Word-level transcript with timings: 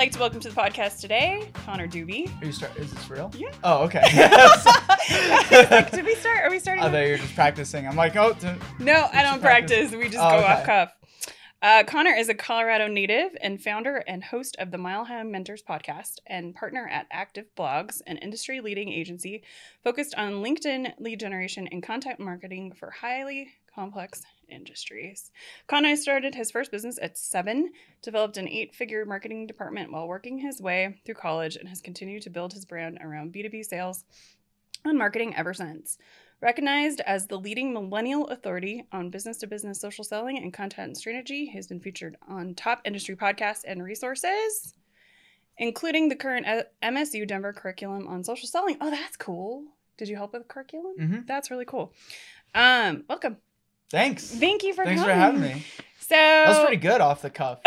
like 0.00 0.12
to 0.12 0.18
welcome 0.18 0.40
to 0.40 0.48
the 0.48 0.58
podcast 0.58 0.98
today, 1.02 1.46
Connor 1.52 1.86
Dube. 1.86 2.26
Are 2.40 2.46
you 2.46 2.52
start? 2.52 2.74
Is 2.78 2.90
this 2.90 3.10
real? 3.10 3.30
Yeah. 3.36 3.52
Oh, 3.62 3.82
okay. 3.84 4.00
like, 5.70 5.90
did 5.90 6.06
we 6.06 6.14
start? 6.14 6.38
Are 6.42 6.48
we 6.48 6.58
starting? 6.58 6.82
I 6.82 6.90
thought 6.90 7.04
you 7.04 7.10
were 7.10 7.18
just 7.18 7.34
practicing. 7.34 7.86
I'm 7.86 7.96
like, 7.96 8.16
oh. 8.16 8.34
No, 8.78 9.08
I 9.12 9.22
don't 9.22 9.42
practice. 9.42 9.90
practice? 9.90 9.92
We 9.92 10.08
just 10.08 10.24
Oh, 10.24 10.30
go 10.30 10.36
okay. 10.38 10.46
off 10.46 10.64
cuff. 10.64 10.92
Uh, 11.60 11.84
Connor 11.86 12.14
is 12.14 12.30
a 12.30 12.34
Colorado 12.34 12.86
native 12.86 13.36
and 13.42 13.62
founder 13.62 13.96
and 14.08 14.24
host 14.24 14.56
of 14.58 14.70
the 14.70 14.78
Mile 14.78 15.04
High 15.04 15.22
Mentors 15.22 15.62
podcast 15.62 16.14
and 16.26 16.54
partner 16.54 16.88
at 16.90 17.06
Active 17.12 17.48
Blogs, 17.54 18.00
an 18.06 18.16
industry 18.16 18.62
leading 18.62 18.88
agency 18.88 19.42
focused 19.84 20.14
on 20.14 20.42
LinkedIn 20.42 20.94
lead 20.98 21.20
generation 21.20 21.68
and 21.70 21.82
content 21.82 22.18
marketing 22.18 22.72
for 22.72 22.90
highly 22.90 23.48
complex 23.74 24.22
industries. 24.50 25.30
Connor 25.66 25.96
started 25.96 26.34
his 26.34 26.50
first 26.50 26.70
business 26.70 26.98
at 27.00 27.16
seven, 27.18 27.72
developed 28.02 28.36
an 28.36 28.48
eight 28.48 28.74
figure 28.74 29.04
marketing 29.04 29.46
department 29.46 29.92
while 29.92 30.08
working 30.08 30.38
his 30.38 30.60
way 30.60 31.00
through 31.04 31.14
college, 31.14 31.56
and 31.56 31.68
has 31.68 31.80
continued 31.80 32.22
to 32.22 32.30
build 32.30 32.52
his 32.52 32.64
brand 32.64 32.98
around 33.02 33.32
B2B 33.32 33.64
sales 33.64 34.04
and 34.84 34.98
marketing 34.98 35.34
ever 35.36 35.54
since. 35.54 35.98
Recognized 36.40 37.00
as 37.02 37.26
the 37.26 37.38
leading 37.38 37.72
millennial 37.72 38.26
authority 38.28 38.86
on 38.92 39.10
business 39.10 39.36
to 39.38 39.46
business 39.46 39.78
social 39.78 40.04
selling 40.04 40.38
and 40.38 40.54
content 40.54 40.96
strategy, 40.96 41.44
he 41.46 41.56
has 41.56 41.66
been 41.66 41.80
featured 41.80 42.16
on 42.26 42.54
top 42.54 42.80
industry 42.86 43.14
podcasts 43.14 43.64
and 43.66 43.82
resources, 43.84 44.72
including 45.58 46.08
the 46.08 46.16
current 46.16 46.46
MSU 46.82 47.28
Denver 47.28 47.52
curriculum 47.52 48.08
on 48.08 48.24
social 48.24 48.48
selling. 48.48 48.78
Oh, 48.80 48.90
that's 48.90 49.18
cool. 49.18 49.64
Did 49.98 50.08
you 50.08 50.16
help 50.16 50.32
with 50.32 50.48
curriculum? 50.48 50.94
Mhm. 50.98 51.26
That's 51.26 51.50
really 51.50 51.66
cool. 51.66 51.92
Um, 52.54 53.04
welcome. 53.06 53.36
Thanks. 53.90 54.24
Thank 54.26 54.62
you 54.62 54.72
for 54.74 54.84
Thanks 54.84 55.02
for 55.02 55.12
having 55.12 55.40
me. 55.40 55.64
So 56.00 56.14
That 56.16 56.48
was 56.48 56.58
pretty 56.60 56.76
good 56.76 57.00
off 57.00 57.22
the 57.22 57.30
cuff. 57.30 57.60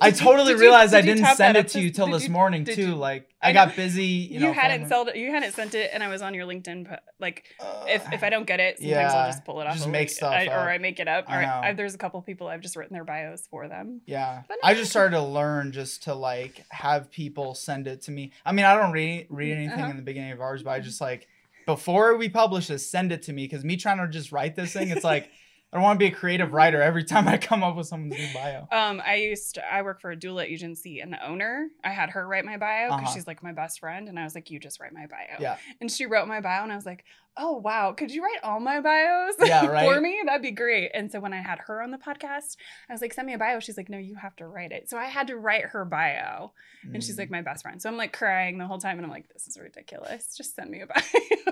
I 0.00 0.12
totally 0.12 0.52
you- 0.52 0.58
realized 0.60 0.94
I 0.94 1.00
did 1.00 1.18
you 1.18 1.24
didn't 1.24 1.36
send 1.36 1.56
it 1.56 1.68
to 1.68 1.80
you 1.80 1.90
till 1.90 2.06
this 2.08 2.24
you- 2.24 2.30
morning 2.30 2.64
too. 2.64 2.74
you- 2.90 2.94
like 2.94 3.28
I 3.42 3.50
I, 3.50 3.52
got 3.52 3.74
busy. 3.76 4.04
You, 4.04 4.34
You, 4.34 4.46
know, 4.46 4.52
hadn't 4.52 4.88
sold 4.88 5.08
it. 5.08 5.16
You 5.16 5.30
hadn't 5.30 5.52
sent 5.54 5.74
it, 5.74 5.90
and 5.92 6.02
I 6.02 6.08
was 6.08 6.22
on 6.22 6.34
your 6.34 6.46
LinkedIn. 6.46 6.96
Like, 7.20 7.44
Uh, 7.60 7.84
if 7.88 8.12
if 8.12 8.22
I 8.24 8.30
don't 8.30 8.46
get 8.46 8.58
it, 8.60 8.78
sometimes 8.78 9.12
I'll 9.14 9.28
just 9.30 9.44
pull 9.44 9.60
it 9.60 9.66
off. 9.66 9.74
just 9.76 9.88
make 9.88 10.08
stuff 10.10 10.32
I, 10.32 10.46
or 10.46 10.70
I 10.70 10.78
make 10.78 10.98
it 11.00 11.08
up. 11.08 11.24
I 11.28 11.36
Or 11.36 11.44
I. 11.46 11.68
I, 11.68 11.72
there's 11.72 11.94
a 11.94 11.98
couple 11.98 12.20
people 12.22 12.46
I've 12.48 12.60
just 12.60 12.76
written 12.76 12.94
their 12.94 13.04
bios 13.04 13.46
for 13.50 13.66
them. 13.68 14.00
Yeah. 14.06 14.42
But 14.48 14.58
I 14.62 14.74
just 14.74 14.90
started 14.90 15.16
to 15.16 15.22
learn 15.22 15.72
just 15.72 16.04
to 16.04 16.14
like 16.14 16.64
have 16.70 17.10
people 17.10 17.54
send 17.54 17.86
it 17.88 18.02
to 18.02 18.12
me. 18.12 18.32
I 18.44 18.52
mean, 18.52 18.64
I 18.66 18.76
don't 18.76 18.92
read 18.92 19.26
read 19.30 19.52
anything 19.52 19.80
Uh-huh. 19.80 19.90
in 19.90 19.96
the 19.96 20.02
beginning 20.02 20.32
of 20.32 20.40
ours, 20.40 20.62
but 20.62 20.70
I 20.70 20.80
just 20.80 21.00
like 21.00 21.26
before 21.68 22.16
we 22.16 22.30
publish 22.30 22.68
this, 22.68 22.90
send 22.90 23.12
it 23.12 23.20
to 23.24 23.32
me 23.34 23.44
because 23.44 23.62
me 23.62 23.76
trying 23.76 23.98
to 23.98 24.08
just 24.08 24.32
write 24.32 24.56
this 24.56 24.72
thing, 24.72 24.88
it's 24.88 25.04
like 25.04 25.30
I 25.70 25.76
don't 25.76 25.84
want 25.84 25.98
to 26.00 26.02
be 26.02 26.10
a 26.10 26.16
creative 26.16 26.52
writer 26.54 26.80
every 26.80 27.04
time 27.04 27.28
I 27.28 27.36
come 27.36 27.62
up 27.62 27.76
with 27.76 27.86
someone's 27.86 28.14
new 28.18 28.28
bio. 28.32 28.66
Um, 28.72 29.02
I 29.04 29.16
used 29.16 29.56
to, 29.56 29.72
I 29.74 29.82
work 29.82 30.00
for 30.00 30.10
a 30.10 30.16
doula 30.16 30.44
agency, 30.44 31.00
and 31.00 31.12
the 31.12 31.22
owner, 31.26 31.68
I 31.84 31.90
had 31.90 32.08
her 32.10 32.26
write 32.26 32.46
my 32.46 32.56
bio 32.56 32.88
because 32.88 33.02
Uh-huh. 33.02 33.14
she's 33.14 33.26
like 33.26 33.42
my 33.42 33.52
best 33.52 33.80
friend, 33.80 34.08
and 34.08 34.18
I 34.18 34.24
was 34.24 34.34
like, 34.34 34.50
you 34.50 34.58
just 34.58 34.80
write 34.80 34.94
my 34.94 35.06
bio. 35.06 35.36
Yeah. 35.38 35.56
And 35.82 35.90
she 35.90 36.06
wrote 36.06 36.26
my 36.26 36.40
bio, 36.40 36.62
and 36.62 36.72
I 36.72 36.76
was 36.76 36.86
like, 36.86 37.04
oh 37.36 37.58
wow, 37.58 37.92
could 37.92 38.10
you 38.10 38.22
write 38.22 38.38
all 38.42 38.58
my 38.60 38.80
bios 38.80 39.34
Yeah, 39.44 39.60
for 39.84 40.00
me? 40.00 40.20
That'd 40.24 40.40
be 40.42 40.50
great. 40.52 40.90
And 40.94 41.12
so 41.12 41.20
when 41.20 41.32
I 41.34 41.40
had 41.42 41.58
her 41.66 41.82
on 41.82 41.90
the 41.92 41.98
podcast, 41.98 42.56
I 42.88 42.92
was 42.94 43.00
like, 43.02 43.12
send 43.12 43.26
me 43.26 43.34
a 43.34 43.38
bio. 43.38 43.60
She's 43.60 43.76
like, 43.76 43.88
no, 43.90 43.98
you 43.98 44.16
have 44.16 44.34
to 44.36 44.46
write 44.48 44.72
it. 44.72 44.88
So 44.88 44.96
I 44.96 45.04
had 45.04 45.26
to 45.28 45.36
write 45.36 45.66
her 45.66 45.84
bio, 45.84 46.52
and 46.94 47.04
she's 47.04 47.16
Mm, 47.16 47.18
like 47.18 47.30
my 47.30 47.42
best 47.42 47.62
friend. 47.62 47.80
So 47.82 47.90
I'm 47.90 47.98
like 47.98 48.14
crying 48.14 48.56
the 48.56 48.66
whole 48.66 48.78
time, 48.78 48.96
and 48.96 49.04
I'm 49.04 49.12
like, 49.12 49.28
this 49.34 49.46
is 49.46 49.58
ridiculous. 49.60 50.34
Just 50.34 50.56
send 50.56 50.70
me 50.70 50.80
a 50.80 50.86
bio. 50.86 51.02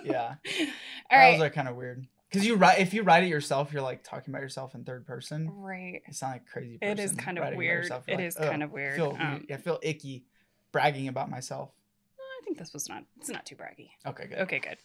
yeah. 0.04 0.34
All 1.10 1.18
right. 1.18 1.32
Those 1.36 1.42
are 1.48 1.50
kind 1.50 1.68
of 1.68 1.76
weird. 1.76 2.06
Because 2.36 2.48
you 2.48 2.56
write 2.56 2.80
if 2.80 2.92
you 2.92 3.02
write 3.02 3.24
it 3.24 3.28
yourself, 3.28 3.72
you're 3.72 3.80
like 3.80 4.02
talking 4.02 4.30
about 4.30 4.42
yourself 4.42 4.74
in 4.74 4.84
third 4.84 5.06
person. 5.06 5.50
Right. 5.54 6.02
You 6.06 6.12
sound 6.12 6.34
like 6.34 6.46
crazy 6.46 6.76
It 6.82 6.98
is 6.98 7.12
kind 7.12 7.38
of 7.38 7.54
weird. 7.54 7.86
It 7.86 8.18
You're 8.18 8.20
is 8.20 8.34
kind 8.34 8.62
of 8.62 8.70
weird. 8.72 8.92
I 8.92 8.96
feel, 8.96 9.16
Um, 9.18 9.46
I 9.50 9.56
feel 9.56 9.78
icky 9.82 10.26
bragging 10.70 11.08
about 11.08 11.30
myself. 11.30 11.70
I 12.18 12.44
think 12.44 12.58
this 12.58 12.74
was 12.74 12.90
not. 12.90 13.04
It's 13.18 13.30
not 13.30 13.46
too 13.46 13.56
braggy. 13.56 13.88
Okay, 14.06 14.26
good. 14.26 14.38
Okay, 14.40 14.58
good. 14.58 14.76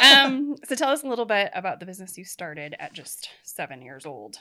Um, 0.00 0.54
so 0.64 0.76
tell 0.76 0.90
us 0.90 1.02
a 1.02 1.08
little 1.08 1.24
bit 1.24 1.50
about 1.56 1.80
the 1.80 1.86
business 1.86 2.16
you 2.16 2.24
started 2.24 2.76
at 2.78 2.92
just 2.92 3.30
seven 3.42 3.82
years 3.82 4.06
old. 4.06 4.38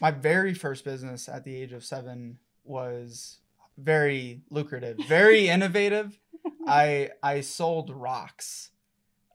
My 0.00 0.10
very 0.10 0.54
first 0.54 0.84
business 0.84 1.28
at 1.28 1.44
the 1.44 1.54
age 1.54 1.72
of 1.72 1.84
seven 1.84 2.38
was 2.64 3.38
very 3.78 4.42
lucrative, 4.50 4.98
very 5.06 5.48
innovative. 5.48 6.18
I 6.66 7.10
I 7.22 7.42
sold 7.42 7.90
rocks 7.90 8.71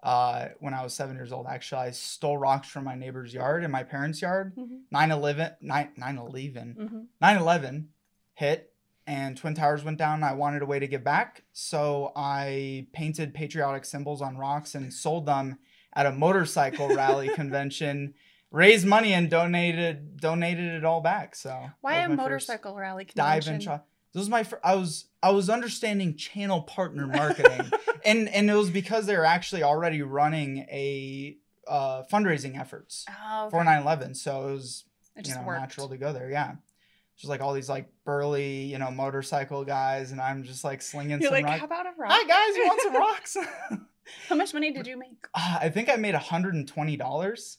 uh, 0.08 0.48
when 0.60 0.74
I 0.74 0.84
was 0.84 0.94
seven 0.94 1.18
years 1.18 1.34
old. 1.34 1.48
Actually, 1.48 1.82
I 1.82 1.92
stole 1.92 2.38
rocks 2.38 2.70
from 2.70 2.86
my 2.86 2.96
neighbor's 2.96 3.34
yard 3.34 3.66
in 3.66 3.72
my 3.72 3.84
parents' 3.84 4.22
yard. 4.22 4.56
Mhm. 4.56 4.84
9 4.90 5.12
11, 5.12 5.52
9 5.60 5.90
11, 5.98 6.76
Mhm. 6.80 7.06
9 7.20 7.38
11 7.38 7.90
hit 8.34 8.74
and 9.06 9.36
Twin 9.36 9.54
Towers 9.54 9.84
went 9.84 9.98
down. 9.98 10.24
I 10.24 10.34
wanted 10.34 10.62
a 10.62 10.66
way 10.66 10.80
to 10.80 10.88
give 10.88 11.04
back. 11.04 11.44
So 11.52 12.14
I 12.16 12.88
painted 12.94 13.34
patriotic 13.34 13.84
symbols 13.86 14.22
on 14.22 14.38
rocks 14.38 14.76
and 14.76 14.94
sold 14.94 15.26
them 15.26 15.60
at 15.94 16.06
a 16.06 16.12
motorcycle 16.12 16.88
rally 16.96 17.28
convention. 17.30 18.14
Raised 18.50 18.86
money 18.88 19.14
and 19.14 19.30
donated 19.30 20.18
donated 20.22 20.74
it 20.74 20.86
all 20.86 21.02
back. 21.02 21.36
So 21.36 21.72
Why 21.82 21.96
a 21.96 22.08
was 22.08 22.18
my 22.18 22.24
first 22.24 22.48
motorcycle 22.48 22.76
rally 22.76 23.04
dive 23.14 23.44
convention? 23.44 23.54
and 23.56 23.64
shot? 23.64 23.86
This 24.14 24.22
was 24.22 24.30
my 24.30 24.44
fir- 24.44 24.60
I 24.64 24.76
was 24.76 25.06
I 25.22 25.32
was 25.32 25.50
understanding 25.50 26.16
channel 26.16 26.62
partner 26.62 27.08
marketing, 27.08 27.72
and 28.06 28.30
and 28.30 28.50
it 28.50 28.56
was 28.56 28.70
because 28.70 29.06
they 29.06 29.18
were 29.18 29.26
actually 29.26 29.64
already 29.64 30.02
running 30.02 30.60
a 30.72 31.38
uh, 31.68 32.04
fundraising 32.12 32.60
efforts 32.60 33.06
oh, 33.10 33.50
for 33.50 33.60
okay. 33.60 33.70
9/11. 33.70 34.16
So 34.16 34.50
it 34.50 34.54
was 34.54 34.86
it 35.16 35.28
you 35.28 35.36
know 35.36 35.44
worked. 35.44 35.60
natural 35.60 35.90
to 35.90 35.98
go 35.98 36.14
there. 36.14 36.30
Yeah, 36.30 36.56
just 37.18 37.30
like 37.30 37.42
all 37.42 37.54
these 37.54 37.70
like 37.70 37.90
burly 38.06 38.64
you 38.64 38.78
know 38.78 38.92
motorcycle 38.92 39.66
guys, 39.66 40.12
and 40.12 40.22
I'm 40.22 40.44
just 40.44 40.64
like 40.64 40.82
slinging 40.82 41.22
You're 41.22 41.30
some 41.30 41.34
like, 41.34 41.46
rocks. 41.46 41.60
how 41.60 41.66
about 41.66 41.86
a 41.86 41.92
rock? 41.98 42.12
Hi 42.12 42.28
guys, 42.28 42.56
you 42.56 42.66
want 42.66 42.82
some 42.82 42.96
rocks? 42.96 43.38
How 44.30 44.36
much 44.36 44.54
money 44.54 44.72
did 44.72 44.88
you 44.88 44.98
make? 44.98 45.28
Ah, 45.36 45.60
I 45.62 45.70
think 45.70 45.90
I 45.90 45.98
made 45.98 46.14
120 46.14 46.96
dollars 46.98 47.58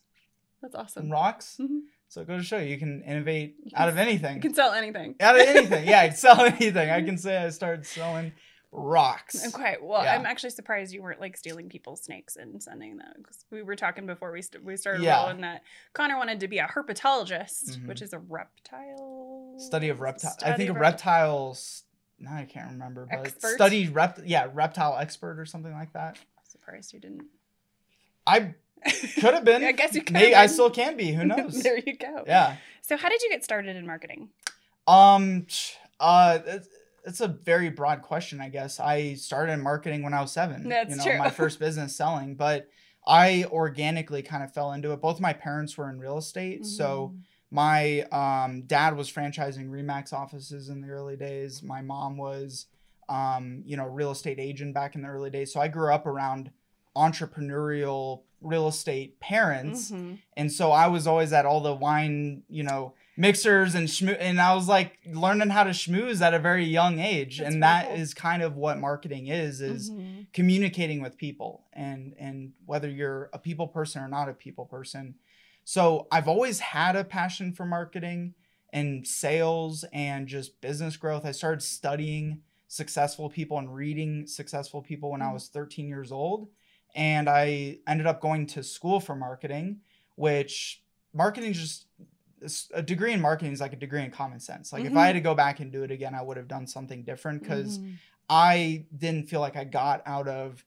That's 0.62 0.74
awesome. 0.74 1.10
rocks. 1.10 1.58
Mhm. 1.60 1.80
So 2.08 2.22
it 2.22 2.26
goes 2.26 2.40
to 2.42 2.46
show 2.46 2.58
you, 2.58 2.68
you 2.70 2.78
can 2.78 3.02
innovate 3.02 3.56
You 3.64 3.70
can 3.70 3.82
out 3.82 3.88
of 3.88 3.98
anything. 3.98 4.36
You 4.36 4.40
can 4.42 4.54
sell 4.54 4.72
anything. 4.72 5.14
out 5.20 5.38
of 5.38 5.46
anything. 5.46 5.86
Yeah, 5.86 6.00
I 6.02 6.08
can 6.08 6.16
sell 6.16 6.40
anything. 6.40 6.90
I 6.90 7.02
can 7.02 7.18
say 7.18 7.36
I 7.36 7.50
started 7.50 7.84
selling 7.86 8.32
rocks. 8.72 9.46
Okay, 9.54 9.76
well, 9.82 10.02
Yeah. 10.02 10.14
I'm 10.14 10.26
actually 10.26 10.50
surprised 10.50 10.92
you 10.92 11.02
weren't 11.02 11.20
like 11.20 11.36
stealing 11.36 11.68
people's 11.68 12.02
snakes 12.02 12.36
and 12.36 12.62
sending 12.62 12.96
them 12.96 13.12
because 13.18 13.44
we 13.50 13.62
were 13.62 13.76
talking 13.76 14.06
before 14.06 14.30
we 14.32 14.42
st- 14.42 14.64
we 14.64 14.76
started 14.76 15.02
Yeah. 15.02 15.20
rolling 15.22 15.40
that 15.42 15.62
Connor 15.92 16.16
wanted 16.16 16.40
to 16.40 16.48
be 16.48 16.58
a 16.58 16.66
herpetologist, 16.66 17.76
Mhm. 17.76 17.86
which 17.86 18.02
is 18.02 18.12
a 18.12 18.18
reptile 18.18 19.54
Study 19.58 19.88
of 19.90 20.00
reptiles. 20.00 20.36
I 20.42 20.52
think 20.54 20.78
reptiles. 20.78 21.84
No, 22.18 22.30
I 22.32 22.44
can't 22.46 22.72
remember, 22.72 23.06
but 23.10 23.20
Expert? 23.26 23.54
study 23.54 23.88
rep. 23.88 24.18
Yeah, 24.24 24.48
reptile 24.52 24.96
expert 24.98 25.38
or 25.38 25.46
something 25.46 25.72
like 25.72 25.92
that. 25.92 26.18
Surprised 26.42 26.92
you 26.92 27.00
didn't. 27.00 27.26
I 28.26 28.54
could 29.14 29.34
have 29.34 29.44
been. 29.44 29.62
I 29.64 29.72
guess 29.72 29.94
you 29.94 30.02
could. 30.02 30.12
Maybe 30.14 30.34
I 30.34 30.46
still 30.46 30.70
can 30.70 30.96
be. 30.96 31.12
Who 31.12 31.24
knows? 31.32 31.62
there 31.62 31.78
you 31.78 31.96
go. 31.96 32.24
yeah. 32.26 32.56
So, 32.82 32.96
how 32.96 33.08
did 33.08 33.22
you 33.22 33.30
get 33.30 33.44
started 33.44 33.76
in 33.76 33.86
marketing? 33.86 34.28
Um. 34.86 35.46
Uh. 36.00 36.38
It's, 36.46 36.68
it's 37.04 37.20
a 37.20 37.28
very 37.28 37.70
broad 37.70 38.02
question, 38.02 38.40
I 38.40 38.48
guess. 38.50 38.78
I 38.80 39.14
started 39.14 39.52
in 39.52 39.62
marketing 39.62 40.02
when 40.02 40.12
I 40.12 40.20
was 40.20 40.30
seven. 40.32 40.68
That's 40.68 40.90
you 40.90 40.96
know, 40.96 41.04
true. 41.04 41.18
my 41.18 41.30
first 41.30 41.58
business 41.66 41.96
selling, 41.96 42.34
but 42.34 42.68
I 43.06 43.46
organically 43.50 44.20
kind 44.22 44.42
of 44.44 44.52
fell 44.52 44.72
into 44.72 44.92
it. 44.92 45.00
Both 45.00 45.18
my 45.18 45.32
parents 45.32 45.78
were 45.78 45.88
in 45.88 45.98
real 45.98 46.18
estate, 46.18 46.66
so 46.66 47.14
Mhm. 47.14 47.20
my 47.50 48.00
um, 48.12 48.62
dad 48.62 48.94
was 48.94 49.10
franchising 49.10 49.70
Remax 49.70 50.12
offices 50.12 50.68
in 50.68 50.82
the 50.82 50.88
early 50.90 51.16
days. 51.16 51.62
My 51.62 51.80
mom 51.80 52.18
was, 52.18 52.66
um, 53.08 53.62
you 53.64 53.78
know, 53.78 53.86
real 53.86 54.10
estate 54.10 54.38
agent 54.38 54.74
back 54.74 54.94
in 54.94 55.00
the 55.00 55.08
early 55.08 55.30
days. 55.30 55.50
So 55.50 55.60
I 55.60 55.68
grew 55.68 55.90
up 55.90 56.04
around 56.04 56.50
entrepreneurial 56.94 58.22
real 58.40 58.68
estate 58.68 59.18
parents, 59.20 59.90
Mhm. 59.90 60.18
and 60.36 60.52
so 60.52 60.70
I 60.72 60.86
was 60.86 61.06
always 61.06 61.32
at 61.32 61.44
all 61.46 61.60
the 61.60 61.74
wine, 61.74 62.42
you 62.48 62.62
know, 62.62 62.94
mixers 63.16 63.74
and 63.74 63.88
schmoo- 63.88 64.16
and 64.20 64.40
I 64.40 64.54
was 64.54 64.68
like 64.68 64.98
learning 65.06 65.48
how 65.50 65.64
to 65.64 65.70
schmooze 65.70 66.20
at 66.20 66.34
a 66.34 66.38
very 66.38 66.64
young 66.64 67.00
age, 67.00 67.38
That's 67.38 67.52
and 67.52 67.62
that 67.64 67.88
cool. 67.88 67.96
is 67.96 68.14
kind 68.14 68.42
of 68.42 68.56
what 68.56 68.78
marketing 68.78 69.26
is 69.26 69.60
is 69.60 69.90
Mhm. 69.90 70.26
communicating 70.32 71.02
with 71.02 71.16
people 71.16 71.64
and 71.72 72.14
and 72.18 72.52
whether 72.64 72.88
you're 72.88 73.28
a 73.32 73.38
people 73.40 73.66
person 73.66 74.02
or 74.02 74.08
not 74.08 74.28
a 74.28 74.32
people 74.34 74.66
person 74.66 75.16
so 75.64 76.06
i've 76.12 76.28
always 76.28 76.60
had 76.60 76.94
a 76.94 77.02
passion 77.04 77.52
for 77.52 77.66
marketing 77.66 78.34
and 78.72 79.04
sales 79.06 79.84
and 79.92 80.28
just 80.28 80.60
business 80.60 80.96
growth 80.96 81.24
i 81.24 81.32
started 81.32 81.60
studying 81.62 82.40
successful 82.68 83.28
people 83.28 83.58
and 83.58 83.74
reading 83.74 84.26
successful 84.26 84.80
people 84.80 85.10
when 85.10 85.22
i 85.22 85.26
Mhm. 85.26 85.32
was 85.34 85.48
13 85.48 85.88
years 85.88 86.12
old 86.12 86.48
and 86.94 87.28
i 87.28 87.78
ended 87.86 88.06
up 88.06 88.20
going 88.20 88.46
to 88.46 88.62
school 88.62 89.00
for 89.00 89.14
marketing 89.14 89.80
which 90.16 90.82
marketing 91.14 91.50
is 91.50 91.84
just 92.40 92.70
a 92.74 92.82
degree 92.82 93.12
in 93.12 93.20
marketing 93.20 93.52
is 93.52 93.60
like 93.60 93.72
a 93.72 93.76
degree 93.76 94.02
in 94.02 94.10
common 94.10 94.38
sense 94.40 94.72
like 94.72 94.84
if 94.84 94.92
Mhm. 94.92 94.96
i 94.98 95.06
had 95.06 95.12
to 95.14 95.20
go 95.20 95.34
back 95.34 95.60
and 95.60 95.72
do 95.72 95.82
it 95.82 95.90
again 95.90 96.14
i 96.14 96.22
would 96.22 96.36
have 96.36 96.48
done 96.48 96.66
something 96.66 97.02
different 97.04 97.42
because 97.42 97.78
Mhm. 97.78 97.94
I 98.30 98.84
didn't 98.94 99.30
feel 99.30 99.40
like 99.40 99.56
I 99.56 99.64
got 99.64 100.02
out 100.04 100.28
of 100.28 100.62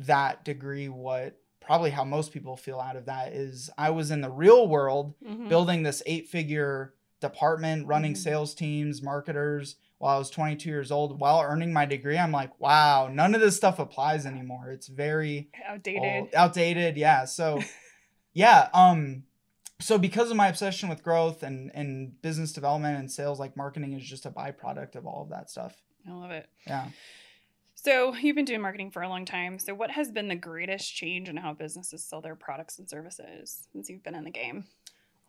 that 0.00 0.44
degree 0.44 0.90
what 0.90 1.40
probably 1.58 1.88
how 1.90 2.04
most 2.04 2.30
people 2.30 2.58
feel 2.58 2.78
out 2.78 2.94
of 2.94 3.06
that 3.06 3.32
is 3.32 3.70
I 3.78 3.88
was 3.88 4.10
in 4.10 4.20
the 4.20 4.30
real 4.30 4.68
world 4.68 5.14
Mhm. 5.24 5.48
building 5.48 5.82
this 5.82 6.02
eight 6.04 6.28
figure 6.28 6.92
department, 7.20 7.86
running 7.86 8.12
Mhm. 8.12 8.18
sales 8.18 8.54
teams, 8.54 9.00
marketers, 9.00 9.76
while 10.00 10.16
I 10.16 10.18
was 10.18 10.30
22 10.30 10.66
years 10.66 10.90
old 10.90 11.20
while 11.20 11.42
earning 11.42 11.74
my 11.74 11.84
degree. 11.84 12.16
I'm 12.16 12.32
like, 12.32 12.58
wow, 12.58 13.10
none 13.12 13.34
of 13.34 13.42
this 13.42 13.54
stuff 13.54 13.78
applies 13.78 14.24
anymore. 14.24 14.70
It's 14.72 14.88
very 14.88 15.50
Outdated. 15.68 16.02
old- 16.02 16.34
outdated. 16.34 16.96
Yeah. 16.96 17.26
So, 17.26 17.60
yeah. 18.32 18.70
Um, 18.72 19.24
so 19.78 19.98
because 19.98 20.30
of 20.30 20.38
my 20.38 20.48
obsession 20.48 20.88
with 20.88 21.02
growth 21.02 21.42
and 21.42 21.70
and 21.74 22.20
business 22.22 22.52
development 22.52 22.98
and 22.98 23.12
sales, 23.12 23.38
like 23.38 23.58
marketing 23.58 23.92
is 23.92 24.02
just 24.02 24.24
a 24.24 24.30
byproduct 24.30 24.96
of 24.96 25.06
all 25.06 25.22
of 25.22 25.28
that 25.30 25.50
stuff. 25.50 25.76
I 26.08 26.12
love 26.12 26.30
it. 26.30 26.48
Yeah. 26.66 26.86
So 27.74 28.14
you've 28.14 28.36
been 28.36 28.46
doing 28.46 28.62
marketing 28.62 28.90
for 28.90 29.02
a 29.02 29.08
long 29.08 29.26
time. 29.26 29.58
So 29.58 29.74
what 29.74 29.90
has 29.90 30.10
been 30.10 30.28
the 30.28 30.34
greatest 30.34 30.94
change 30.94 31.28
in 31.28 31.36
how 31.36 31.52
businesses 31.52 32.02
sell 32.04 32.22
their 32.22 32.34
products 32.36 32.78
and 32.78 32.88
services 32.88 33.68
since 33.72 33.90
you've 33.90 34.02
been 34.02 34.14
in 34.14 34.24
the 34.24 34.30
game? 34.30 34.64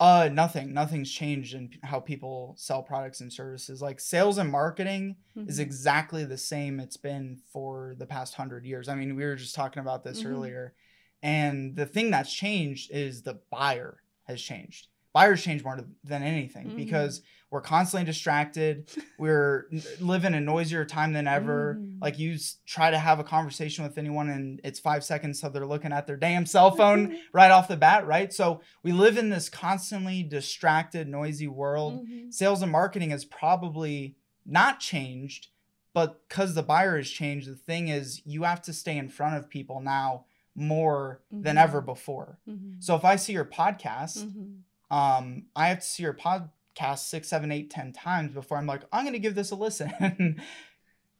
Uh, 0.02 0.30
nothing. 0.34 0.74
Nothing's 0.74 1.12
changed 1.12 1.54
in 1.54 1.70
how 1.84 2.00
people 2.00 2.56
sell 2.58 2.82
products 2.82 3.22
and 3.22 3.32
services. 3.32 3.84
Like 3.84 4.00
sales 4.00 4.40
and 4.40 4.50
marketing 4.52 5.18
is 5.46 5.60
Mhm. 5.60 5.62
exactly 5.62 6.26
the 6.26 6.40
same 6.40 6.80
it's 6.80 6.98
been 6.98 7.38
for 7.54 7.94
the 8.00 8.08
past 8.08 8.34
hundred 8.34 8.66
years. 8.66 8.90
I 8.90 8.96
mean, 8.96 9.16
we 9.16 9.24
were 9.24 9.36
just 9.36 9.54
talking 9.56 9.82
about 9.82 10.04
this 10.04 10.24
Mhm. 10.24 10.32
earlier, 10.32 10.76
and 11.22 11.76
the 11.76 11.86
thing 11.86 12.10
that's 12.10 12.34
changed 12.34 12.92
is 12.92 13.22
the 13.22 13.36
buyer 13.52 14.02
has 14.24 14.42
changed. 14.42 14.88
Buyers 15.14 15.44
change 15.44 15.64
more 15.64 15.80
than 16.04 16.24
anything 16.24 16.70
Mhm. 16.72 16.76
because 16.78 17.22
we're 17.50 17.60
constantly 17.62 18.06
distracted. 18.06 18.88
We're 19.20 19.68
living 20.00 20.34
a 20.34 20.40
noisier 20.40 20.86
time 20.86 21.12
than 21.12 21.28
ever. 21.28 21.76
Mhm. 21.80 21.98
Like 22.02 22.18
you 22.18 22.36
s- 22.36 22.60
try 22.66 22.90
to 22.92 22.98
have 22.98 23.20
a 23.20 23.26
conversation 23.26 23.84
with 23.84 23.98
anyone, 23.98 24.30
and 24.30 24.62
it's 24.64 24.80
five 24.80 25.04
seconds, 25.04 25.42
so 25.42 25.50
they're 25.50 25.66
looking 25.66 25.92
at 25.92 26.08
their 26.08 26.16
damn 26.16 26.46
cell 26.46 26.72
phone 26.72 27.18
right 27.34 27.52
off 27.52 27.68
the 27.68 27.76
bat, 27.76 28.08
right? 28.08 28.32
So 28.32 28.62
we 28.84 28.94
live 28.94 29.18
in 29.18 29.30
this 29.30 29.50
constantly 29.50 30.24
distracted, 30.24 31.10
noisy 31.10 31.50
world. 31.50 32.08
Mhm. 32.08 32.34
Sales 32.34 32.62
and 32.62 32.72
marketing 32.72 33.10
has 33.10 33.26
probably 33.26 34.16
not 34.46 34.80
changed, 34.80 35.50
but 35.94 36.26
because 36.30 36.56
the 36.56 36.64
buyer 36.64 36.96
has 36.96 37.10
changed, 37.10 37.50
the 37.50 37.56
thing 37.56 37.90
is 37.90 38.22
you 38.26 38.44
have 38.44 38.62
to 38.62 38.72
stay 38.72 38.98
in 38.98 39.10
front 39.10 39.36
of 39.36 39.50
people 39.50 39.82
now 39.82 40.24
more 40.56 41.22
than 41.32 41.58
Mhm. 41.58 41.62
ever 41.64 41.82
before. 41.82 42.40
Mhm. 42.48 42.82
So 42.82 42.96
if 42.96 43.04
I 43.04 43.18
see 43.18 43.34
your 43.34 43.46
podcast, 43.46 44.24
Mhm. 44.26 44.60
Um, 44.92 45.46
I 45.56 45.68
have 45.70 45.80
to 45.80 45.86
see 45.86 46.04
your 46.04 46.14
podcast 46.14 47.00
six, 47.00 47.28
seven, 47.30 47.52
eight, 47.52 47.70
ten 47.72 47.94
times 47.94 48.34
before 48.34 48.58
I'm 48.58 48.68
like, 48.68 48.84
I'm 48.92 49.06
gonna 49.06 49.20
give 49.20 49.34
this 49.36 49.52
a 49.52 49.56
listen 49.56 49.90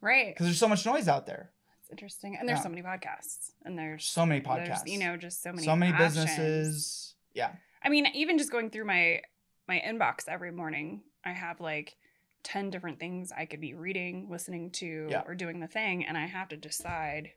right. 0.00 0.34
because 0.34 0.46
there's 0.46 0.58
so 0.58 0.68
much 0.68 0.84
noise 0.86 1.08
out 1.08 1.26
there. 1.26 1.50
It's 1.80 1.90
interesting. 1.90 2.36
And 2.38 2.48
there's 2.48 2.58
Yeah. 2.58 2.62
so 2.64 2.68
many 2.68 2.82
podcasts. 2.82 3.50
And 3.64 3.78
there's 3.78 4.04
So 4.04 4.24
many 4.26 4.40
podcasts. 4.40 4.86
you 4.86 4.98
know, 4.98 5.16
just 5.16 5.42
so 5.42 5.52
many 5.52 5.64
so 5.64 5.74
many 5.76 5.92
options. 5.92 6.14
businesses. 6.14 7.14
Yeah. 7.34 7.52
I 7.82 7.88
mean, 7.88 8.06
even 8.14 8.38
just 8.38 8.52
going 8.52 8.70
through 8.70 8.84
my 8.84 9.22
my 9.68 9.80
inbox 9.84 10.28
every 10.28 10.50
morning, 10.52 11.02
I 11.24 11.32
have 11.32 11.60
like 11.60 11.96
10 12.42 12.70
different 12.70 12.98
things 12.98 13.30
I 13.36 13.46
could 13.46 13.60
be 13.60 13.74
reading, 13.74 14.28
listening 14.28 14.70
to, 14.72 15.06
Yeah. 15.10 15.22
or 15.26 15.34
doing 15.36 15.60
the 15.60 15.68
thing, 15.68 16.04
and 16.04 16.18
I 16.18 16.26
have 16.26 16.48
to 16.48 16.56
decide 16.56 17.30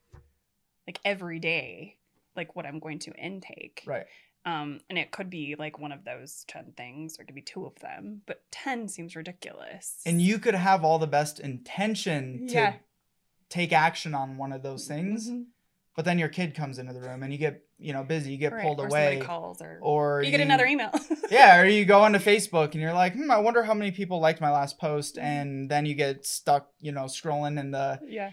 like 0.88 1.00
every 1.06 1.40
day 1.40 1.98
like 2.36 2.56
what 2.56 2.66
I'm 2.66 2.80
going 2.80 3.00
to 3.00 3.14
intake. 3.14 3.84
Right. 3.86 4.06
Um 4.46 4.80
and 4.90 4.98
it 5.00 5.12
could 5.12 5.30
be 5.30 5.56
like 5.58 5.80
one 5.80 5.92
of 5.92 6.04
those 6.06 6.46
10 6.48 6.74
things 6.78 7.18
or 7.18 7.24
it 7.24 7.26
could 7.26 7.36
be 7.36 7.42
two 7.42 7.66
of 7.66 7.80
them, 7.80 8.22
but 8.28 8.44
10 8.52 8.88
seems 8.88 9.16
ridiculous. 9.16 10.02
And 10.06 10.22
you 10.22 10.38
could 10.40 10.54
have 10.56 10.84
all 10.84 11.00
the 11.00 11.08
best 11.08 11.40
intention 11.40 12.48
to 12.50 12.54
Yeah. 12.56 12.74
take 13.50 13.74
action 13.74 14.14
on 14.14 14.38
one 14.38 14.52
of 14.52 14.62
those 14.64 14.88
things, 14.88 15.30
Mhm. 15.30 15.46
but 15.96 16.06
then 16.06 16.20
your 16.20 16.30
kid 16.30 16.54
comes 16.56 16.78
into 16.80 16.94
the 16.94 17.02
room 17.02 17.24
and 17.24 17.32
you 17.32 17.40
get, 17.40 17.64
you 17.78 17.94
know, 17.94 18.04
busy, 18.04 18.32
you 18.32 18.38
get 18.38 18.54
Right, 18.54 18.62
pulled 18.64 18.80
or 18.80 18.88
away. 18.88 19.20
calls 19.22 19.62
or, 19.62 19.80
Or 19.82 20.22
you 20.24 20.32
get 20.32 20.42
another 20.42 20.66
email. 20.66 20.92
yeah, 21.32 21.60
or 21.60 21.66
you 21.66 21.86
go 21.86 22.02
onto 22.02 22.20
Facebook 22.20 22.72
and 22.74 22.82
you're 22.82 22.94
like, 22.94 23.14
hmm, 23.14 23.32
I 23.32 23.38
wonder 23.40 23.64
how 23.64 23.74
many 23.74 23.92
people 23.92 24.20
liked 24.20 24.42
my 24.42 24.52
last 24.52 24.78
post, 24.80 25.16
Mm-hmm. 25.16 25.26
and 25.26 25.72
then 25.72 25.86
you 25.86 25.96
get 25.96 26.26
stuck, 26.26 26.72
you 26.80 26.92
know, 26.92 27.06
scrolling 27.06 27.60
in 27.60 27.72
the 27.72 28.00
yeah. 28.06 28.32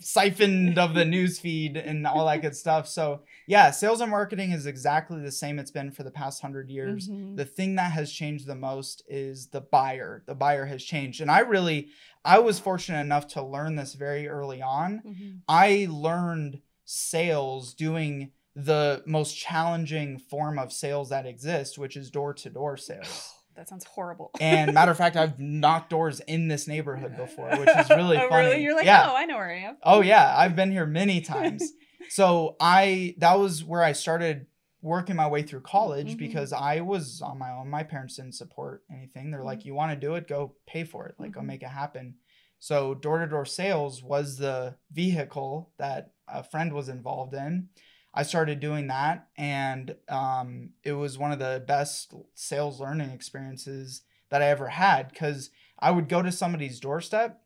Siphoned 0.00 0.78
of 0.78 0.94
the 0.94 1.04
news 1.16 1.38
feed 1.38 1.76
and 1.76 2.06
all 2.06 2.26
that 2.26 2.42
good 2.42 2.56
stuff. 2.56 2.88
So 2.88 3.22
yeah, 3.46 3.70
sales 3.70 4.00
and 4.00 4.10
marketing 4.10 4.52
is 4.52 4.66
exactly 4.66 5.20
the 5.20 5.32
same 5.32 5.58
it's 5.58 5.70
been 5.70 5.90
for 5.90 6.02
the 6.02 6.10
past 6.10 6.40
hundred 6.40 6.70
years. 6.70 7.08
Mhm. 7.08 7.36
The 7.36 7.44
thing 7.44 7.74
that 7.76 7.92
has 7.92 8.12
changed 8.12 8.46
the 8.46 8.54
most 8.54 9.02
is 9.08 9.48
the 9.48 9.60
buyer. 9.60 10.22
The 10.26 10.34
buyer 10.34 10.66
has 10.66 10.82
changed, 10.82 11.20
and 11.20 11.30
I 11.30 11.40
really, 11.40 11.88
I 12.24 12.38
was 12.38 12.58
fortunate 12.58 13.00
enough 13.00 13.26
to 13.28 13.42
learn 13.42 13.76
this 13.76 13.94
very 13.94 14.28
early 14.28 14.62
on. 14.62 15.02
Mhm. 15.06 15.40
I 15.48 15.86
learned 15.90 16.60
sales 16.84 17.74
doing 17.74 18.32
the 18.54 19.02
most 19.06 19.36
challenging 19.36 20.18
form 20.18 20.58
of 20.58 20.72
sales 20.72 21.10
that 21.10 21.26
exists, 21.26 21.78
which 21.78 21.96
is 21.96 22.10
door 22.10 22.34
to 22.34 22.50
door 22.50 22.76
sales. 22.76 23.34
That 23.58 23.68
sounds 23.68 23.84
horrible. 23.84 24.30
And 24.40 24.72
matter 24.72 24.92
of 24.92 24.96
fact, 24.96 25.16
I've 25.22 25.38
knocked 25.40 25.90
doors 25.90 26.20
in 26.20 26.46
this 26.46 26.68
neighborhood 26.68 27.16
before, 27.24 27.50
which 27.50 27.68
is 27.68 27.90
really 27.90 28.16
oh, 28.16 28.28
funny. 28.28 28.46
Really? 28.48 28.62
You're 28.62 28.76
like, 28.76 28.86
yeah. 28.86 29.10
oh, 29.10 29.16
I 29.16 29.26
know 29.26 29.36
where 29.36 29.50
I 29.50 29.58
am. 29.58 29.76
Oh 29.82 30.00
yeah, 30.00 30.32
I've 30.36 30.54
been 30.56 30.70
here 30.70 30.86
many 30.86 31.20
times. 31.34 31.72
so 32.08 32.56
I 32.60 33.16
that 33.18 33.38
was 33.38 33.64
where 33.64 33.82
I 33.82 33.92
started 33.92 34.46
working 34.80 35.16
my 35.16 35.26
way 35.26 35.42
through 35.42 35.62
college 35.62 36.14
Mhm. 36.14 36.18
because 36.18 36.52
I 36.52 36.80
was 36.82 37.20
on 37.20 37.36
my 37.36 37.50
own. 37.50 37.68
My 37.68 37.82
parents 37.82 38.14
didn't 38.14 38.36
support 38.36 38.84
anything. 38.92 39.32
They're 39.32 39.42
like, 39.42 39.64
"You 39.64 39.74
want 39.74 39.90
to 39.92 40.06
do 40.06 40.14
it? 40.14 40.28
Go 40.28 40.54
pay 40.68 40.84
for 40.84 41.08
it. 41.08 41.16
Like, 41.18 41.32
go 41.32 41.40
Mhm. 41.40 41.46
make 41.46 41.62
it 41.64 41.68
happen." 41.68 42.14
So 42.60 42.94
door 42.94 43.18
to 43.18 43.26
door 43.26 43.44
sales 43.44 44.02
was 44.04 44.36
the 44.36 44.76
vehicle 44.92 45.72
that 45.78 46.12
a 46.28 46.44
friend 46.44 46.72
was 46.72 46.88
involved 46.88 47.34
in. 47.34 47.70
I 48.14 48.22
started 48.22 48.60
doing 48.60 48.86
that, 48.88 49.28
and 49.36 49.94
um, 50.08 50.70
it 50.82 50.92
was 50.92 51.18
one 51.18 51.32
of 51.32 51.38
the 51.38 51.62
best 51.66 52.14
sales 52.34 52.80
learning 52.80 53.10
experiences 53.10 54.02
that 54.30 54.42
I 54.42 54.46
ever 54.46 54.68
had 54.68 55.10
because 55.10 55.50
I 55.78 55.90
would 55.90 56.08
go 56.08 56.22
to 56.22 56.32
somebody's 56.32 56.80
doorstep, 56.80 57.40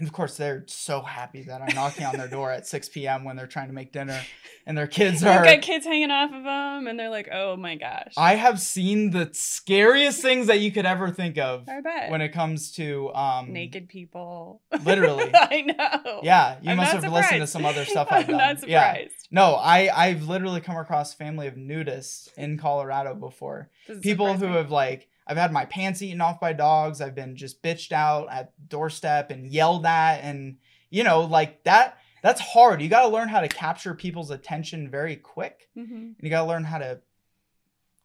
and 0.00 0.08
of 0.08 0.12
course 0.14 0.36
they're 0.36 0.64
so 0.66 1.02
happy 1.02 1.42
that 1.44 1.60
I'm 1.62 1.74
knocking 1.74 2.04
on 2.06 2.16
their 2.16 2.26
door 2.26 2.50
at 2.50 2.66
6 2.66 2.88
p.m. 2.88 3.22
when 3.24 3.36
they're 3.36 3.46
trying 3.46 3.68
to 3.68 3.72
make 3.74 3.92
dinner, 3.92 4.20
and 4.66 4.76
their 4.76 4.86
kids 4.86 5.22
You've 5.22 5.30
got 5.44 5.60
kids 5.62 5.84
hanging 5.84 6.10
off 6.10 6.32
of 6.32 6.42
them, 6.42 6.86
and 6.86 6.98
they're 6.98 7.10
like, 7.10 7.28
oh 7.30 7.56
my 7.56 7.76
gosh. 7.76 8.12
I 8.16 8.34
have 8.34 8.58
seen 8.60 9.10
the 9.10 9.28
scariest 9.32 10.22
things 10.22 10.46
that 10.46 10.60
you 10.60 10.72
could 10.72 10.86
ever 10.86 11.10
think 11.10 11.38
of 11.38 11.68
I 11.68 11.80
bet. 11.80 12.10
when 12.10 12.22
it 12.22 12.30
comes 12.30 12.72
to 12.72 13.12
um, 13.14 13.52
Naked 13.52 13.88
people. 13.88 14.62
Literally. 14.84 15.30
I 15.34 15.60
know. 15.60 16.20
Yeah, 16.22 16.56
you 16.62 16.70
I'm 16.70 16.78
must 16.78 16.92
have 16.92 17.12
listened 17.12 17.40
to 17.40 17.46
some 17.46 17.64
other 17.64 17.84
stuff 17.84 18.08
I've 18.10 18.28
I'm 18.28 18.36
done. 18.38 18.56
not 18.56 18.68
Yeah. 18.68 19.04
No, 19.30 19.54
I 19.54 19.90
I've 19.94 20.24
literally 20.28 20.60
come 20.60 20.76
across 20.76 21.12
family 21.14 21.46
of 21.46 21.54
nudists 21.54 22.32
in 22.36 22.58
Colorado 22.58 23.14
before. 23.14 23.68
People 24.00 24.34
who 24.34 24.48
me. 24.48 24.54
have 24.54 24.70
like 24.70 25.08
I've 25.30 25.36
had 25.36 25.52
my 25.52 25.64
pants 25.64 26.02
eaten 26.02 26.20
off 26.20 26.40
by 26.40 26.52
dogs. 26.52 27.00
I've 27.00 27.14
been 27.14 27.36
just 27.36 27.62
bitched 27.62 27.92
out 27.92 28.26
at 28.30 28.52
doorstep 28.68 29.30
and 29.30 29.46
yelled 29.50 29.86
at 29.86 30.16
and 30.24 30.56
you 30.90 31.04
know 31.04 31.20
like 31.22 31.62
that 31.64 31.98
that's 32.22 32.40
hard. 32.40 32.82
You 32.82 32.88
got 32.88 33.02
to 33.02 33.08
learn 33.08 33.28
how 33.28 33.40
to 33.40 33.48
capture 33.48 33.94
people's 33.94 34.30
attention 34.30 34.90
very 34.90 35.16
quick. 35.16 35.68
Mhm. 35.76 35.88
And 35.88 36.16
you 36.20 36.28
got 36.28 36.42
to 36.42 36.48
learn 36.48 36.64
how 36.64 36.78
to 36.78 37.00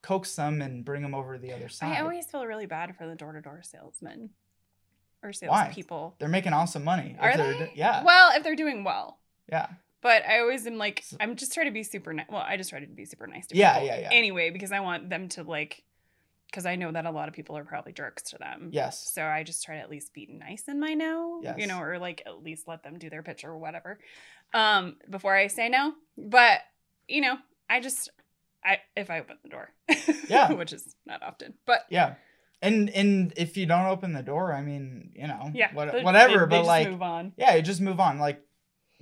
coax 0.02 0.36
them 0.36 0.62
and 0.62 0.86
bring 0.86 1.02
them 1.02 1.16
over 1.16 1.34
to 1.34 1.40
the 1.42 1.52
other 1.52 1.68
side. 1.68 1.98
I 1.98 2.02
always 2.02 2.26
feel 2.28 2.46
really 2.46 2.68
bad 2.68 2.96
for 2.96 3.08
the 3.08 3.16
door 3.16 3.34
to 3.34 3.42
door 3.42 3.62
salesmen 3.64 4.30
or 5.24 5.34
salespeople. 5.34 6.10
Why? 6.10 6.16
They're 6.20 6.30
making 6.30 6.54
awesome 6.54 6.84
money. 6.84 7.18
Are 7.20 7.36
they? 7.36 7.72
Yeah. 7.76 8.04
Well, 8.04 8.32
if 8.36 8.44
they're 8.44 8.56
doing 8.56 8.84
well. 8.84 9.20
yeah. 9.52 9.68
But 10.02 10.24
I 10.28 10.40
always 10.42 10.68
am 10.68 10.78
like, 10.78 11.04
I'm 11.20 11.36
just 11.36 11.52
trying 11.52 11.66
to 11.66 11.72
be 11.72 11.82
super 11.82 12.14
nice. 12.14 12.28
Well, 12.30 12.44
I 12.48 12.58
just 12.58 12.70
try 12.70 12.80
to 12.80 12.86
be 12.86 13.06
super 13.06 13.26
nice 13.26 13.48
to 13.48 13.58
Yeah, 13.58 13.74
people. 13.80 13.88
yeah, 13.88 14.00
yeah. 14.02 14.10
Anyway, 14.12 14.52
because 14.52 14.72
I 14.72 14.80
want 14.82 15.10
them 15.10 15.30
to 15.30 15.42
like, 15.42 15.84
because 16.50 16.66
I 16.66 16.76
know 16.76 16.92
that 16.92 17.06
a 17.06 17.12
lot 17.12 17.28
of 17.28 17.34
people 17.34 17.58
are 17.58 17.64
probably 17.66 17.92
jerks 17.94 18.24
to 18.32 18.38
them. 18.38 18.70
Yes. 18.72 19.12
So 19.14 19.24
I 19.24 19.44
just 19.44 19.64
try 19.64 19.76
to 19.76 19.82
at 19.82 19.90
least 19.90 20.14
be 20.14 20.28
nice 20.32 20.64
in 20.68 20.80
my 20.80 20.94
no, 20.94 21.42
you 21.58 21.68
know, 21.68 21.80
or 21.82 21.98
like 22.00 22.24
at 22.26 22.44
least 22.44 22.68
let 22.68 22.84
them 22.84 22.98
do 22.98 23.10
their 23.10 23.24
pitch 23.24 23.44
or 23.44 23.58
whatever, 23.58 24.00
um, 24.54 24.96
before 25.10 25.36
I 25.36 25.48
say 25.48 25.70
no. 25.70 25.94
But 26.18 26.60
you 27.08 27.22
know, 27.22 27.36
I 27.70 27.80
just, 27.82 28.10
I 28.64 28.80
if 28.96 29.10
I 29.10 29.20
open 29.20 29.38
the 29.44 29.50
door, 29.50 29.70
Yeah. 30.30 30.52
which 30.54 30.74
is 30.74 30.96
not 31.06 31.22
often, 31.24 31.54
but 31.66 31.82
Yeah. 31.90 32.16
And 32.62 32.90
and 32.90 33.34
if 33.36 33.58
you 33.58 33.66
don't 33.66 33.86
open 33.88 34.14
the 34.14 34.24
door, 34.24 34.54
I 34.54 34.62
mean, 34.62 35.12
you 35.14 35.28
know, 35.28 35.52
yeah, 35.54 35.74
what, 35.74 36.04
whatever. 36.04 36.40
they- 36.48 36.58
but 36.58 36.66
like, 36.66 36.90
move 36.90 37.02
on. 37.02 37.34
yeah, 37.38 37.54
you 37.56 37.62
just 37.62 37.82
move 37.82 38.00
on. 38.00 38.18
Like 38.18 38.42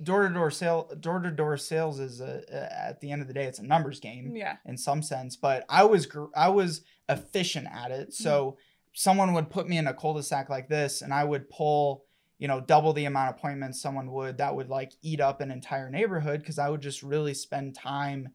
door 0.02 0.26
to 0.28 0.34
door 0.34 0.50
sale, 0.50 0.90
door 1.00 1.18
to 1.20 1.30
door 1.30 1.56
sales 1.56 2.00
is 2.00 2.20
a, 2.20 2.42
a, 2.50 2.88
at 2.88 3.00
the 3.00 3.10
end 3.10 3.22
of 3.22 3.28
the 3.28 3.34
day, 3.34 3.44
it's 3.44 3.58
a 3.60 3.62
numbers 3.62 4.00
game 4.00 4.34
Yeah, 4.36 4.56
in 4.66 4.76
some 4.76 5.02
sense. 5.02 5.36
But 5.36 5.64
I 5.68 5.84
was 5.84 6.06
gr- 6.06 6.34
I 6.34 6.48
was 6.48 6.82
efficient 7.08 7.68
at 7.72 7.90
it. 7.90 8.12
So 8.14 8.56
someone 8.92 9.32
would 9.34 9.50
put 9.50 9.68
me 9.68 9.76
in 9.78 9.86
a 9.86 9.94
cul-de-sac 9.94 10.48
like 10.48 10.68
this, 10.68 11.02
and 11.02 11.12
I 11.12 11.24
would 11.24 11.48
pull. 11.50 12.04
You 12.38 12.48
know, 12.48 12.60
double 12.60 12.92
the 12.92 13.04
amount 13.04 13.30
of 13.30 13.36
appointments 13.36 13.80
someone 13.80 14.10
would 14.10 14.38
that 14.38 14.54
would 14.56 14.68
like 14.68 14.92
eat 15.02 15.20
up 15.20 15.40
an 15.40 15.52
entire 15.52 15.88
neighborhood 15.88 16.40
because 16.40 16.58
I 16.58 16.68
would 16.68 16.82
just 16.82 17.02
really 17.04 17.32
spend 17.32 17.76
time 17.76 18.30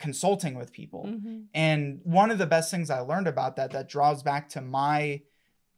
consulting 0.00 0.56
with 0.56 0.72
people. 0.72 1.04
Mhm. 1.06 1.44
And 1.54 2.00
one 2.02 2.32
of 2.32 2.38
the 2.38 2.46
best 2.46 2.72
things 2.72 2.90
I 2.90 2.98
learned 2.98 3.28
about 3.28 3.54
that 3.56 3.70
that 3.70 3.88
draws 3.88 4.22
back 4.24 4.48
to 4.50 4.60
my 4.60 5.22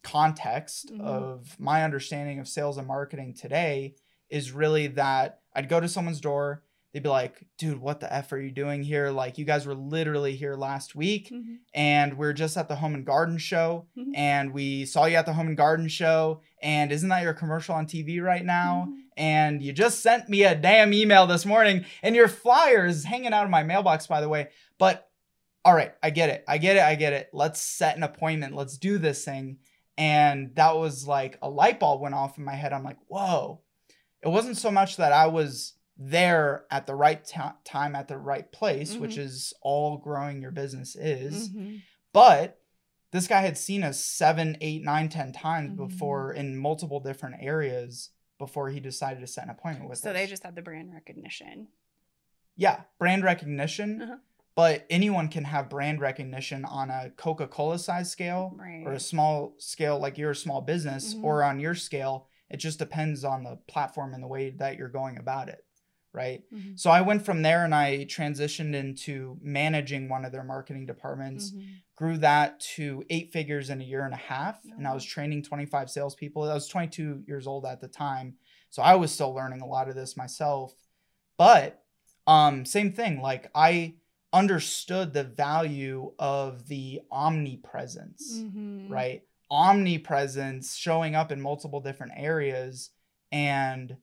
context 0.02 0.92
Mhm. 0.92 1.00
of 1.02 1.60
my 1.60 1.84
understanding 1.84 2.38
of 2.38 2.48
sales 2.48 2.78
and 2.78 2.86
marketing 2.86 3.34
today 3.34 3.94
is 4.30 4.52
really 4.52 4.86
that 4.88 5.40
I'd 5.54 5.68
go 5.68 5.80
to 5.80 5.88
someone's 5.88 6.20
door, 6.20 6.62
they'd 6.92 7.02
be 7.02 7.08
like, 7.08 7.44
dude, 7.58 7.80
what 7.80 8.00
the 8.00 8.12
F 8.12 8.32
are 8.32 8.40
you 8.40 8.50
doing 8.50 8.82
here? 8.82 9.10
Like, 9.10 9.36
you 9.38 9.44
guys 9.44 9.66
were 9.66 9.74
literally 9.74 10.36
here 10.36 10.54
last 10.54 10.94
week 10.94 11.30
Mhm. 11.30 11.56
and 11.74 12.16
we're 12.16 12.32
just 12.32 12.56
at 12.56 12.68
the 12.68 12.76
home 12.76 12.94
and 12.94 13.04
garden 13.04 13.38
show 13.38 13.86
Mhm. 13.96 14.12
and 14.14 14.52
we 14.52 14.84
saw 14.86 15.04
you 15.04 15.16
at 15.16 15.26
the 15.26 15.32
home 15.34 15.48
and 15.48 15.56
garden 15.56 15.88
show 15.88 16.40
and 16.62 16.90
isn't 16.92 17.08
that 17.08 17.22
your 17.22 17.34
commercial 17.34 17.74
on 17.74 17.86
TV 17.86 18.20
right 18.20 18.44
now? 18.44 18.86
Mhm. 18.88 18.94
And 19.16 19.62
you 19.62 19.72
just 19.72 20.00
sent 20.00 20.28
me 20.28 20.44
a 20.44 20.54
damn 20.54 20.92
email 20.94 21.26
this 21.26 21.44
morning 21.44 21.84
and 22.02 22.14
your 22.14 22.28
flyer 22.28 22.86
is 22.86 23.04
hanging 23.04 23.32
out 23.32 23.44
of 23.44 23.50
my 23.50 23.62
mailbox, 23.64 24.06
by 24.06 24.20
the 24.20 24.28
way. 24.28 24.48
But 24.78 25.10
all 25.64 25.74
right, 25.74 25.92
I 26.02 26.10
get 26.10 26.30
it. 26.30 26.44
I 26.48 26.56
get 26.58 26.76
it. 26.76 26.82
I 26.82 26.94
get 26.94 27.12
it. 27.12 27.28
Let's 27.32 27.60
set 27.60 27.96
an 27.96 28.02
appointment. 28.02 28.54
Let's 28.54 28.78
do 28.78 28.96
this 28.96 29.24
thing. 29.24 29.58
And 29.98 30.54
that 30.54 30.76
was 30.76 31.06
like 31.06 31.36
a 31.42 31.50
light 31.50 31.80
bulb 31.80 32.00
went 32.00 32.14
off 32.14 32.38
in 32.38 32.44
my 32.44 32.54
head. 32.54 32.72
I'm 32.72 32.84
like, 32.84 32.98
whoa. 33.08 33.60
It 34.22 34.28
wasn't 34.28 34.56
so 34.56 34.70
much 34.70 34.96
that 34.96 35.12
I 35.12 35.26
was 35.26 35.74
there 35.96 36.64
at 36.70 36.86
the 36.86 36.94
right 36.94 37.24
ti- 37.24 37.40
time 37.64 37.94
at 37.96 38.08
the 38.08 38.18
right 38.18 38.50
place, 38.52 38.96
which 38.96 39.16
Mhm. 39.16 39.18
is 39.18 39.52
all 39.62 39.96
growing 39.96 40.40
your 40.40 40.50
business 40.52 40.94
is. 40.96 41.50
Mhm. 41.50 41.82
But 42.12 42.60
this 43.10 43.26
guy 43.26 43.40
had 43.40 43.58
seen 43.58 43.82
us 43.82 43.98
seven, 44.00 44.56
eight, 44.60 44.82
nine, 44.84 45.08
ten 45.08 45.32
times 45.32 45.72
Mhm. 45.72 45.76
before 45.88 46.32
in 46.32 46.56
multiple 46.56 47.00
different 47.00 47.36
areas 47.40 48.10
before 48.38 48.68
he 48.70 48.78
decided 48.78 49.20
to 49.20 49.26
set 49.26 49.44
an 49.44 49.50
appointment 49.50 49.88
with 49.90 49.98
So 49.98 50.10
us. 50.10 50.14
So 50.14 50.18
they 50.20 50.26
just 50.28 50.42
had 50.44 50.54
the 50.54 50.62
brand 50.62 50.92
recognition. 50.94 51.68
yeah, 52.56 52.82
brand 52.98 53.24
recognition. 53.24 54.02
Uh-huh. 54.02 54.16
But 54.54 54.86
anyone 54.90 55.28
can 55.28 55.44
have 55.44 55.68
brand 55.68 56.00
recognition 56.00 56.64
on 56.64 56.90
a 56.90 57.10
Coca-Cola 57.10 57.78
size 57.78 58.10
scale 58.10 58.52
Right. 58.56 58.82
or 58.84 58.92
a 58.92 59.00
small 59.00 59.54
scale 59.58 59.98
like 59.98 60.18
you're 60.18 60.32
a 60.32 60.36
small 60.36 60.60
business 60.60 61.14
Mhm. 61.14 61.24
or 61.24 61.42
on 61.44 61.58
your 61.60 61.74
scale. 61.76 62.27
It 62.50 62.56
just 62.58 62.78
depends 62.78 63.24
on 63.24 63.44
the 63.44 63.56
platform 63.68 64.14
and 64.14 64.22
the 64.22 64.26
way 64.28 64.50
that 64.50 64.76
you're 64.76 64.88
going 64.88 65.18
about 65.18 65.48
it. 65.48 65.64
Right. 66.14 66.42
Mhm. 66.52 66.78
So 66.80 66.90
I 66.90 67.02
went 67.02 67.22
from 67.22 67.42
there 67.42 67.64
and 67.64 67.74
I 67.74 68.06
transitioned 68.06 68.74
into 68.74 69.38
managing 69.42 70.08
one 70.08 70.24
of 70.24 70.32
their 70.32 70.42
marketing 70.44 70.86
departments. 70.86 71.52
Mhm. 71.52 71.64
grew 71.94 72.16
that 72.16 72.60
to 72.60 73.02
eight 73.10 73.32
figures 73.32 73.70
in 73.70 73.80
a 73.80 73.84
year 73.84 74.04
and 74.04 74.14
a 74.14 74.16
half. 74.16 74.64
And 74.76 74.86
I 74.86 74.94
was 74.94 75.04
training 75.04 75.42
25 75.42 75.90
salespeople. 75.90 76.44
I 76.44 76.54
was 76.54 76.68
22 76.68 77.24
years 77.26 77.44
old 77.48 77.66
at 77.66 77.80
the 77.80 77.88
time. 77.88 78.36
So 78.70 78.82
I 78.82 78.94
was 78.94 79.10
still 79.12 79.34
learning 79.34 79.62
a 79.62 79.66
lot 79.66 79.88
of 79.88 79.96
this 79.96 80.16
myself. 80.16 80.72
But 81.36 81.82
um, 82.28 82.64
same 82.64 82.92
thing, 82.92 83.20
like 83.20 83.50
I 83.52 83.94
understood 84.32 85.12
the 85.12 85.24
value 85.24 86.12
of 86.20 86.68
the 86.68 87.00
omnipresence, 87.10 88.42
Mhm. 88.42 88.88
right? 88.90 89.22
Omnipresence 89.50 90.76
showing 90.76 91.14
up 91.14 91.32
in 91.32 91.40
multiple 91.40 91.80
different 91.80 92.12
areas. 92.16 92.90
And 93.32 93.96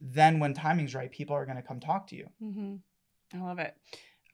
then 0.00 0.40
when 0.40 0.54
timing's 0.54 0.94
right, 0.94 1.10
people 1.10 1.36
are 1.36 1.44
going 1.44 1.56
to 1.56 1.62
come 1.62 1.80
talk 1.80 2.06
to 2.08 2.16
you. 2.16 2.28
hmm 2.40 2.76
I 3.32 3.38
love 3.38 3.58
it. 3.58 3.74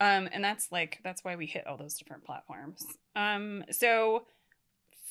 Um, 0.01 0.29
and 0.33 0.43
that's 0.43 0.71
like 0.71 1.01
that's 1.05 1.25
why 1.25 1.37
we 1.37 1.47
hit 1.47 1.67
all 1.67 1.77
those 1.77 1.99
different 1.99 2.25
platforms. 2.25 2.85
Um, 3.15 3.65
so 3.71 4.25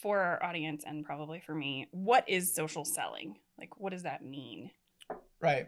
for 0.01 0.19
our 0.19 0.43
audience 0.43 0.83
and 0.85 1.03
probably 1.05 1.39
for 1.39 1.55
me, 1.55 1.87
what 1.91 2.27
is 2.27 2.53
social 2.53 2.85
selling? 2.85 3.37
Like, 3.57 3.79
what 3.79 3.91
does 3.91 4.03
that 4.03 4.23
mean? 4.23 4.71
Right. 5.39 5.67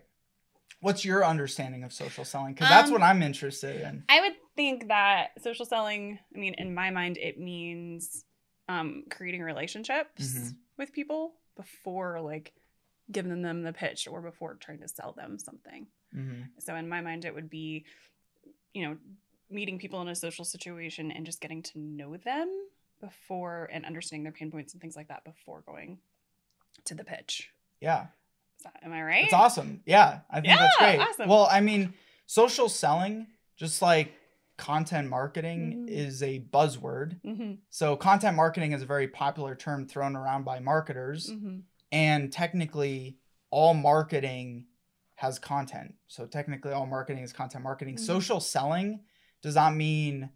What's 0.79 1.03
your 1.03 1.25
understanding 1.25 1.83
of 1.83 1.91
social 1.91 2.23
selling? 2.25 2.53
Because 2.53 2.69
that's 2.69 2.89
Um, 2.89 2.93
what 2.93 3.01
I'm 3.01 3.23
interested 3.23 3.81
in. 3.81 4.03
I 4.09 4.21
would 4.21 4.35
think 4.55 4.89
that 4.89 5.41
social 5.41 5.65
selling, 5.65 6.19
I 6.35 6.37
mean, 6.37 6.53
in 6.55 6.73
my 6.73 6.91
mind, 6.91 7.17
it 7.17 7.39
means 7.39 8.25
um, 8.67 9.03
creating 9.09 9.41
relationships 9.41 10.23
Mhm. 10.23 10.55
with 10.77 10.91
people 10.91 11.33
before 11.55 12.19
like 12.21 12.53
giving 13.11 13.41
them 13.41 13.63
the 13.63 13.73
pitch 13.73 14.07
or 14.07 14.21
before 14.21 14.55
trying 14.55 14.79
to 14.79 14.87
sell 14.87 15.13
them 15.13 15.39
something. 15.39 15.87
hmm 16.11 16.43
So 16.59 16.75
in 16.75 16.87
my 16.89 17.01
mind, 17.01 17.25
it 17.25 17.33
would 17.33 17.49
be, 17.49 17.85
you 18.73 18.87
know, 18.87 18.97
meeting 19.49 19.79
people 19.79 20.01
in 20.01 20.07
a 20.09 20.15
social 20.15 20.43
situation 20.43 21.11
and 21.11 21.25
just 21.25 21.39
getting 21.39 21.63
to 21.63 21.79
know 21.79 22.17
them 22.17 22.49
before 22.99 23.69
and 23.71 23.85
understanding 23.85 24.23
their 24.23 24.33
pain 24.33 24.51
points 24.51 24.73
and 24.73 24.81
things 24.81 24.95
like 24.95 25.07
that 25.07 25.23
before 25.23 25.61
going 25.61 25.99
to 26.85 26.93
the 26.95 27.03
pitch. 27.05 27.49
Yeah. 27.79 28.07
That, 28.63 28.79
am 28.83 28.91
I 28.91 29.03
right? 29.03 29.23
It's 29.25 29.33
awesome. 29.33 29.81
Yeah, 29.85 30.19
I 30.29 30.41
think 30.41 30.59
that's 30.59 30.75
great. 30.77 30.99
awesome. 30.99 31.29
Well, 31.29 31.47
I 31.49 31.61
mean, 31.61 31.93
social 32.25 32.67
selling, 32.69 33.27
just 33.55 33.81
like 33.81 34.11
content 34.57 35.07
marketing, 35.09 35.85
Mhm. 35.85 35.89
is 35.89 36.23
a 36.23 36.39
buzzword. 36.39 37.21
Mm-hmm, 37.21 37.53
So, 37.69 37.95
content 37.95 38.35
marketing 38.35 38.71
is 38.71 38.81
a 38.81 38.85
very 38.85 39.07
popular 39.07 39.55
term 39.55 39.87
thrown 39.87 40.15
around 40.15 40.43
by 40.43 40.59
marketers, 40.59 41.29
mm-hmm, 41.29 41.59
and 41.91 42.31
technically, 42.33 43.17
all 43.49 43.73
marketing 43.73 44.65
has 45.15 45.39
content. 45.39 45.93
So, 46.07 46.25
technically, 46.25 46.73
all 46.73 46.85
marketing 46.85 47.23
is 47.23 47.33
content 47.33 47.63
marketing. 47.63 47.95
Mhm. 47.95 47.99
Social 47.99 48.39
selling 48.39 49.03
does 49.41 49.55
not 49.55 49.75
mean 49.75 50.29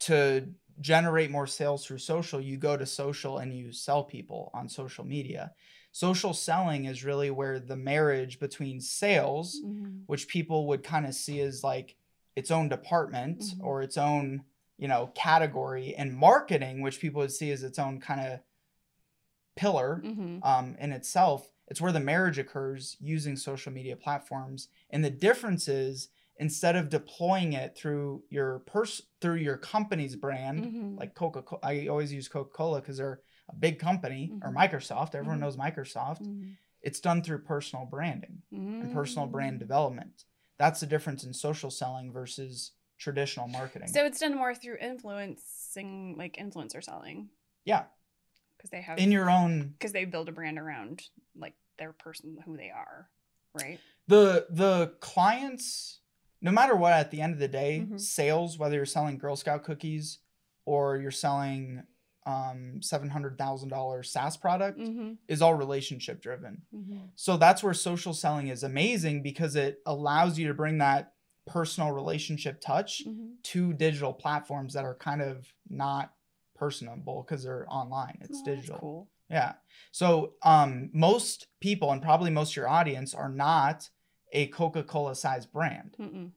to 0.00 0.54
generate 0.80 1.30
more 1.30 1.46
sales 1.46 1.84
through 1.84 1.98
social. 1.98 2.40
You 2.40 2.56
go 2.56 2.76
to 2.76 2.86
social 2.86 3.38
and 3.38 3.52
you 3.52 3.72
sell 3.72 4.04
people 4.04 4.50
on 4.54 4.68
social 4.68 5.04
media. 5.04 5.52
Social 5.92 6.32
selling 6.32 6.84
is 6.84 7.04
really 7.04 7.30
where 7.30 7.58
the 7.58 7.76
marriage 7.76 8.38
between 8.38 8.80
sales, 8.80 9.60
mm-hmm. 9.60 10.02
which 10.06 10.28
people 10.28 10.68
would 10.68 10.84
kind 10.84 11.04
of 11.04 11.14
see 11.14 11.40
as 11.40 11.64
like 11.64 11.96
its 12.38 12.50
own 12.50 12.68
department 12.68 13.38
Mhm. 13.40 13.64
or 13.68 13.82
its 13.82 13.96
own, 13.96 14.44
you 14.76 14.88
know, 14.88 15.02
category, 15.14 15.94
and 16.00 16.14
marketing, 16.28 16.82
which 16.82 17.00
people 17.00 17.20
would 17.20 17.32
see 17.32 17.50
as 17.50 17.62
its 17.62 17.78
own 17.78 18.00
kind 18.00 18.20
of 18.20 18.40
pillar 19.56 20.00
Mm-hmm. 20.04 20.38
um, 20.42 20.76
in 20.78 20.92
itself. 20.92 21.52
It's 21.66 21.80
where 21.80 21.92
the 21.92 22.00
marriage 22.00 22.38
occurs 22.38 22.96
using 23.00 23.36
social 23.36 23.72
media 23.72 23.96
platforms. 23.96 24.68
And 24.90 25.04
the 25.04 25.10
difference 25.10 25.68
is 25.68 26.08
instead 26.36 26.76
of 26.76 26.88
deploying 26.88 27.52
it 27.52 27.76
through 27.76 28.22
your 28.30 28.60
pers- 28.60 29.02
through 29.20 29.36
your 29.36 29.56
company's 29.58 30.14
brand, 30.14 30.64
Mm-hmm. 30.64 30.96
like 31.00 31.14
Coca 31.14 31.42
Cola, 31.42 31.60
I 31.64 31.88
always 31.88 32.12
use 32.12 32.28
Coca 32.28 32.50
Cola 32.50 32.80
because 32.80 32.96
they're 32.98 33.20
a 33.48 33.54
big 33.56 33.78
company, 33.80 34.30
or 34.42 34.50
Mhm. 34.50 34.56
Microsoft. 34.56 35.14
Everyone 35.16 35.38
Mhm. 35.38 35.40
knows 35.40 35.56
Microsoft. 35.56 36.20
Mm-hmm. 36.22 36.50
It's 36.82 37.00
done 37.00 37.22
through 37.22 37.40
personal 37.42 37.86
branding 37.86 38.42
and 38.52 38.92
personal 38.92 39.26
Mm. 39.26 39.32
brand 39.32 39.58
development. 39.58 40.24
That's 40.58 40.80
the 40.80 40.86
difference 40.86 41.24
in 41.24 41.32
social 41.32 41.70
selling 41.70 42.12
versus 42.12 42.72
traditional 42.98 43.46
marketing. 43.48 43.88
So 43.88 44.04
it's 44.04 44.18
done 44.18 44.36
more 44.36 44.54
through 44.54 44.78
influencing, 44.80 46.16
like 46.18 46.36
influencer 46.36 46.82
selling, 46.82 47.28
yeah, 47.64 47.84
because 48.56 48.70
they 48.70 48.80
have 48.82 48.98
in 48.98 49.12
your 49.12 49.30
own 49.30 49.74
because 49.78 49.92
they 49.92 50.04
build 50.04 50.28
a 50.28 50.32
brand 50.32 50.58
around 50.58 51.02
like 51.36 51.54
their 51.78 51.92
person 51.92 52.38
who 52.44 52.56
they 52.56 52.70
are, 52.70 53.08
right? 53.54 53.80
the 54.08 54.46
the 54.50 54.94
clients 55.00 56.00
no 56.40 56.50
matter 56.50 56.74
what 56.74 56.92
at 56.94 57.10
the 57.10 57.20
end 57.20 57.34
of 57.34 57.38
the 57.38 57.46
day 57.48 57.80
Mhm. 57.86 58.00
sales 58.00 58.58
whether 58.58 58.74
you're 58.74 58.86
selling 58.86 59.18
girl 59.18 59.36
scout 59.36 59.62
cookies 59.64 60.20
or 60.64 60.96
you're 60.96 61.10
selling 61.10 61.82
um 62.28 62.80
$700000 62.80 64.04
saas 64.06 64.36
product 64.36 64.78
Mm-hmm. 64.78 65.12
is 65.28 65.40
all 65.42 65.54
relationship 65.54 66.20
driven 66.20 66.62
Mm-hmm. 66.74 66.98
so 67.14 67.36
that's 67.36 67.62
where 67.62 67.74
social 67.74 68.14
selling 68.14 68.48
is 68.48 68.62
amazing 68.62 69.22
because 69.22 69.56
it 69.56 69.80
allows 69.86 70.38
you 70.38 70.48
to 70.48 70.54
bring 70.54 70.78
that 70.78 71.12
personal 71.46 71.90
relationship 71.92 72.60
touch 72.60 72.92
Mm-hmm. 73.06 73.28
to 73.52 73.72
digital 73.72 74.12
platforms 74.12 74.74
that 74.74 74.84
are 74.84 74.94
kind 75.08 75.22
of 75.22 75.46
not 75.68 76.12
personable 76.56 77.22
because 77.22 77.42
they're 77.44 77.66
online 77.80 78.18
it's 78.20 78.42
digital 78.42 78.78
Cool. 78.80 79.08
yeah. 79.30 79.52
So 79.92 80.06
um, 80.42 80.90
most 80.92 81.46
people 81.60 81.92
and 81.92 82.02
probably 82.02 82.30
most 82.30 82.52
of 82.52 82.56
your 82.56 82.68
audience 82.68 83.14
are 83.14 83.28
not 83.48 83.88
a 84.32 84.42
Coca-Cola 84.48 85.14
sized 85.14 85.50
brand, 85.52 85.96
Mm-mm. 86.00 86.30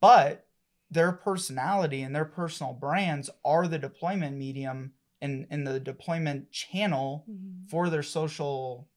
but 0.00 0.46
their 0.90 1.12
personality 1.12 2.02
and 2.02 2.14
their 2.14 2.24
personal 2.24 2.72
brands 2.72 3.30
are 3.44 3.68
the 3.68 3.78
deployment 3.78 4.36
medium 4.36 4.92
and, 5.20 5.46
and 5.50 5.66
the 5.66 5.80
deployment 5.80 6.50
channel 6.52 7.24
Mm-hmm. 7.28 7.66
for 7.68 7.90
their 7.90 8.02
social 8.02 8.88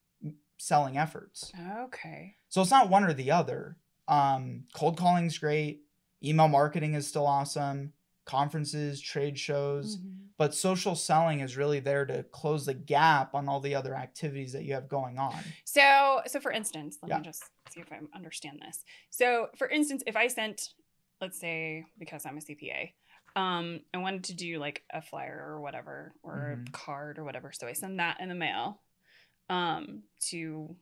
selling 0.58 0.98
efforts. 0.98 1.51
Okay. 1.86 2.36
So 2.50 2.62
it's 2.62 2.72
not 2.72 2.90
one 2.90 3.04
or 3.04 3.13
the 3.13 3.32
other. 3.32 3.78
Um, 4.08 4.66
cold 4.74 4.98
calling's 4.98 5.38
great. 5.38 5.82
Email 6.24 6.48
marketing 6.48 6.94
is 6.94 7.08
still 7.08 7.25
awesome. 7.25 7.94
Conferences, 8.25 9.01
trade 9.01 9.38
shows, 9.40 9.98
Mhm. 9.98 10.28
but 10.38 10.54
social 10.54 10.96
selling 10.96 11.40
is 11.40 11.58
really 11.58 11.80
there 11.80 12.06
to 12.06 12.24
close 12.24 12.66
the 12.68 12.74
gap 12.75 13.34
on 13.34 13.50
all 13.50 13.60
the 13.60 13.74
other 13.75 13.96
activities 13.96 14.54
that 14.54 14.63
you 14.63 14.74
have 14.75 14.88
going 14.88 15.18
on. 15.18 15.44
So, 15.66 16.22
so 16.28 16.40
for 16.40 16.51
instance, 16.51 17.00
let 17.01 17.10
Yeah. 17.10 17.18
me 17.18 17.24
just 17.24 17.44
see 17.72 17.82
if 17.82 17.92
I 17.92 18.00
understand 18.13 18.62
this. 18.62 18.86
So, 19.10 19.50
for 19.58 19.68
instance, 19.68 20.04
if 20.06 20.16
I 20.16 20.28
sent, 20.28 20.74
let's 21.20 21.40
say, 21.40 21.86
because 21.98 22.25
I'm 22.25 22.38
a 22.38 22.42
CPA, 22.42 22.94
um, 23.35 23.81
I 23.93 23.97
wanted 23.97 24.25
to 24.25 24.33
do 24.33 24.59
like 24.59 24.83
a 24.91 25.01
flyer 25.01 25.43
or 25.47 25.59
whatever, 25.61 26.13
or 26.23 26.57
Mhm. 26.57 26.67
a 26.67 26.71
card 26.71 27.17
or 27.17 27.23
whatever, 27.23 27.51
so 27.51 27.67
I 27.67 27.73
send 27.73 28.00
that 28.00 28.19
in 28.19 28.29
the 28.29 28.35
mail, 28.35 28.81
um, 29.50 30.03
to 30.29 30.75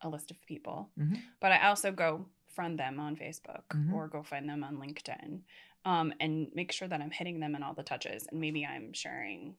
a 0.00 0.08
list 0.08 0.30
of 0.30 0.40
people. 0.46 0.90
Mhm. 0.98 1.22
But 1.40 1.52
I 1.52 1.68
also 1.68 1.92
go 1.92 2.28
friend 2.48 2.78
them 2.78 3.00
on 3.00 3.16
Facebook 3.16 3.64
Mhm. 3.68 3.92
or 3.92 4.08
go 4.08 4.22
find 4.22 4.48
them 4.48 4.62
on 4.64 4.76
LinkedIn, 4.76 5.42
um, 5.84 6.12
and 6.20 6.54
make 6.54 6.72
sure 6.72 6.88
that 6.88 7.00
I'm 7.00 7.10
hitting 7.10 7.40
them 7.40 7.54
in 7.54 7.62
all 7.62 7.74
the 7.74 7.82
touches, 7.82 8.26
and 8.26 8.40
maybe 8.40 8.66
I'm 8.66 8.92
sharing 8.92 9.56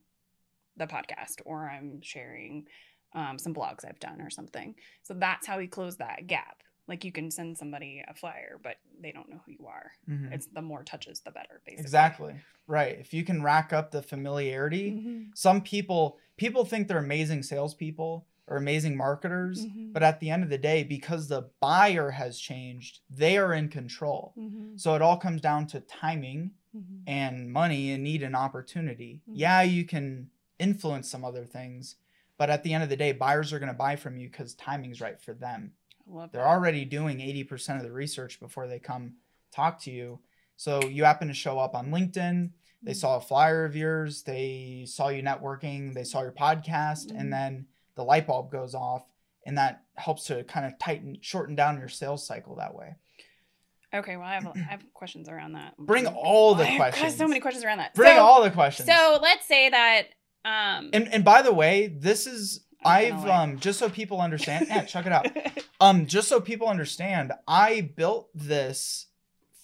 the 0.76 0.88
podcast 0.88 1.42
or 1.46 1.70
I'm 1.70 2.02
sharing 2.02 2.68
um, 3.16 3.38
some 3.38 3.54
blogs 3.54 3.86
I've 3.86 4.00
done 4.00 4.20
or 4.22 4.32
something. 4.32 4.76
So 5.04 5.14
that's 5.14 5.46
how 5.46 5.60
we 5.60 5.68
close 5.68 5.98
that 5.98 6.26
gap. 6.26 6.64
Like 6.88 7.06
you 7.06 7.12
can 7.12 7.32
send 7.32 7.58
somebody 7.58 8.04
a 8.08 8.14
flyer, 8.14 8.60
but 8.62 8.78
they 9.00 9.12
don't 9.12 9.30
know 9.30 9.40
who 9.46 9.54
you 9.54 9.68
are. 9.68 9.92
Mhm. 10.10 10.34
It's 10.34 10.48
the 10.48 10.62
more 10.62 10.84
touches, 10.84 11.22
the 11.22 11.32
better, 11.32 11.62
basically. 11.66 11.84
Exactly. 11.84 12.36
Right. 12.68 13.00
If 13.00 13.14
you 13.14 13.24
can 13.24 13.42
rack 13.42 13.72
up 13.72 13.92
the 13.92 14.02
familiarity, 14.02 14.92
Mhm. 14.92 15.38
some 15.38 15.62
people 15.62 16.20
people 16.36 16.66
think 16.66 16.88
they're 16.88 16.98
amazing 16.98 17.44
salespeople 17.44 18.26
or 18.48 18.58
amazing 18.58 18.98
marketers, 18.98 19.66
Mhm. 19.68 19.94
but 19.94 20.02
at 20.04 20.20
the 20.20 20.30
end 20.32 20.44
of 20.44 20.50
the 20.50 20.58
day, 20.58 20.84
because 20.84 21.28
the 21.28 21.50
buyer 21.62 22.10
has 22.12 22.40
changed, 22.40 23.00
they 23.10 23.38
are 23.38 23.54
in 23.54 23.70
control. 23.70 24.34
Mhm. 24.38 24.78
So 24.80 24.96
it 24.96 25.02
all 25.02 25.18
comes 25.18 25.40
down 25.42 25.68
to 25.68 25.80
timing 25.80 26.56
Mhm. 26.76 27.04
and 27.08 27.52
money 27.54 27.92
and 27.92 28.04
need 28.04 28.24
and 28.24 28.36
opportunity. 28.36 29.22
Mhm. 29.30 29.34
Yeah, 29.38 29.62
you 29.62 29.86
can 29.86 30.32
influence 30.60 31.08
some 31.10 31.24
other 31.24 31.46
things, 31.46 31.98
but 32.38 32.50
at 32.50 32.64
the 32.64 32.74
end 32.74 32.84
of 32.84 32.90
the 32.90 32.98
day, 32.98 33.12
buyers 33.12 33.54
are 33.54 33.60
going 33.60 33.72
to 33.72 33.78
buy 33.78 33.96
from 33.96 34.18
you 34.18 34.28
because 34.30 34.56
timing's 34.56 35.00
right 35.00 35.22
for 35.22 35.34
them. 35.34 35.74
Love 36.08 36.32
They're 36.32 36.42
that. 36.42 36.48
already 36.48 36.86
doing 36.86 37.18
80% 37.20 37.78
of 37.78 37.84
the 37.84 37.92
research 37.92 38.40
before 38.40 38.68
they 38.68 38.80
come 38.80 39.16
talk 39.52 39.80
to 39.84 39.92
you. 39.92 40.20
So 40.56 40.84
you 40.84 41.04
happen 41.04 41.28
to 41.30 41.34
show 41.34 41.60
up 41.60 41.76
on 41.76 41.88
LinkedIn, 41.92 42.52
they 42.82 42.92
Mhm. 42.92 42.96
saw 42.96 43.18
a 43.18 43.22
flyer 43.22 43.66
of 43.66 43.76
yours, 43.76 44.24
they 44.24 44.84
saw 44.88 45.08
you 45.10 45.24
networking, 45.24 45.94
they 45.94 46.04
saw 46.04 46.22
your 46.22 46.32
podcast, 46.34 47.08
Mhm. 47.12 47.20
and 47.20 47.34
then 47.34 47.68
the 47.96 48.04
light 48.04 48.28
bulb 48.28 48.52
goes 48.52 48.76
off. 48.76 49.06
And 49.46 49.58
that 49.58 49.84
helps 49.96 50.26
to 50.26 50.44
kind 50.46 50.66
of 50.66 50.78
tighten, 50.80 51.18
shorten 51.22 51.56
down 51.56 51.78
your 51.78 51.90
sales 51.90 52.26
cycle 52.26 52.56
that 52.56 52.74
way. 52.76 52.96
Okay, 53.94 54.16
well, 54.18 54.26
I 54.26 54.34
have, 54.36 54.48
I 54.48 54.60
have 54.60 54.94
questions 54.94 55.30
around 55.30 55.54
that. 55.54 55.76
Bring 55.78 56.08
all 56.08 56.56
the 56.56 56.64
I 56.68 56.68
have 56.68 56.78
questions. 56.94 57.18
so 57.18 57.28
many 57.28 57.40
questions 57.40 57.64
around 57.64 57.78
that. 57.80 57.94
Bring 57.94 58.16
so, 58.16 58.24
all 58.24 58.42
the 58.44 58.52
questions. 58.52 58.88
So 58.90 59.20
let's 59.22 59.46
say 59.46 59.70
that. 59.70 60.08
Um, 60.46 60.90
and 60.94 61.08
and 61.14 61.24
by 61.24 61.42
the 61.42 61.54
way, 61.54 61.88
this 61.88 62.26
is 62.28 62.66
I've 62.86 63.26
um 63.28 63.60
just 63.60 63.80
so 63.80 63.90
people 63.90 64.22
understand. 64.22 64.68
Yeah, 64.70 64.84
check 64.86 65.06
it 65.06 65.12
out. 65.12 65.28
Um, 65.82 66.06
just 66.06 66.30
so 66.30 66.40
people 66.40 66.70
understand, 66.70 67.34
I 67.46 67.82
built 67.82 68.30
this 68.34 69.08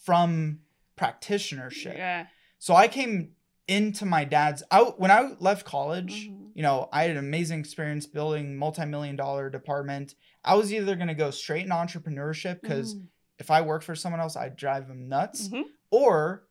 from 0.03 0.59
practitionership. 0.97 1.95
yeah. 1.97 2.25
So 2.57 2.75
I 2.75 2.89
came 2.89 3.31
into 3.69 4.05
my 4.05 4.25
dad's 4.25 4.61
out 4.69 4.99
when 4.99 5.11
I 5.11 5.31
left 5.39 5.65
college. 5.65 6.27
Mhm. 6.27 6.49
You 6.55 6.63
know, 6.63 6.89
I 6.91 7.03
had 7.03 7.11
an 7.11 7.17
amazing 7.17 7.59
experience 7.61 8.05
building 8.05 8.57
multi-million 8.57 9.15
dollar 9.15 9.49
department. 9.49 10.15
I 10.43 10.55
was 10.55 10.73
either 10.73 10.95
going 10.95 11.07
to 11.07 11.13
go 11.13 11.31
straight 11.31 11.63
in 11.65 11.71
entrepreneurship 11.71 12.59
because 12.61 12.95
Mhm. 12.95 13.05
if 13.37 13.49
I 13.49 13.61
worked 13.61 13.85
for 13.85 13.95
someone 13.95 14.19
else, 14.19 14.35
I'd 14.35 14.57
drive 14.57 14.89
them 14.89 15.07
nuts, 15.07 15.47
Mhm. 15.47 15.63
or 15.89 16.43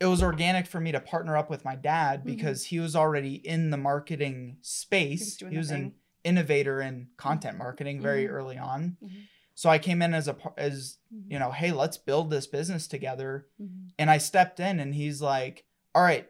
it 0.00 0.06
was 0.06 0.24
organic 0.24 0.66
for 0.66 0.80
me 0.80 0.90
to 0.90 0.98
partner 1.00 1.36
up 1.36 1.48
with 1.50 1.64
my 1.64 1.76
dad 1.76 2.22
Mhm. 2.22 2.24
because 2.24 2.64
he 2.64 2.80
was 2.80 2.96
already 2.96 3.34
in 3.34 3.70
the 3.70 3.76
marketing 3.76 4.56
space. 4.60 5.36
He 5.38 5.56
was 5.56 5.70
an 5.70 5.82
thing. 5.82 5.94
Innovator 6.24 6.80
in 6.80 7.08
content 7.16 7.58
marketing 7.58 8.00
very 8.00 8.24
Mhm. 8.26 8.30
early 8.30 8.58
on. 8.58 8.96
Mhm. 9.02 9.10
So 9.54 9.70
I 9.70 9.78
came 9.78 10.02
in 10.02 10.14
as 10.14 10.26
a 10.26 10.36
as 10.56 10.98
Mhm. 11.14 11.30
you 11.30 11.38
know, 11.38 11.52
hey, 11.52 11.70
let's 11.70 11.96
build 11.96 12.30
this 12.30 12.46
business 12.46 12.88
together. 12.88 13.46
Mhm. 13.62 13.90
And 13.98 14.10
I 14.10 14.18
stepped 14.18 14.58
in 14.58 14.80
and 14.80 14.94
he's 14.94 15.22
like, 15.22 15.64
"All 15.94 16.02
right, 16.02 16.28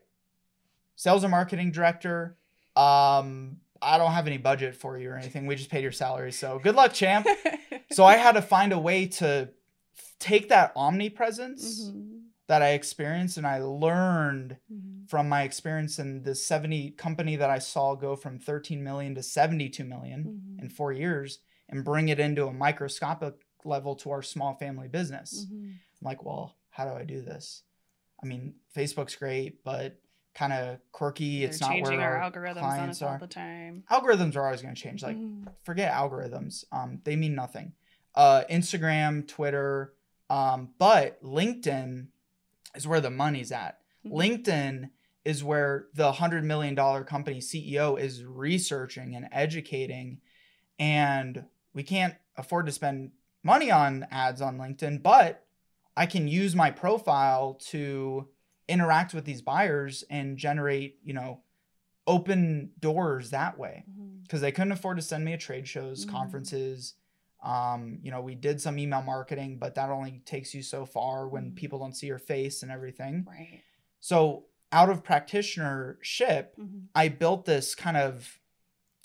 sales 0.96 1.24
and 1.24 1.30
marketing 1.30 1.70
director, 1.70 2.36
um 2.76 3.60
I 3.82 3.98
don't 3.98 4.12
have 4.12 4.26
any 4.26 4.38
budget 4.38 4.74
for 4.74 4.96
you 4.98 5.10
or 5.10 5.16
anything. 5.16 5.46
We 5.46 5.56
just 5.56 5.68
paid 5.70 5.82
your 5.82 5.92
salary. 5.92 6.32
So 6.32 6.58
good 6.58 6.74
luck, 6.74 6.92
champ." 6.92 7.26
so 7.92 8.04
I 8.04 8.16
had 8.16 8.32
to 8.32 8.42
find 8.42 8.72
a 8.72 8.78
way 8.78 9.06
to 9.06 9.50
take 10.18 10.48
that 10.48 10.72
omnipresence 10.74 11.84
Mhm. 11.88 12.13
That 12.46 12.62
I 12.62 12.70
experienced 12.70 13.36
and 13.38 13.46
I 13.46 13.58
learned 13.58 14.58
Mhm. 14.70 15.08
from 15.08 15.28
my 15.28 15.42
experience 15.44 15.98
in 15.98 16.22
this 16.22 16.44
70 16.46 16.90
company 16.92 17.36
that 17.36 17.50
I 17.50 17.58
saw 17.58 17.94
go 17.94 18.16
from 18.16 18.38
13 18.38 18.82
million 18.84 19.14
to 19.14 19.22
72 19.22 19.84
million 19.84 20.24
Mhm. 20.58 20.62
in 20.62 20.68
4 20.68 20.92
years 20.92 21.38
and 21.68 21.84
bring 21.84 22.08
it 22.10 22.20
into 22.20 22.46
a 22.46 22.52
microscopic 22.52 23.34
level 23.64 23.96
to 23.96 24.10
our 24.10 24.22
small 24.22 24.54
family 24.56 24.88
business. 24.88 25.46
Mhm. 25.46 25.70
I'm 25.72 25.78
like, 26.02 26.22
well, 26.24 26.56
how 26.70 26.84
do 26.84 26.92
I 26.94 27.04
do 27.04 27.22
this? 27.22 27.62
I 28.22 28.26
mean, 28.26 28.56
Facebook's 28.74 29.16
great, 29.16 29.64
but 29.64 30.00
kind 30.34 30.52
of 30.52 30.80
quirky. 30.92 31.40
They're 31.40 31.48
it's 31.48 31.60
not 31.60 31.70
changing 31.70 31.96
where 31.98 32.16
our 32.16 32.22
our, 32.22 32.30
algorithms 32.30 32.56
on 32.56 32.62
clients 32.62 32.98
us 32.98 33.02
all 33.02 33.08
are. 33.14 33.18
the 33.18 33.26
time. 33.26 33.84
Algorithms 33.90 34.36
are 34.36 34.44
always 34.44 34.60
going 34.62 34.74
to 34.74 34.80
change. 34.80 35.02
Like, 35.02 35.16
Mhm. 35.16 35.46
forget 35.62 35.92
algorithms. 35.92 36.64
Um, 36.72 37.00
they 37.04 37.16
mean 37.16 37.34
nothing. 37.34 37.72
Uh, 38.14 38.42
Instagram, 38.50 39.26
Twitter, 39.28 39.94
um, 40.28 40.74
but 40.78 41.22
LinkedIn 41.22 42.08
is 42.74 42.86
where 42.86 43.00
the 43.00 43.10
money's 43.10 43.52
at. 43.52 43.78
Mhm. 44.04 44.12
LinkedIn 44.12 44.90
is 45.24 45.42
where 45.42 45.86
the 45.94 46.12
hundred 46.12 46.44
million 46.44 46.74
dollar 46.74 47.02
company 47.04 47.40
CEO 47.40 47.96
is 47.98 48.24
researching 48.24 49.14
and 49.16 49.28
educating, 49.32 50.20
and 50.78 51.44
we 51.72 51.82
can't 51.82 52.14
afford 52.36 52.66
to 52.66 52.72
spend 52.72 53.12
money 53.42 53.70
on 53.70 54.06
ads 54.10 54.40
on 54.40 54.58
LinkedIn, 54.58 55.02
but 55.02 55.46
I 55.96 56.06
can 56.06 56.26
use 56.28 56.54
my 56.54 56.70
profile 56.70 57.54
to 57.66 58.28
interact 58.68 59.14
with 59.14 59.24
these 59.24 59.42
buyers 59.42 60.02
and 60.10 60.36
generate, 60.36 60.98
you 61.04 61.12
know, 61.14 61.40
open 62.06 62.70
doors 62.80 63.30
that 63.30 63.56
way 63.58 63.84
because 64.22 64.40
they 64.40 64.52
couldn't 64.52 64.72
afford 64.72 64.96
to 64.96 65.02
send 65.02 65.24
me 65.24 65.32
to 65.32 65.38
trade 65.38 65.66
shows, 65.68 66.04
Mhm. 66.04 66.10
conferences. 66.10 66.94
Um, 67.44 67.98
you 68.02 68.10
know, 68.10 68.22
we 68.22 68.34
did 68.34 68.60
some 68.60 68.78
email 68.78 69.02
marketing, 69.02 69.58
but 69.58 69.74
that 69.74 69.90
only 69.90 70.22
takes 70.24 70.54
you 70.54 70.62
so 70.62 70.86
far 70.86 71.28
when 71.28 71.52
Mhm. 71.52 71.56
people 71.56 71.78
don't 71.78 71.94
see 71.94 72.06
your 72.06 72.18
face 72.18 72.62
and 72.62 72.72
everything. 72.72 73.24
Right. 73.24 73.62
So, 74.00 74.46
out 74.72 74.88
of 74.90 75.04
practitionership, 75.04 76.56
Mhm. 76.56 76.88
I 76.94 77.08
built 77.08 77.44
this 77.44 77.74
kind 77.74 77.96
of 77.96 78.40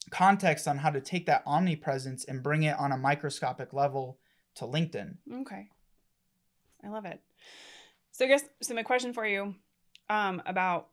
context 0.09 0.67
on 0.67 0.77
how 0.79 0.89
to 0.89 1.01
take 1.01 1.25
that 1.27 1.43
omnipresence 1.45 2.23
and 2.25 2.41
bring 2.41 2.63
it 2.63 2.77
on 2.79 2.91
a 2.91 2.97
microscopic 2.97 3.73
level 3.73 4.19
to 4.55 4.65
LinkedIn. 4.65 5.17
Okay. 5.41 5.69
I 6.83 6.87
love 6.87 7.05
it. 7.05 7.21
So 8.11 8.25
I 8.25 8.29
guess 8.29 8.43
so 8.61 8.73
my 8.73 8.83
question 8.83 9.13
for 9.13 9.25
you 9.25 9.55
um 10.09 10.41
about 10.45 10.89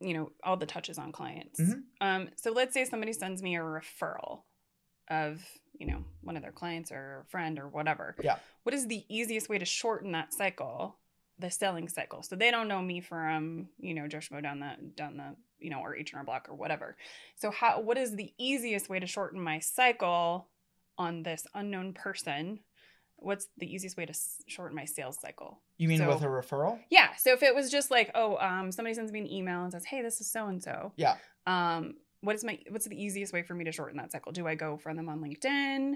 you 0.00 0.14
know 0.14 0.32
all 0.42 0.56
the 0.56 0.66
touches 0.66 0.98
on 0.98 1.12
clients. 1.12 1.60
Mhm. 1.60 1.84
Um 2.00 2.30
so 2.36 2.50
let's 2.50 2.74
say 2.74 2.84
somebody 2.84 3.12
sends 3.12 3.42
me 3.42 3.56
a 3.56 3.60
referral 3.60 4.44
of, 5.08 5.44
you 5.80 5.86
know, 5.86 6.04
one 6.20 6.36
of 6.36 6.42
their 6.42 6.52
clients 6.52 6.92
or 6.92 7.24
a 7.26 7.30
friend 7.30 7.58
or 7.58 7.66
whatever. 7.66 8.14
Yeah. 8.22 8.36
What 8.64 8.74
is 8.74 8.86
the 8.86 9.02
easiest 9.08 9.48
way 9.48 9.58
to 9.58 9.64
shorten 9.64 10.12
that 10.12 10.32
cycle, 10.34 10.98
the 11.38 11.50
selling 11.50 11.88
cycle? 11.88 12.22
So 12.22 12.36
they 12.36 12.50
don't 12.50 12.68
know 12.68 12.82
me 12.82 13.00
from, 13.00 13.68
you 13.78 13.94
know, 13.94 14.06
Joe 14.06 14.18
Schmo 14.18 14.42
down 14.42 14.60
the 14.60 14.72
down 14.94 15.16
the, 15.16 15.34
you 15.58 15.70
know, 15.70 15.80
or 15.80 15.96
H&R 15.96 16.22
Block 16.22 16.48
or 16.50 16.54
whatever. 16.54 16.96
So 17.36 17.50
how 17.50 17.80
what 17.80 17.96
is 17.96 18.14
the 18.14 18.30
easiest 18.38 18.90
way 18.90 19.00
to 19.00 19.06
shorten 19.06 19.40
my 19.40 19.58
cycle 19.58 20.48
on 20.98 21.22
this 21.22 21.46
unknown 21.54 21.94
person? 21.94 22.60
What's 23.16 23.48
the 23.56 23.66
easiest 23.74 23.96
way 23.96 24.04
to 24.06 24.14
shorten 24.48 24.76
my 24.76 24.84
sales 24.84 25.18
cycle? 25.18 25.60
You 25.78 25.88
mean 25.88 25.98
So- 25.98 26.08
with 26.08 26.22
a 26.22 26.26
referral? 26.26 26.78
Yeah. 26.90 27.14
So 27.16 27.32
if 27.32 27.42
it 27.42 27.54
was 27.54 27.70
just 27.70 27.90
like, 27.90 28.10
oh, 28.14 28.36
um, 28.36 28.70
somebody 28.70 28.92
sends 28.94 29.12
me 29.12 29.20
an 29.20 29.30
email 29.32 29.62
and 29.62 29.72
says, 29.72 29.86
"Hey, 29.86 30.02
this 30.02 30.20
is 30.20 30.30
so 30.30 30.46
and 30.46 30.62
so." 30.62 30.92
Yeah. 30.96 31.16
Um, 31.46 31.94
what 32.22 32.34
is 32.34 32.44
my 32.44 32.58
what's 32.68 32.86
the 32.86 33.02
easiest 33.02 33.32
way 33.32 33.42
for 33.42 33.54
me 33.54 33.64
to 33.64 33.72
shorten 33.72 33.96
that 33.98 34.12
cycle? 34.12 34.32
Do 34.32 34.46
I 34.46 34.54
go 34.54 34.76
friend 34.76 34.98
them 34.98 35.08
on 35.08 35.20
LinkedIn? 35.20 35.94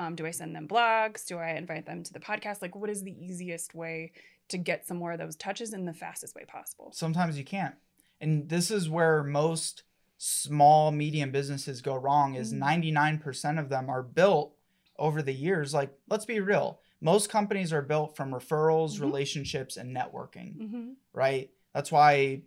Um, 0.00 0.14
do 0.14 0.26
I 0.26 0.30
send 0.30 0.54
them 0.54 0.68
blogs? 0.68 1.26
Do 1.26 1.38
I 1.38 1.50
invite 1.50 1.84
them 1.86 2.02
to 2.04 2.12
the 2.12 2.20
podcast? 2.20 2.62
Like, 2.62 2.76
what 2.76 2.88
is 2.88 3.02
the 3.02 3.12
easiest 3.24 3.74
way 3.74 4.12
to 4.48 4.56
get 4.56 4.86
some 4.86 4.96
more 4.96 5.12
of 5.12 5.18
those 5.18 5.34
touches 5.36 5.72
in 5.72 5.84
the 5.86 5.92
fastest 5.92 6.34
way 6.36 6.44
possible? 6.46 6.92
Sometimes 6.92 7.36
you 7.36 7.44
can't. 7.44 7.74
And 8.20 8.48
this 8.48 8.70
is 8.70 8.88
where 8.88 9.24
most 9.24 9.82
small 10.18 10.90
medium 10.92 11.30
businesses 11.30 11.80
go 11.80 11.96
wrong 11.96 12.34
is 12.34 12.52
Mhm. 12.52 12.58
99% 12.58 13.58
of 13.58 13.68
them 13.68 13.88
are 13.90 14.02
built 14.02 14.54
over 14.98 15.22
the 15.22 15.32
years 15.32 15.72
like 15.72 15.90
let's 16.08 16.24
be 16.24 16.40
real 16.40 16.80
most 17.00 17.30
companies 17.30 17.72
are 17.72 17.82
built 17.82 18.16
from 18.16 18.32
referrals 18.32 18.96
Mhm. 18.96 19.02
relationships 19.02 19.76
and 19.76 19.96
networking 19.96 20.56
Mm-hmm. 20.56 20.92
right 21.12 21.50
that's 21.72 21.92
why 21.92 22.42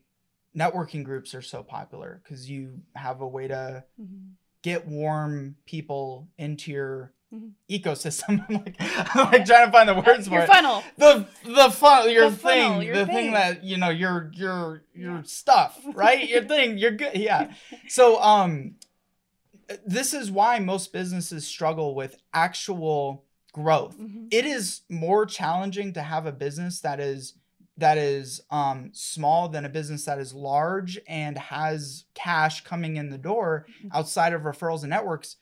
networking 0.58 1.04
groups 1.04 1.34
are 1.34 1.42
so 1.42 1.64
popular 1.64 2.22
because 2.24 2.50
you 2.50 2.82
have 2.96 3.22
a 3.22 3.28
way 3.28 3.48
to 3.48 3.84
Mm-hmm. 4.02 4.32
get 4.64 4.88
warm 4.88 5.56
people 5.66 6.28
into 6.38 6.72
your 6.72 7.14
Mhm. 7.34 7.52
ecosystem 7.70 8.46
I'm 8.50 8.56
like, 8.56 8.76
I'm 9.16 9.32
like 9.32 9.46
trying 9.46 9.66
to 9.68 9.72
find 9.72 9.88
the 9.88 9.96
words 9.96 10.28
for 10.28 10.34
Your 10.34 10.44
it 10.44 10.48
funnel. 10.48 10.84
the 10.98 11.26
the 11.46 11.72
fun 11.72 12.12
your 12.12 12.30
The 12.30 12.36
funnel, 12.36 12.80
thing 12.80 12.88
your 12.88 12.96
the 12.98 13.06
thing. 13.06 13.16
thing 13.16 13.32
that 13.32 13.64
you 13.64 13.78
know 13.78 13.90
your 13.90 14.30
your 14.36 14.84
your 14.94 15.16
Yeah. 15.18 15.22
stuff 15.24 15.80
right 15.94 16.28
your 16.28 16.44
thing 16.52 16.78
you're 16.78 16.92
good 16.92 17.16
yeah 17.16 17.54
so 17.88 18.22
um 18.22 18.76
this 19.86 20.14
is 20.14 20.30
why 20.30 20.60
most 20.60 20.92
businesses 20.92 21.48
struggle 21.48 21.96
with 21.96 22.18
actual 22.34 23.24
growth 23.54 23.98
Mhm. 23.98 24.28
it 24.32 24.46
is 24.46 24.82
more 24.90 25.26
challenging 25.26 25.94
to 25.94 26.02
have 26.02 26.26
a 26.26 26.32
business 26.34 26.82
that 26.82 27.00
is 27.00 27.36
that 27.78 27.98
is 27.98 28.42
um 28.52 28.90
small 28.94 29.48
than 29.50 29.66
a 29.66 29.70
business 29.70 30.06
that 30.06 30.20
is 30.20 30.34
large 30.34 31.00
and 31.08 31.38
has 31.38 32.06
cash 32.14 32.64
coming 32.64 32.98
in 32.98 33.10
the 33.10 33.18
door 33.18 33.66
Mhm. 33.84 33.90
outside 33.94 34.34
of 34.34 34.42
referrals 34.44 34.82
and 34.84 34.90
networks 34.90 35.38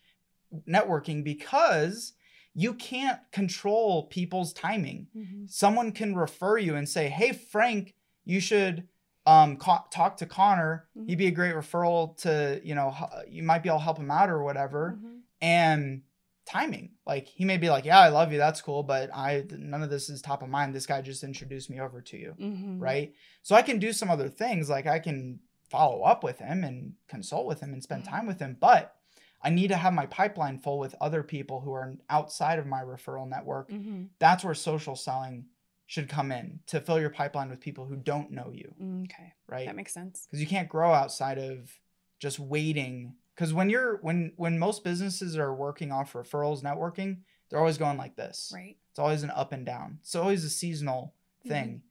networking 0.67 1.23
because 1.23 2.13
you 2.55 2.73
can't 2.73 3.19
control 3.31 4.03
people's 4.07 4.53
timing 4.53 5.07
Mhm. 5.15 5.49
someone 5.49 5.91
can 5.91 6.15
refer 6.15 6.57
you 6.57 6.75
and 6.75 6.87
say, 6.89 7.07
"Hey, 7.09 7.31
Frank, 7.33 7.93
you 8.25 8.39
should 8.39 8.87
um 9.25 9.57
co- 9.57 9.85
talk 9.91 10.17
to 10.17 10.25
Connor. 10.25 10.87
Mhm. 10.97 11.07
He'd 11.09 11.17
be 11.17 11.27
a 11.27 11.31
great 11.31 11.53
referral 11.53 12.17
to 12.21 12.59
you 12.63 12.73
know 12.75 12.95
you 13.27 13.43
might 13.43 13.63
be 13.63 13.69
able 13.69 13.79
to 13.79 13.83
help 13.83 13.97
him 13.97 14.09
out 14.11 14.29
or 14.29 14.39
whaver." 14.43 14.97
Mhm. 14.97 15.19
And 15.41 16.01
timing. 16.49 16.91
Like 17.05 17.27
he 17.27 17.45
may 17.45 17.57
be 17.57 17.69
like, 17.69 17.85
"Yeah, 17.85 17.99
I 17.99 18.09
love 18.09 18.31
you. 18.31 18.37
That's 18.37 18.61
cool, 18.61 18.83
but 18.83 19.09
I 19.13 19.43
none 19.51 19.83
of 19.83 19.89
this 19.89 20.09
is 20.09 20.21
top 20.21 20.41
of 20.43 20.49
mind. 20.49 20.73
This 20.73 20.85
guy 20.87 21.01
just 21.01 21.23
introduced 21.23 21.69
me 21.69 21.79
over 21.79 22.01
to 22.01 22.17
you." 22.17 22.35
Mhm. 22.39 22.81
Right? 22.81 23.13
So 23.43 23.55
I 23.55 23.61
can 23.61 23.79
do 23.79 23.93
some 23.93 24.09
other 24.09 24.29
things 24.29 24.69
like 24.69 24.87
I 24.87 24.99
can 24.99 25.39
follow 25.69 26.01
up 26.01 26.23
with 26.23 26.39
him 26.39 26.63
and 26.63 26.93
consult 27.07 27.45
with 27.45 27.59
him 27.61 27.73
and 27.73 27.83
spend 27.83 28.03
Mhm. 28.03 28.09
time 28.09 28.25
with 28.25 28.39
him, 28.39 28.57
but 28.59 28.95
I 29.41 29.49
need 29.51 29.67
to 29.69 29.77
have 29.77 29.93
my 29.93 30.05
pipeline 30.07 30.57
full 30.57 30.79
with 30.79 30.95
other 30.99 31.23
people 31.23 31.61
who 31.61 31.71
are 31.71 31.93
outside 32.09 32.59
of 32.59 32.65
my 32.65 32.81
referral 32.81 33.27
network. 33.29 33.69
Mhm. 33.69 34.09
That's 34.19 34.43
where 34.43 34.55
social 34.55 34.95
selling 34.95 35.45
should 35.85 36.09
come 36.09 36.31
in 36.31 36.59
to 36.67 36.81
fill 36.81 36.99
your 36.99 37.09
pipeline 37.09 37.49
with 37.49 37.59
people 37.59 37.85
who 37.85 37.95
don't 37.95 38.31
know 38.31 38.51
you, 38.51 38.75
Mm, 38.79 39.03
Okay, 39.05 39.33
right? 39.47 39.65
that 39.65 39.75
makes 39.75 39.93
sense. 39.93 40.25
because 40.25 40.41
you 40.41 40.47
can't 40.47 40.67
grow 40.69 40.91
outside 40.93 41.37
of 41.37 41.79
just 42.19 42.37
waiting 42.39 43.15
because 43.39 43.53
when 43.53 43.69
you're 43.69 43.99
when 44.01 44.33
when 44.35 44.59
most 44.59 44.83
businesses 44.83 45.37
are 45.37 45.53
working 45.53 45.93
off 45.93 46.11
referrals 46.11 46.61
networking 46.61 47.19
they're 47.49 47.59
always 47.59 47.77
going 47.77 47.97
like 47.97 48.15
this. 48.15 48.51
Right. 48.53 48.77
it's 48.91 48.99
always 48.99 49.23
an 49.23 49.31
up 49.31 49.53
and 49.53 49.65
down. 49.65 49.99
It's 50.01 50.15
always 50.15 50.43
a 50.43 50.49
seasonal 50.49 51.13
thing. 51.47 51.81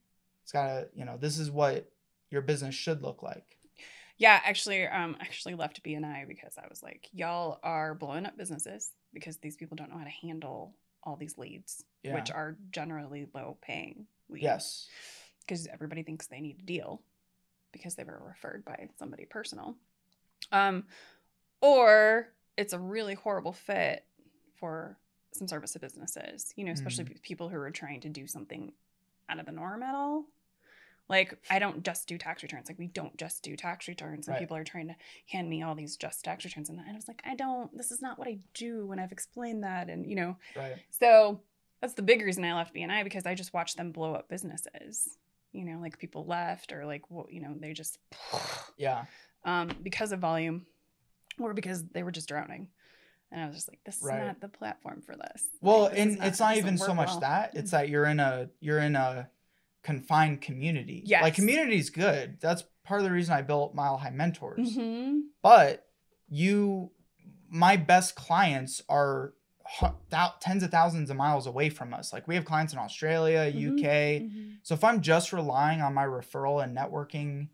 It's 0.43 0.51
gotta 0.51 0.87
you 0.95 1.05
know 1.05 1.17
this 1.17 1.37
is 1.37 1.51
what 1.51 1.91
your 2.31 2.41
business 2.41 2.75
should 2.75 3.01
look 3.01 3.21
like. 3.21 3.57
Yeah, 4.17 4.39
actually, 4.43 4.85
um, 4.85 5.15
actually 5.21 5.55
left 5.55 5.81
BNI 5.83 6.27
because 6.27 6.57
I 6.57 6.67
was 6.69 6.83
like, 6.83 7.07
y'all 7.13 7.59
are 7.63 7.95
blowing 7.95 8.25
up 8.25 8.37
businesses 8.37 8.91
because 9.13 9.37
these 9.37 9.55
people 9.55 9.77
don't 9.77 9.89
know 9.89 9.97
how 9.97 10.03
to 10.03 10.09
handle 10.09 10.73
all 11.03 11.15
these 11.15 11.37
leads, 11.37 11.85
yeah. 12.03 12.15
which 12.15 12.29
are 12.29 12.57
generally 12.71 13.27
low 13.33 13.57
paying 13.61 14.07
leads. 14.27 14.43
yes. 14.43 14.87
Because 15.41 15.67
everybody 15.67 16.03
thinks 16.03 16.27
they 16.27 16.41
need 16.41 16.59
a 16.59 16.65
deal 16.65 17.01
because 17.71 17.95
they 17.95 18.03
were 18.03 18.21
referred 18.27 18.65
by 18.65 18.89
somebody 18.97 19.25
personal. 19.25 19.75
Um, 20.51 20.83
or 21.61 22.29
it's 22.57 22.73
a 22.73 22.79
really 22.79 23.13
horrible 23.15 23.53
fit 23.53 24.05
for 24.59 24.97
some 25.31 25.47
service 25.47 25.73
to 25.73 25.79
businesses, 25.79 26.53
you 26.55 26.65
know, 26.65 26.71
especially 26.71 27.05
Mm. 27.05 27.21
people 27.21 27.49
who 27.49 27.57
are 27.57 27.71
trying 27.71 28.01
to 28.01 28.09
do 28.09 28.27
something 28.27 28.73
out 29.29 29.39
of 29.39 29.45
the 29.45 29.51
norm 29.51 29.83
at 29.83 29.95
all. 29.95 30.25
Like, 31.07 31.37
I 31.49 31.57
don't 31.59 31.83
just 31.83 32.07
do 32.07 32.17
tax 32.19 32.43
returns. 32.43 32.67
Like, 32.67 32.77
we 32.77 32.87
don't 32.87 33.15
just 33.17 33.41
do 33.41 33.55
tax 33.55 33.87
returns. 33.87 34.27
And 34.27 34.33
Right. 34.33 34.39
people 34.39 34.55
are 34.57 34.63
trying 34.63 34.87
to 34.89 34.95
hand 35.27 35.49
me 35.49 35.63
all 35.63 35.73
these 35.75 35.97
just 35.97 36.23
tax 36.23 36.45
returns. 36.45 36.69
And 36.69 36.79
I 36.79 36.93
was 36.93 37.07
like, 37.07 37.21
I 37.25 37.33
don't, 37.35 37.75
this 37.75 37.91
is 37.91 38.01
not 38.01 38.19
what 38.19 38.27
I 38.27 38.37
do. 38.53 38.85
when 38.85 38.99
I've 38.99 39.11
explained 39.11 39.63
that. 39.63 39.89
And, 39.89 40.05
you 40.05 40.15
know, 40.15 40.37
right 40.55 40.77
so 40.91 41.41
that's 41.81 41.93
the 41.93 42.01
big 42.01 42.21
reason 42.21 42.43
I 42.43 42.53
left 42.55 42.75
BNI 42.75 43.03
because 43.03 43.25
I 43.25 43.33
just 43.35 43.53
watched 43.53 43.77
them 43.77 43.91
blow 43.91 44.13
up 44.13 44.27
businesses. 44.29 45.17
You 45.51 45.63
know, 45.65 45.79
like 45.79 45.97
people 45.97 46.25
left 46.25 46.71
or 46.73 46.85
like 46.85 47.09
what 47.09 47.31
you 47.31 47.41
know 47.41 47.55
they 47.57 47.73
just 47.73 47.97
yeah 48.77 49.05
um, 49.45 49.71
because 49.81 50.11
of 50.11 50.19
volume 50.19 50.65
or 51.47 51.53
because 51.53 51.85
they 51.89 52.03
were 52.03 52.11
just 52.11 52.27
drowning. 52.27 52.67
And 53.31 53.41
I 53.41 53.45
was 53.45 53.55
just 53.55 53.67
like, 53.69 53.79
this 53.85 53.97
is 53.97 54.03
Right. 54.03 54.25
not 54.25 54.41
the 54.41 54.47
platform 54.49 55.01
for 55.01 55.15
this. 55.15 55.47
well 55.61 55.83
Like, 55.83 55.91
this 55.93 55.99
is 56.07 56.15
and 56.15 56.23
it's 56.25 56.39
not 56.39 56.57
even 56.57 56.77
so 56.77 56.93
much 56.93 57.09
well. 57.09 57.19
that 57.21 57.51
it's 57.55 57.71
that 57.71 57.89
you're 57.89 58.05
in 58.05 58.19
a 58.19 58.49
you're 58.59 58.79
in 58.79 58.95
a 58.95 59.29
confined 59.83 60.41
community 60.41 61.03
Yeah. 61.05 61.21
like 61.21 61.35
community's 61.35 61.89
good 61.89 62.37
that's 62.41 62.63
part 62.83 62.99
of 62.99 63.05
the 63.05 63.11
reason 63.13 63.33
i 63.33 63.41
built 63.41 63.73
mile 63.73 63.95
high 63.97 64.09
mentors 64.09 64.75
Mhm. 64.75 65.21
but 65.41 65.87
you 66.27 66.91
my 67.49 67.77
best 67.77 68.15
clients 68.15 68.81
are 68.89 69.33
tens 70.41 70.63
of 70.63 70.69
thousands 70.71 71.09
of 71.09 71.15
miles 71.15 71.47
away 71.47 71.69
from 71.69 71.93
us 71.93 72.11
like 72.11 72.27
we 72.27 72.35
have 72.35 72.43
clients 72.43 72.73
in 72.73 72.79
australia 72.79 73.49
Mhm. 73.51 73.73
uk 73.73 73.83
Mhm. 74.23 74.57
so 74.63 74.73
if 74.73 74.83
i'm 74.83 75.01
just 75.01 75.31
relying 75.31 75.81
on 75.81 75.93
my 75.93 76.03
referral 76.05 76.61
and 76.63 76.75
networking 76.75 77.49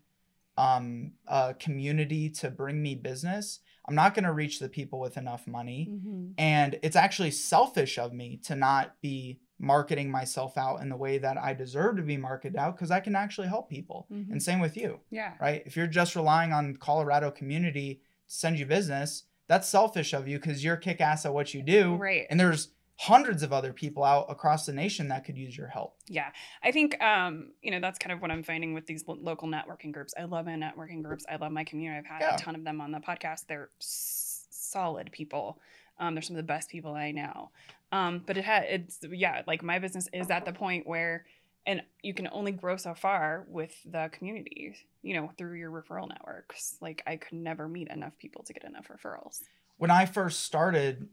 um 0.58 1.12
uh, 1.28 1.52
community 1.60 2.28
to 2.30 2.50
bring 2.50 2.82
me 2.82 2.94
business 2.96 3.60
i'm 3.88 3.94
not 3.94 4.14
going 4.14 4.24
to 4.24 4.32
reach 4.32 4.58
the 4.58 4.68
people 4.68 4.98
with 5.00 5.16
enough 5.16 5.46
money 5.46 5.88
Mhm. 5.90 6.34
and 6.38 6.78
it's 6.82 6.96
actually 6.96 7.30
selfish 7.30 7.98
of 7.98 8.12
me 8.12 8.38
to 8.44 8.54
not 8.54 9.00
be 9.00 9.40
marketing 9.58 10.10
myself 10.10 10.58
out 10.58 10.82
in 10.82 10.88
the 10.88 10.96
way 10.96 11.18
that 11.18 11.38
i 11.38 11.54
deserve 11.54 11.96
to 11.96 12.02
be 12.02 12.16
marketed 12.16 12.56
out 12.56 12.76
because 12.76 12.90
i 12.90 13.00
can 13.00 13.16
actually 13.16 13.48
help 13.48 13.68
people 13.70 14.06
Mhm. 14.12 14.30
and 14.32 14.42
same 14.42 14.60
with 14.60 14.76
you 14.76 15.00
Yeah. 15.10 15.32
right? 15.40 15.62
If 15.66 15.76
you're 15.76 15.86
just 15.86 16.14
relying 16.16 16.52
on 16.52 16.76
Colorado 16.76 17.30
community 17.30 17.94
to 18.28 18.34
send 18.34 18.58
you 18.58 18.66
business, 18.66 19.24
that's 19.48 19.68
selfish 19.68 20.12
of 20.12 20.26
you 20.28 20.38
because 20.38 20.62
you're 20.64 20.76
kick 20.76 21.00
ass 21.00 21.24
at 21.24 21.32
what 21.32 21.54
you 21.54 21.62
do. 21.62 21.94
Right. 21.96 22.26
And 22.28 22.38
there's 22.40 22.68
hundreds 22.98 23.42
of 23.42 23.52
other 23.52 23.72
people 23.72 24.02
out 24.02 24.26
across 24.30 24.64
the 24.66 24.72
nation 24.72 25.08
that 25.08 25.24
could 25.24 25.36
use 25.36 25.56
your 25.56 25.68
help. 25.68 25.96
Yeah, 26.08 26.28
I 26.62 26.72
think 26.72 27.00
um, 27.02 27.52
you 27.62 27.70
know 27.70 27.80
that's 27.80 27.98
kind 27.98 28.12
of 28.12 28.20
what 28.22 28.30
I'm 28.30 28.42
finding 28.42 28.72
with 28.74 28.86
these 28.86 29.04
lo- 29.06 29.18
local 29.20 29.48
networking 29.48 29.92
groups. 29.92 30.14
I 30.18 30.24
love 30.24 30.46
my 30.46 30.52
networking 30.52 31.02
groups. 31.02 31.24
I 31.28 31.36
love 31.36 31.52
my 31.52 31.64
community. 31.64 31.98
I've 31.98 32.06
had 32.06 32.20
Yeah. 32.20 32.34
a 32.34 32.38
ton 32.38 32.54
of 32.54 32.64
them 32.64 32.80
on 32.80 32.92
the 32.92 32.98
podcast. 33.00 33.46
They're 33.48 33.68
s- 33.80 34.46
solid 34.50 35.10
people. 35.12 35.58
Um, 35.98 36.14
they're 36.14 36.22
some 36.22 36.36
of 36.36 36.38
the 36.38 36.46
best 36.46 36.68
people 36.70 36.94
I 36.94 37.10
know. 37.12 37.50
Um, 37.92 38.22
but 38.26 38.36
it 38.36 38.44
had 38.44 38.64
it's 38.64 38.98
yeah, 39.10 39.42
like 39.46 39.62
my 39.62 39.78
business 39.78 40.08
is 40.12 40.30
at 40.30 40.44
the 40.44 40.52
point 40.52 40.86
where, 40.86 41.24
and 41.66 41.82
you 42.02 42.14
can 42.14 42.28
only 42.32 42.52
grow 42.52 42.76
so 42.76 42.94
far 42.94 43.44
with 43.48 43.74
the 43.84 44.08
community. 44.12 44.74
You 45.02 45.14
know, 45.14 45.30
through 45.38 45.58
your 45.58 45.70
referral 45.70 46.08
networks. 46.08 46.76
Like 46.80 47.02
I 47.06 47.16
could 47.16 47.34
never 47.34 47.68
meet 47.68 47.88
enough 47.88 48.16
people 48.18 48.42
to 48.44 48.52
get 48.52 48.64
enough 48.64 48.88
referrals. 48.88 49.42
When 49.78 49.90
I 49.90 50.06
first 50.06 50.40
started 50.40 51.08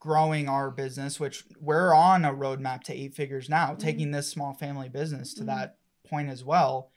growing 0.00 0.48
our 0.48 0.70
business, 0.70 1.18
which 1.18 1.44
we're 1.60 1.92
on 1.94 2.24
a 2.24 2.32
roadmap 2.32 2.82
to 2.84 2.92
eight 2.94 3.14
figures 3.14 3.48
now, 3.48 3.74
Mhm. 3.74 3.78
taking 3.78 4.10
this 4.10 4.28
small 4.30 4.52
family 4.52 4.88
business 4.88 5.34
to 5.34 5.42
Mhm. 5.42 5.46
that 5.46 5.78
point 6.08 6.28
as 6.28 6.44
well, 6.44 6.90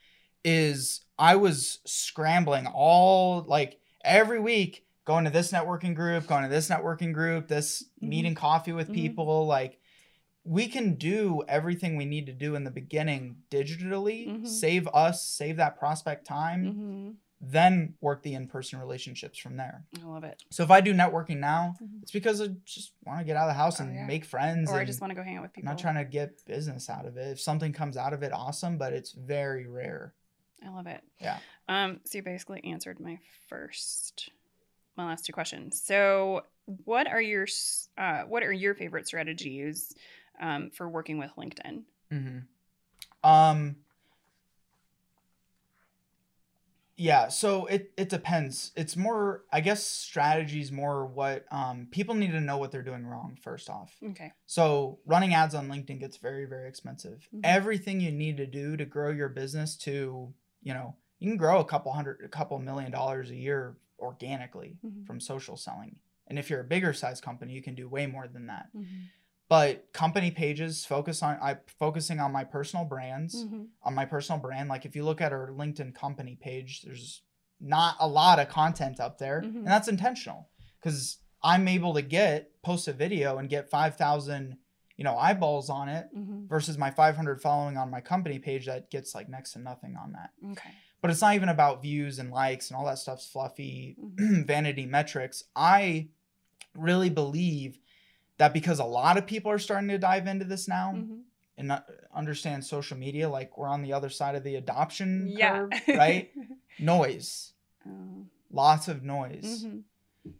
is 0.43 1.01
I 1.17 1.35
was 1.35 1.79
scrambling 1.85 2.67
all 2.67 3.41
like 3.43 3.79
every 4.03 4.39
week 4.39 4.85
going 5.05 5.25
to 5.25 5.31
this 5.31 5.51
networking 5.51 5.95
group, 5.95 6.27
going 6.27 6.43
to 6.43 6.49
this 6.49 6.69
networking 6.69 7.13
group, 7.13 7.47
this 7.47 7.83
Mhm. 8.01 8.07
meeting 8.07 8.35
coffee 8.35 8.71
with 8.71 8.89
Mhm. 8.89 8.93
people. 8.93 9.45
Like 9.45 9.79
we 10.43 10.67
can 10.67 10.95
do 10.95 11.43
everything 11.47 11.95
we 11.95 12.05
need 12.05 12.25
to 12.27 12.33
do 12.33 12.55
in 12.55 12.63
the 12.63 12.71
beginning 12.71 13.43
digitally, 13.51 14.27
Mhm. 14.27 14.47
save 14.47 14.87
us, 14.87 15.23
save 15.23 15.57
that 15.57 15.77
prospect 15.77 16.25
time, 16.25 16.65
hmm 16.73 17.11
then 17.43 17.95
work 18.01 18.21
the 18.21 18.35
in-person 18.35 18.79
relationships 18.79 19.39
from 19.39 19.57
there. 19.57 19.83
I 20.01 20.05
love 20.05 20.23
it. 20.23 20.43
So 20.51 20.61
if 20.63 20.69
I 20.69 20.79
do 20.79 20.93
networking 20.93 21.37
now, 21.39 21.75
Mhm. 21.81 22.03
it's 22.03 22.11
because 22.11 22.39
I 22.39 22.49
just 22.65 22.93
want 23.03 23.19
to 23.19 23.25
get 23.25 23.35
out 23.35 23.49
of 23.49 23.55
the 23.55 23.57
house 23.57 23.81
Oh, 23.81 23.83
and 23.83 23.95
yeah. 23.95 24.05
make 24.05 24.25
friends. 24.25 24.69
Or 24.71 24.77
I 24.79 24.85
just 24.85 25.01
want 25.01 25.09
to 25.11 25.15
go 25.15 25.23
hang 25.23 25.37
out 25.37 25.41
with 25.41 25.49
I'm 25.49 25.53
people. 25.53 25.69
not 25.71 25.79
trying 25.79 25.95
to 25.95 26.05
get 26.05 26.45
business 26.45 26.89
out 26.89 27.05
of 27.05 27.17
it. 27.17 27.27
If 27.31 27.41
something 27.41 27.73
comes 27.73 27.97
out 27.97 28.13
of 28.13 28.21
it, 28.21 28.31
awesome, 28.31 28.77
but 28.77 28.93
it's 28.93 29.11
very 29.13 29.65
rare. 29.67 30.13
I 30.63 30.69
love 30.69 30.85
it. 30.85 31.03
Yeah. 31.19 31.39
Um, 31.67 31.99
so 32.03 32.19
you 32.19 32.23
basically 32.23 32.63
answered 32.63 32.99
my 32.99 33.17
first, 33.47 34.29
my 34.95 35.05
last 35.07 35.25
two 35.25 35.33
questions. 35.33 35.81
So, 35.81 36.45
what 36.85 37.07
are 37.07 37.21
your 37.21 37.47
uh, 37.97 38.21
what 38.23 38.43
are 38.43 38.53
your 38.53 38.75
favorite 38.75 39.07
strategies 39.07 39.95
um, 40.39 40.69
for 40.69 40.87
working 40.87 41.17
with 41.17 41.31
LinkedIn? 41.35 41.83
Mm-hmm. 42.11 43.27
Um. 43.29 43.77
Yeah, 47.01 47.29
so 47.29 47.65
it 47.65 47.91
it 47.97 48.09
depends. 48.09 48.71
It's 48.75 48.95
more, 48.95 49.43
I 49.51 49.59
guess, 49.61 49.83
strategies 49.83 50.71
more 50.71 51.07
what 51.07 51.45
um 51.51 51.87
people 51.89 52.13
need 52.13 52.31
to 52.31 52.39
know 52.41 52.57
what 52.59 52.71
they're 52.71 52.83
doing 52.83 53.07
wrong 53.07 53.37
first 53.41 53.71
off. 53.71 53.97
Okay. 54.11 54.31
So 54.45 54.99
running 55.05 55.33
ads 55.33 55.55
on 55.55 55.67
LinkedIn 55.67 55.99
gets 55.99 56.17
very, 56.17 56.45
very 56.45 56.69
expensive. 56.69 57.27
Mhm. 57.33 57.41
Everything 57.43 57.99
you 58.01 58.11
need 58.11 58.37
to 58.37 58.45
do 58.45 58.77
to 58.77 58.85
grow 58.85 59.09
your 59.09 59.29
business 59.29 59.75
to, 59.77 60.31
you 60.61 60.73
know, 60.75 60.95
you 61.17 61.29
can 61.31 61.37
grow 61.37 61.59
a 61.59 61.65
couple 61.65 61.91
hundred, 61.91 62.19
a 62.23 62.27
couple 62.29 62.59
million 62.59 62.91
dollars 62.91 63.31
a 63.31 63.35
year 63.35 63.77
organically 63.97 64.77
Mhm. 64.85 65.05
from 65.07 65.19
social 65.19 65.57
selling. 65.57 65.95
And 66.27 66.37
if 66.37 66.49
you're 66.51 66.61
a 66.61 66.63
bigger 66.75 66.93
size 66.93 67.19
company, 67.19 67.53
you 67.53 67.63
can 67.63 67.73
do 67.75 67.89
way 67.89 68.05
more 68.05 68.27
than 68.27 68.45
that. 68.45 68.67
Mhm. 68.75 69.09
But 69.51 69.91
company 69.91 70.31
pages 70.31 70.85
focus 70.85 71.21
on 71.21 71.37
I 71.41 71.57
focusing 71.77 72.21
on 72.21 72.31
my 72.31 72.45
personal 72.45 72.85
brands, 72.85 73.43
Mhm. 73.43 73.67
on 73.83 73.93
my 73.93 74.05
personal 74.05 74.39
brand. 74.39 74.69
Like 74.69 74.85
if 74.85 74.95
you 74.95 75.03
look 75.03 75.19
at 75.19 75.33
our 75.33 75.49
LinkedIn 75.49 75.93
company 75.93 76.37
page, 76.37 76.83
there's 76.83 77.21
not 77.59 77.97
a 77.99 78.07
lot 78.07 78.39
of 78.39 78.47
content 78.47 79.01
up 79.01 79.17
there, 79.17 79.41
Mhm. 79.41 79.55
and 79.57 79.67
that's 79.67 79.89
intentional 79.89 80.49
because 80.79 81.17
I'm 81.43 81.67
able 81.67 81.93
to 81.95 82.01
get 82.01 82.61
post 82.61 82.87
a 82.87 82.93
video 82.93 83.39
and 83.39 83.49
get 83.49 83.69
five 83.69 83.97
thousand, 83.97 84.57
you 84.95 85.03
know, 85.03 85.17
eyeballs 85.17 85.69
on 85.69 85.89
it 85.89 86.07
Mhm. 86.15 86.47
versus 86.47 86.77
my 86.77 86.89
500 86.89 87.41
following 87.41 87.75
on 87.75 87.89
my 87.91 87.99
company 87.99 88.39
page 88.39 88.67
that 88.67 88.89
gets 88.89 89.13
like 89.13 89.27
next 89.27 89.51
to 89.51 89.59
nothing 89.59 89.97
on 89.97 90.13
that. 90.13 90.29
Okay. 90.53 90.69
But 91.01 91.11
it's 91.11 91.19
not 91.19 91.35
even 91.35 91.49
about 91.49 91.81
views 91.81 92.19
and 92.19 92.31
likes 92.31 92.69
and 92.69 92.77
all 92.77 92.85
that 92.85 92.99
stuff's 92.99 93.27
fluffy 93.29 93.97
Mhm. 93.99 94.17
vanity 94.47 94.85
metrics. 94.85 95.43
I 95.57 96.07
really 96.73 97.09
believe 97.09 97.79
that 98.37 98.53
because 98.53 98.79
a 98.79 98.85
lot 98.85 99.17
of 99.17 99.25
people 99.27 99.51
are 99.51 99.59
starting 99.59 99.89
to 99.89 99.97
dive 99.97 100.27
into 100.27 100.45
this 100.45 100.67
now 100.67 100.93
Mhm. 100.93 101.21
and 101.57 101.67
not 101.67 101.87
understand 102.13 102.63
social 102.65 102.97
media, 102.97 103.29
like 103.29 103.57
we're 103.57 103.67
on 103.67 103.81
the 103.83 103.93
other 103.93 104.09
side 104.09 104.35
of 104.35 104.43
the 104.43 104.55
adoption 104.55 105.27
Yeah. 105.27 105.67
curve, 105.67 105.71
right? 105.97 106.31
Noise, 106.79 107.53
Oh. 107.87 108.25
lots 108.51 108.87
of 108.87 109.03
noise. 109.03 109.63
Mhm. 109.65 109.83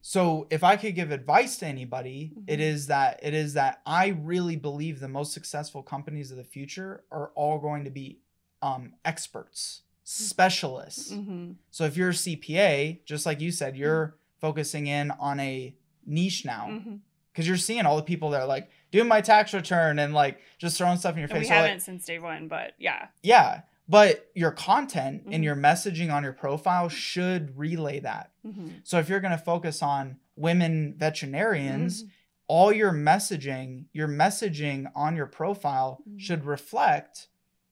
So 0.01 0.45
if 0.51 0.63
I 0.63 0.75
could 0.77 0.93
give 0.93 1.11
advice 1.11 1.57
to 1.57 1.65
anybody, 1.65 2.33
it 2.47 2.57
Mhm. 2.59 2.63
is 2.63 2.87
that 2.87 3.19
it 3.23 3.33
is 3.33 3.53
that 3.53 3.81
I 3.85 4.09
really 4.09 4.55
believe 4.55 4.99
the 4.99 5.07
most 5.07 5.33
successful 5.33 5.81
companies 5.81 6.29
of 6.31 6.37
the 6.37 6.43
future 6.43 7.03
are 7.11 7.29
all 7.35 7.57
going 7.59 7.83
to 7.85 7.89
be 7.91 8.19
um, 8.63 8.93
experts, 9.03 9.81
specialists. 10.03 11.11
Mhm. 11.11 11.55
So 11.71 11.83
if 11.85 11.97
you're 11.97 12.09
a 12.09 12.13
CPA, 12.13 13.01
just 13.05 13.25
like 13.25 13.41
you 13.41 13.51
said, 13.51 13.75
you're 13.75 14.17
focusing 14.39 14.85
in 14.85 15.09
on 15.09 15.39
a 15.39 15.75
niche 16.05 16.45
now. 16.45 16.67
Mhm. 16.69 16.99
Because 17.31 17.47
you're 17.47 17.57
seeing 17.57 17.85
all 17.85 17.95
the 17.97 18.03
people 18.03 18.29
that 18.31 18.41
are 18.41 18.47
like 18.47 18.69
doing 18.91 19.07
my 19.07 19.21
tax 19.21 19.53
return 19.53 19.99
and 19.99 20.13
like 20.13 20.39
just 20.57 20.77
throwing 20.77 20.97
stuff 20.97 21.13
in 21.13 21.19
your 21.19 21.29
And 21.29 21.31
face. 21.39 21.41
we 21.43 21.47
So, 21.47 21.53
haven't 21.53 21.79
since 21.81 22.05
day 22.05 22.19
one, 22.19 22.47
but 22.47 22.73
yeah. 22.77 23.07
yeah, 23.23 23.61
but 23.87 24.29
your 24.35 24.51
content 24.51 25.27
Mhm. 25.27 25.35
and 25.35 25.43
your 25.43 25.55
messaging 25.55 26.11
on 26.13 26.23
your 26.23 26.33
profile 26.33 26.89
should 26.89 27.57
relay 27.57 27.99
that. 28.01 28.31
Mm-hmm. 28.45 28.67
So 28.83 28.99
if 28.99 29.09
you're 29.09 29.19
going 29.21 29.31
to 29.37 29.37
focus 29.43 29.81
on 29.81 30.17
women 30.35 30.95
veterinarians, 30.97 32.03
Mm-hmm. 32.03 32.11
all 32.47 32.73
your 32.73 32.91
messaging, 32.91 33.85
your 33.93 34.07
messaging 34.09 34.91
on 34.95 35.15
your 35.15 35.25
profile 35.27 36.01
Mhm. 36.09 36.19
should 36.19 36.43
reflect 36.45 37.27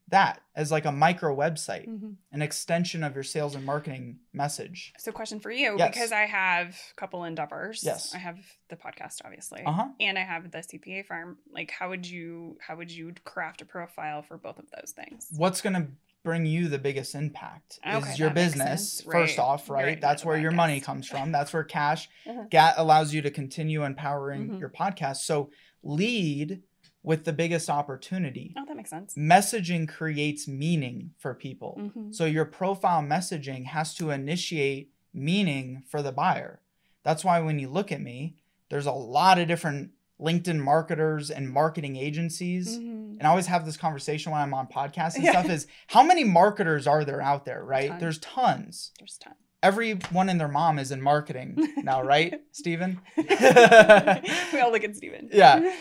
that 0.10 0.42
as 0.56 0.72
like 0.72 0.86
a 0.86 0.92
micro 0.92 1.36
website, 1.36 1.88
Mm-hmm. 1.88 2.12
an 2.32 2.42
extension 2.42 3.04
of 3.04 3.16
your 3.16 3.24
sales 3.24 3.56
and 3.56 3.66
marketing 3.66 4.20
message. 4.34 4.94
So, 4.98 5.12
question 5.12 5.40
for 5.40 5.52
you 5.52 5.76
Yes. 5.78 5.92
because 5.94 6.12
I 6.12 6.26
have 6.26 6.70
a 6.92 6.96
couple 7.00 7.24
endeavors. 7.24 7.84
Yes. 7.84 8.14
I 8.14 8.18
have 8.18 8.38
the 8.70 8.76
podcast, 8.76 9.22
obviously, 9.26 9.62
Uh-huh. 9.64 9.90
and 10.00 10.18
I 10.18 10.24
have 10.24 10.52
the 10.52 10.60
CPA 10.60 11.04
farm. 11.06 11.38
Like, 11.52 11.72
how 11.72 11.90
would 11.90 12.06
you 12.08 12.58
how 12.66 12.76
would 12.76 12.92
you 12.92 13.14
craft 13.24 13.62
a 13.62 13.66
profile 13.66 14.22
for 14.22 14.38
both 14.38 14.60
of 14.60 14.66
those 14.72 14.92
things? 14.96 15.28
What's 15.36 15.62
going 15.62 15.74
to 15.76 15.88
bring 16.24 16.46
you 16.46 16.68
the 16.68 16.78
biggest 16.78 17.16
impact 17.16 17.80
Okay, 17.88 18.12
is 18.12 18.20
your 18.20 18.30
business 18.30 18.98
sense. 18.98 19.10
first 19.10 19.40
off 19.40 19.70
right, 19.70 19.86
Right, 19.86 20.02
that's 20.02 20.26
where 20.26 20.38
your 20.38 20.52
money 20.52 20.82
comes 20.82 21.08
from 21.08 21.32
that's 21.32 21.54
where 21.54 21.64
cash 21.80 22.10
Uh-huh. 22.28 22.44
ga- 22.52 22.74
allows 22.76 23.14
you 23.14 23.22
to 23.22 23.32
continue 23.32 23.86
empowering 23.86 24.50
Mhm. 24.50 24.60
your 24.60 24.70
podcast 24.70 25.18
so 25.18 25.50
lead 25.82 26.62
with 27.04 27.24
the 27.26 27.34
biggest 27.34 27.70
opportunity 27.70 28.54
Oh, 28.58 28.66
that 28.68 28.76
makes 28.76 28.90
sense. 28.90 29.16
messaging 29.16 29.88
creates 29.88 30.48
meaning 30.48 31.12
for 31.18 31.34
people 31.34 31.78
Mhm. 31.80 32.14
so 32.14 32.26
your 32.26 32.46
profile 32.46 33.02
messaging 33.02 33.66
has 33.66 33.94
to 33.96 34.12
initiate 34.12 34.92
meaning 35.14 35.84
for 35.88 36.02
the 36.02 36.12
buyer 36.12 36.60
that's 37.04 37.24
why 37.24 37.40
when 37.40 37.58
you 37.60 37.70
look 37.70 37.92
at 37.92 38.02
me 38.02 38.36
there's 38.70 38.86
a 38.86 38.92
lot 38.92 39.40
of 39.40 39.48
different 39.48 39.92
linkedin 40.20 40.60
marketers 40.60 41.32
and 41.32 41.50
marketing 41.50 41.96
agencies 41.96 42.78
Mhm. 42.78 43.18
and 43.20 43.24
I 43.24 43.30
always 43.30 43.48
have 43.48 43.66
this 43.66 43.78
conversation 43.78 44.34
when 44.34 44.42
I'm 44.42 44.54
on 44.54 44.68
podcasts 44.68 45.16
and 45.16 45.24
Yeah. 45.24 45.32
stuff 45.32 45.50
is 45.50 45.66
how 45.88 46.04
many 46.04 46.26
marketers 46.26 46.86
are 46.88 47.06
there 47.06 47.22
out 47.22 47.46
there, 47.46 47.64
right? 47.64 47.88
Tons. 47.90 48.00
There's 48.02 48.18
tons. 48.20 48.92
There's 49.00 49.18
time. 49.18 49.36
Everyone 49.64 50.28
and 50.30 50.40
their 50.40 50.48
mom 50.50 50.78
is 50.80 50.92
in 50.92 51.02
marketing 51.02 51.56
now, 51.78 52.02
right, 52.04 52.42
Steven? 52.52 53.00
we 53.18 54.60
all 54.60 54.72
look 54.72 54.84
at 54.84 54.96
Steven. 54.96 55.30
Yeah. 55.34 55.74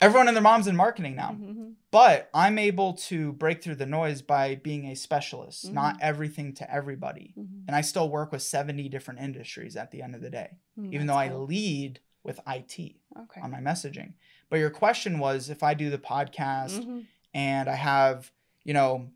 Everyone 0.00 0.28
and 0.28 0.36
their 0.36 0.42
mom's 0.42 0.68
in 0.68 0.76
marketing 0.76 1.16
now. 1.16 1.32
Mhm. 1.32 1.74
But 1.90 2.30
I'm 2.32 2.58
able 2.58 2.92
to 2.94 3.32
break 3.32 3.62
through 3.62 3.74
the 3.76 3.86
noise 3.86 4.22
by 4.22 4.54
being 4.56 4.86
a 4.86 4.94
specialist, 4.94 5.72
not 5.72 5.96
Mhm. 5.96 6.02
everything 6.02 6.54
to 6.54 6.72
everybody. 6.72 7.34
Mhm. 7.36 7.64
And 7.66 7.74
I 7.74 7.80
still 7.80 8.08
work 8.08 8.30
with 8.30 8.42
70 8.42 8.88
different 8.88 9.20
industries 9.20 9.74
at 9.76 9.90
the 9.90 10.02
end 10.02 10.14
of 10.14 10.20
the 10.20 10.30
day, 10.30 10.58
Mm, 10.78 10.92
even 10.94 11.06
though 11.08 11.14
that's 11.16 11.32
I 11.32 11.36
lead 11.36 12.00
with 12.22 12.38
IT 12.46 13.00
okay. 13.16 13.40
on 13.40 13.50
my 13.50 13.60
messaging. 13.60 14.12
But 14.50 14.58
your 14.60 14.70
question 14.70 15.18
was 15.18 15.50
if 15.50 15.62
I 15.62 15.74
do 15.74 15.90
the 15.90 15.98
podcast 15.98 16.78
Mhm. 16.84 17.06
and 17.34 17.68
I 17.68 17.74
have, 17.74 18.30
you 18.64 18.74
know, 18.74 19.10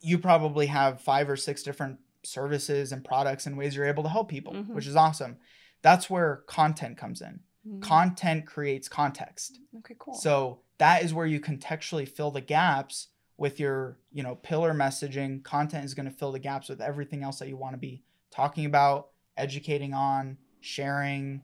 you 0.00 0.18
probably 0.18 0.66
have 0.66 1.00
five 1.00 1.30
or 1.30 1.36
six 1.36 1.62
different 1.62 2.00
services 2.24 2.92
and 2.92 3.04
products 3.04 3.46
and 3.46 3.56
ways 3.56 3.74
you're 3.76 3.86
able 3.86 4.02
to 4.02 4.08
help 4.08 4.28
people, 4.28 4.52
Mhm. 4.52 4.68
which 4.74 4.86
is 4.86 4.96
awesome. 4.96 5.38
That's 5.80 6.10
where 6.10 6.36
content 6.46 6.96
comes 6.98 7.20
in. 7.22 7.40
Mhm. 7.66 7.80
Content 7.82 8.46
creates 8.46 8.88
context. 8.88 9.60
Okay, 9.78 9.94
cool. 9.98 10.14
So 10.14 10.60
that 10.78 11.02
is 11.04 11.14
where 11.14 11.26
you 11.26 11.40
contextually 11.40 12.08
fill 12.08 12.30
the 12.30 12.40
gaps 12.40 13.08
with 13.36 13.60
your, 13.60 13.98
you 14.12 14.22
know, 14.22 14.34
pillar 14.36 14.72
messaging. 14.74 15.42
Content 15.44 15.84
is 15.84 15.94
going 15.94 16.06
to 16.06 16.14
fill 16.16 16.32
the 16.32 16.38
gaps 16.38 16.68
with 16.68 16.80
everything 16.80 17.22
else 17.22 17.38
that 17.38 17.48
you 17.48 17.56
want 17.56 17.74
to 17.74 17.78
be 17.78 18.02
talking 18.30 18.64
about, 18.66 19.08
educating 19.36 19.94
on, 19.94 20.38
sharing, 20.60 21.42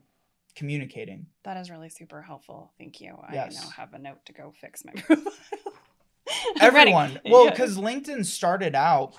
communicating. 0.55 1.25
that 1.43 1.55
is 1.57 1.69
really 1.71 1.89
super 1.89 2.21
helpful. 2.21 2.73
Thank 2.77 2.99
you. 2.99 3.17
I 3.27 3.33
now 3.35 3.69
have 3.77 3.93
a 3.93 3.99
note 3.99 4.25
to 4.25 4.33
go 4.33 4.51
fix 4.59 4.83
my 4.83 4.91
profile. 4.97 5.33
I'm 6.59 6.61
ready. 6.75 6.91
Everyone. 6.91 7.19
Well, 7.25 7.45
Yeah. 7.45 7.51
because 7.51 7.77
LinkedIn 7.77 8.25
started 8.25 8.75
out 8.75 9.15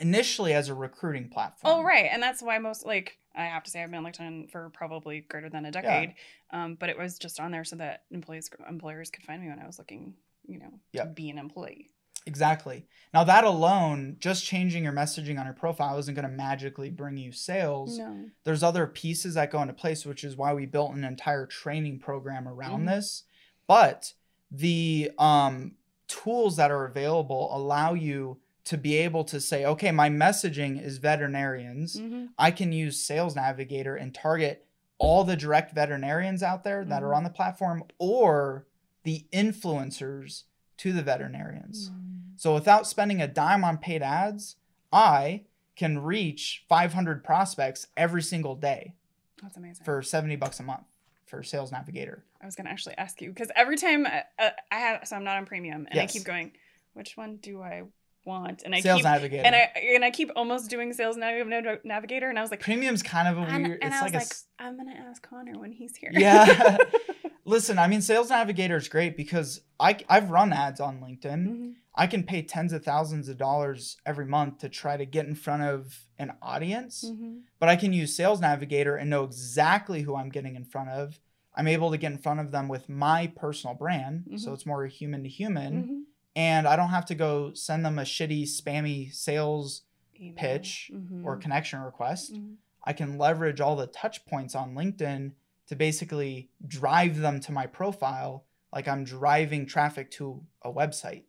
initially 0.00 0.54
as 0.54 0.68
a 0.70 0.74
recruiting 0.74 1.28
platform. 1.28 1.80
Oh, 1.80 1.82
right. 1.82 2.08
And 2.10 2.22
that's 2.22 2.40
why 2.42 2.58
most, 2.58 2.86
like, 2.86 3.18
I 3.34 3.44
have 3.44 3.62
to 3.64 3.70
say, 3.70 3.82
I've 3.82 3.90
been 3.90 4.04
on 4.04 4.12
LinkedIn 4.12 4.50
for 4.50 4.70
probably 4.70 5.20
greater 5.20 5.48
than 5.48 5.64
a 5.64 5.70
decade. 5.70 6.14
Um, 6.50 6.74
but 6.74 6.88
it 6.90 6.98
was 6.98 7.18
just 7.18 7.40
on 7.40 7.50
there 7.50 7.64
so 7.64 7.76
that 7.76 8.02
employees, 8.10 8.50
employers 8.68 9.10
could 9.10 9.24
find 9.24 9.42
me 9.42 9.48
when 9.48 9.58
I 9.58 9.66
was 9.66 9.78
looking, 9.78 10.14
you 10.46 10.58
know, 10.58 10.72
to 10.94 11.06
be 11.06 11.30
an 11.30 11.38
employee. 11.38 11.88
Exactly. 12.24 12.86
Now 13.12 13.24
that 13.24 13.42
alone, 13.44 14.16
just 14.20 14.44
changing 14.44 14.84
your 14.84 14.92
messaging 14.92 15.40
on 15.40 15.44
your 15.44 15.54
profile 15.54 15.98
isn't 15.98 16.14
going 16.14 16.28
to 16.28 16.30
magically 16.34 16.88
bring 16.88 17.16
you 17.16 17.32
sales. 17.32 17.98
No. 17.98 18.28
There's 18.44 18.62
other 18.62 18.86
pieces 18.86 19.34
that 19.34 19.50
go 19.50 19.60
into 19.60 19.74
place, 19.74 20.06
which 20.06 20.22
is 20.22 20.36
why 20.36 20.52
we 20.54 20.66
built 20.66 20.94
an 20.94 21.02
entire 21.04 21.46
training 21.46 21.98
program 21.98 22.46
around 22.46 22.82
Mhm. 22.82 22.90
this. 22.90 23.24
But 23.66 24.12
the 24.52 25.10
um, 25.18 25.76
tools 26.06 26.56
that 26.58 26.70
are 26.70 26.84
available 26.84 27.48
allow 27.56 27.94
you 27.94 28.38
to 28.64 28.76
be 28.78 28.96
able 28.96 29.24
to 29.24 29.40
say, 29.40 29.64
okay, 29.64 29.90
my 29.90 30.08
messaging 30.08 30.82
is 30.82 30.98
veterinarians. 30.98 31.98
hmm 31.98 32.26
I 32.38 32.50
can 32.50 32.72
use 32.72 33.02
Sales 33.02 33.34
Navigator 33.36 33.96
and 33.96 34.14
target 34.14 34.66
all 34.98 35.24
the 35.24 35.36
direct 35.36 35.74
veterinarians 35.74 36.42
out 36.42 36.62
there 36.64 36.84
that 36.84 37.02
are 37.02 37.10
Mhm. 37.10 37.16
on 37.16 37.24
the 37.24 37.30
platform 37.30 37.84
or 37.98 38.66
the 39.02 39.26
influencers 39.32 40.44
to 40.78 40.92
the 40.92 41.02
veterinarians. 41.02 41.90
Mm. 41.90 42.32
So 42.36 42.54
without 42.54 42.86
spending 42.86 43.20
a 43.20 43.26
dime 43.28 43.64
on 43.64 43.78
paid 43.78 44.02
ads, 44.02 44.56
I 44.92 45.44
can 45.76 45.98
reach 45.98 46.64
500 46.68 47.24
prospects 47.24 47.88
every 47.96 48.22
single 48.22 48.54
day 48.54 48.94
That's 49.42 49.56
amazing. 49.56 49.84
for 49.84 50.02
70 50.02 50.36
bucks 50.36 50.60
a 50.60 50.62
month 50.62 50.84
for 51.26 51.42
Sales 51.42 51.72
Navigator. 51.72 52.24
I 52.40 52.46
was 52.46 52.54
going 52.54 52.66
to 52.66 52.70
actually 52.72 52.96
ask 52.96 53.20
you 53.20 53.30
because 53.30 53.50
every 53.56 53.76
time 53.76 54.06
I, 54.06 54.24
uh, 54.38 54.50
I 54.70 54.78
have, 54.78 55.08
so 55.08 55.16
I'm 55.16 55.24
not 55.24 55.36
on 55.36 55.46
premium 55.46 55.86
and 55.90 55.98
I 56.00 56.06
keep 56.06 56.24
going, 56.24 56.52
which 56.94 57.16
one 57.16 57.36
do 57.36 57.60
I 57.62 57.82
want? 58.24 58.62
And 58.64 58.74
I 58.74 58.80
Sales 58.80 58.98
keep, 58.98 59.04
Navigator. 59.04 59.42
and 59.44 59.54
I, 59.54 59.70
and 59.94 60.04
I 60.04 60.10
keep 60.10 60.30
almost 60.36 60.70
doing 60.70 60.92
sales 60.92 61.16
nav- 61.16 61.46
nav- 61.46 61.84
navigator. 61.84 62.28
And 62.28 62.38
I 62.38 62.42
was 62.42 62.50
like, 62.50 62.60
Premium's 62.60 63.02
kind 63.02 63.28
of 63.28 63.38
a 63.38 63.40
weird. 63.40 63.78
and 63.82 63.92
it's 63.92 63.96
I 63.96 64.00
like 64.00 64.02
was 64.04 64.12
like, 64.12 64.22
s- 64.22 64.44
I'm 64.58 64.76
going 64.76 64.88
to 64.88 64.96
ask 65.00 65.22
Connor 65.28 65.58
when 65.58 65.72
he's 65.72 65.96
here. 65.96 66.10
Yeah. 66.12 66.76
Listen, 67.44 67.76
I 67.78 67.88
mean, 67.88 68.00
Sales 68.02 68.30
Navigator 68.30 68.76
is 68.76 68.86
great 68.88 69.16
because 69.16 69.62
I 69.80 69.96
I've 70.08 70.30
run 70.30 70.52
ads 70.52 70.80
on 70.80 71.00
LinkedIn. 71.00 71.46
Mhm. 71.48 71.72
I 71.94 72.06
can 72.06 72.22
pay 72.22 72.40
tens 72.42 72.72
of 72.72 72.84
thousands 72.84 73.28
of 73.28 73.36
dollars 73.36 73.96
every 74.06 74.24
month 74.26 74.58
to 74.58 74.68
try 74.68 74.96
to 74.96 75.04
get 75.04 75.26
in 75.26 75.34
front 75.34 75.62
of 75.64 76.06
an 76.18 76.32
audience. 76.40 77.04
Mhm. 77.04 77.40
but 77.58 77.68
I 77.68 77.74
can 77.76 77.92
use 77.92 78.14
Sales 78.16 78.40
Navigator 78.40 78.94
and 78.96 79.10
know 79.10 79.24
exactly 79.24 80.02
who 80.02 80.14
I'm 80.14 80.28
getting 80.30 80.54
in 80.54 80.64
front 80.64 80.90
of. 80.90 81.18
I'm 81.54 81.66
able 81.68 81.90
to 81.90 81.98
get 81.98 82.12
in 82.12 82.18
front 82.18 82.40
of 82.40 82.50
them 82.52 82.68
with 82.68 82.88
my 82.88 83.26
personal 83.26 83.74
brand, 83.74 84.24
so 84.36 84.50
Mhm. 84.50 84.54
it's 84.54 84.64
more 84.64 84.86
human 84.86 85.22
to 85.24 85.28
human. 85.28 86.06
And 86.34 86.66
I 86.66 86.76
don't 86.76 86.88
have 86.90 87.06
to 87.06 87.14
go 87.14 87.52
send 87.54 87.84
them 87.84 87.98
a 87.98 88.02
shitty 88.02 88.42
spammy 88.44 89.12
sales 89.12 89.82
Email. 90.20 90.34
pitch 90.36 90.90
Mhm. 90.94 91.24
or 91.24 91.36
connection 91.36 91.80
request. 91.80 92.32
Mhm. 92.34 92.56
I 92.84 92.92
can 92.92 93.18
leverage 93.18 93.60
all 93.60 93.76
the 93.76 93.86
touch 93.86 94.24
points 94.26 94.54
on 94.54 94.74
LinkedIn 94.74 95.32
to 95.66 95.76
basically 95.76 96.50
drive 96.66 97.18
them 97.18 97.38
to 97.40 97.52
my 97.52 97.66
profile 97.66 98.44
like 98.72 98.88
I'm 98.88 99.04
driving 99.04 99.66
traffic 99.66 100.10
to 100.12 100.44
a 100.62 100.72
website. 100.72 101.24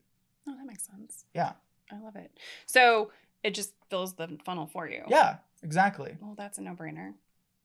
Oh, 0.47 0.55
that 0.55 0.65
makes 0.65 0.85
sense. 0.85 1.25
Yeah. 1.33 1.53
I 1.91 1.99
love 1.99 2.15
it. 2.15 2.37
So 2.65 3.11
it 3.43 3.51
just 3.53 3.73
fills 3.89 4.15
the 4.15 4.39
funnel 4.45 4.65
for 4.67 4.87
you. 4.87 5.03
Yeah, 5.07 5.37
exactly. 5.61 6.17
Well, 6.21 6.33
that's 6.35 6.57
a 6.57 6.61
no 6.61 6.73
brainer. 6.75 7.13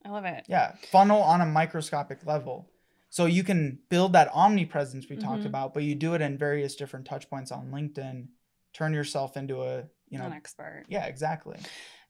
I 0.04 0.10
love 0.10 0.24
it. 0.24 0.44
Yeah, 0.48 0.74
funnel 0.90 1.22
on 1.22 1.40
a 1.40 1.46
microscopic 1.46 2.24
level. 2.26 2.68
So 3.10 3.26
you 3.26 3.42
can 3.42 3.78
build 3.88 4.12
that 4.12 4.30
omnipresence 4.34 5.08
we 5.08 5.16
talked 5.16 5.42
Mhm. 5.44 5.46
about, 5.46 5.74
but 5.74 5.82
you 5.82 5.94
do 5.94 6.14
it 6.14 6.20
in 6.20 6.36
various 6.36 6.76
different 6.76 7.06
touch 7.06 7.28
points 7.30 7.50
on 7.50 7.70
LinkedIn. 7.70 8.28
Turn 8.74 8.92
yourself 8.92 9.36
into 9.36 9.62
a, 9.62 9.88
you 10.08 10.18
know, 10.18 10.26
An 10.26 10.32
expert. 10.34 10.84
yeah, 10.88 11.06
exactly. 11.06 11.58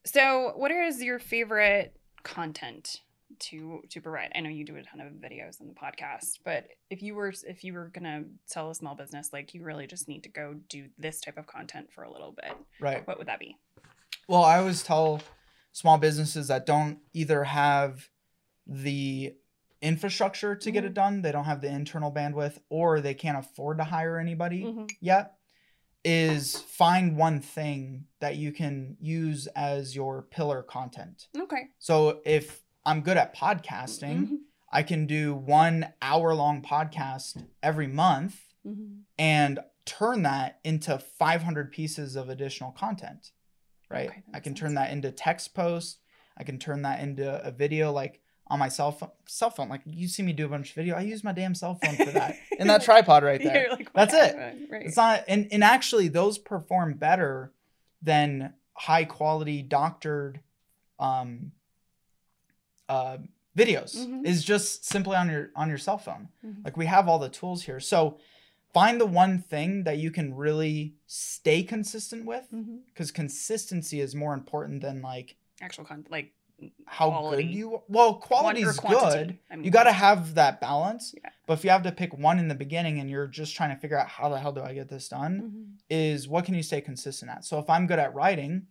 So, 0.04 0.52
what 0.56 0.70
is 0.70 1.02
your 1.02 1.18
favorite 1.18 1.96
content 2.24 3.02
to 3.40 3.82
to 3.90 4.00
provide? 4.00 4.32
I 4.34 4.40
know 4.40 4.48
you 4.50 4.64
do 4.64 4.76
a 4.76 4.82
ton 4.82 5.00
of 5.00 5.12
videos 5.14 5.60
in 5.60 5.68
the 5.68 5.74
podcast, 5.74 6.40
but 6.44 6.66
if 6.90 7.02
you 7.02 7.14
were 7.14 7.32
if 7.46 7.62
you 7.62 7.74
were 7.74 7.88
gonna 7.88 8.24
sell 8.46 8.70
a 8.70 8.74
small 8.74 8.94
business, 8.96 9.32
like 9.32 9.54
you 9.54 9.62
really 9.62 9.86
just 9.86 10.08
need 10.08 10.24
to 10.24 10.28
go 10.30 10.54
do 10.68 10.88
this 10.98 11.20
type 11.20 11.36
of 11.38 11.46
content 11.46 11.92
for 11.92 12.02
a 12.02 12.10
little 12.10 12.32
bit, 12.32 12.52
Right. 12.80 13.06
what 13.06 13.18
would 13.18 13.28
that 13.28 13.38
be? 13.38 13.56
Well, 14.26 14.42
I 14.44 14.58
always 14.58 14.82
tell 14.82 15.20
small 15.72 15.98
businesses 15.98 16.48
that 16.48 16.66
don't 16.66 16.98
either 17.12 17.44
have 17.44 18.08
the 18.66 19.36
infrastructure 19.80 20.54
to 20.56 20.70
get 20.70 20.84
Mhm. 20.84 20.86
it 20.88 20.94
done, 20.94 21.22
they 21.22 21.32
don't 21.32 21.44
have 21.44 21.60
the 21.60 21.68
internal 21.68 22.12
bandwidth, 22.12 22.58
or 22.68 23.00
they 23.00 23.14
can't 23.14 23.38
afford 23.38 23.78
to 23.78 23.84
hire 23.84 24.18
anybody 24.18 24.64
Mhm. 24.64 24.90
yet, 25.00 25.34
is 26.04 26.60
find 26.62 27.16
one 27.16 27.40
thing 27.40 28.06
that 28.20 28.36
you 28.36 28.52
can 28.52 28.96
use 29.00 29.46
as 29.48 29.94
your 29.94 30.22
pillar 30.22 30.62
content. 30.62 31.28
Okay. 31.36 31.68
So 31.78 32.22
if 32.24 32.62
I'm 32.86 33.02
good 33.02 33.16
at 33.16 33.34
podcasting, 33.34 34.28
Mhm. 34.28 34.38
I 34.70 34.82
can 34.82 35.06
do 35.06 35.34
one 35.34 35.92
hour 36.00 36.34
long 36.34 36.62
podcast 36.62 37.46
every 37.62 37.86
month 37.88 38.54
Mhm. 38.66 39.02
and 39.18 39.60
turn 39.84 40.22
that 40.22 40.60
into 40.64 40.98
500 40.98 41.72
pieces 41.72 42.16
of 42.16 42.28
additional 42.28 42.72
content. 42.72 43.32
Right? 43.90 44.10
Okay, 44.10 44.22
I 44.34 44.40
can 44.40 44.52
sense. 44.52 44.60
turn 44.60 44.74
that 44.74 44.90
into 44.92 45.10
text 45.10 45.54
posts. 45.54 46.00
I 46.36 46.44
can 46.44 46.58
turn 46.58 46.82
that 46.82 47.00
into 47.00 47.42
a 47.42 47.50
video. 47.50 47.90
Like 47.90 48.20
on 48.50 48.58
my 48.58 48.68
cell 48.68 48.92
phone. 48.92 49.10
Cell 49.26 49.50
phone, 49.50 49.68
like 49.68 49.82
you 49.86 50.08
see 50.08 50.22
me 50.22 50.32
do 50.32 50.46
a 50.46 50.48
bunch 50.48 50.70
of 50.70 50.74
video. 50.74 50.94
I 50.96 51.00
use 51.02 51.22
my 51.22 51.32
damn 51.32 51.54
cell 51.54 51.78
phone 51.82 51.96
for 51.96 52.06
that, 52.12 52.36
and 52.58 52.68
that 52.70 52.82
tripod 52.82 53.22
right 53.22 53.42
there. 53.42 53.68
Like, 53.70 53.92
That's 53.92 54.14
it. 54.14 54.36
Right. 54.70 54.86
It's 54.86 54.96
not, 54.96 55.24
and 55.28 55.48
and 55.52 55.62
actually, 55.62 56.08
those 56.08 56.38
perform 56.38 56.94
better 56.94 57.52
than 58.02 58.54
high 58.74 59.04
quality 59.04 59.60
doctored, 59.62 60.40
um, 60.98 61.52
uh, 62.88 63.18
videos. 63.56 63.96
Mhm. 63.96 64.24
Is 64.26 64.44
just 64.44 64.84
simply 64.86 65.16
on 65.16 65.28
your 65.28 65.50
on 65.56 65.68
your 65.68 65.78
cell 65.78 65.98
phone. 65.98 66.28
Mhm. 66.44 66.64
Like 66.64 66.76
we 66.76 66.86
have 66.86 67.08
all 67.08 67.18
the 67.18 67.28
tools 67.28 67.62
here, 67.64 67.80
so 67.80 68.18
find 68.72 69.00
the 69.00 69.06
one 69.06 69.40
thing 69.40 69.84
that 69.84 69.98
you 69.98 70.10
can 70.10 70.34
really 70.34 70.94
stay 71.06 71.62
consistent 71.62 72.24
with, 72.26 72.46
because 72.86 73.10
consistency 73.10 74.00
is 74.00 74.14
more 74.14 74.34
important 74.34 74.80
than 74.82 75.02
like 75.02 75.36
Actual 75.60 75.84
con 75.84 76.06
like 76.08 76.32
how 76.86 77.10
Quality. 77.10 77.44
good 77.44 77.54
you. 77.54 77.82
Well, 77.88 78.14
quality 78.14 78.62
is 78.62 78.78
good. 78.80 79.38
I 79.50 79.56
mean, 79.56 79.64
You 79.64 79.70
got 79.70 79.84
to 79.84 79.92
have 79.92 80.34
that 80.34 80.60
balance. 80.60 81.14
Yeah. 81.22 81.30
But 81.46 81.54
if 81.54 81.64
you 81.64 81.70
have 81.70 81.82
to 81.84 81.92
pick 81.92 82.16
one 82.16 82.38
in 82.38 82.48
the 82.48 82.54
beginning 82.54 82.98
and 82.98 83.08
you're 83.08 83.26
just 83.26 83.54
trying 83.54 83.70
to 83.74 83.80
figure 83.80 83.98
out 83.98 84.08
how 84.08 84.28
the 84.28 84.38
hell 84.38 84.52
do 84.52 84.62
I 84.62 84.74
get 84.74 84.88
this 84.88 85.08
done, 85.08 85.40
Mhm. 85.40 85.80
is 85.88 86.26
what 86.28 86.44
can 86.44 86.54
you 86.54 86.62
stay 86.62 86.80
consistent 86.80 87.30
at? 87.30 87.44
So 87.44 87.58
if 87.58 87.70
I'm 87.70 87.86
good 87.86 87.98
at 87.98 88.14
writing, 88.14 88.66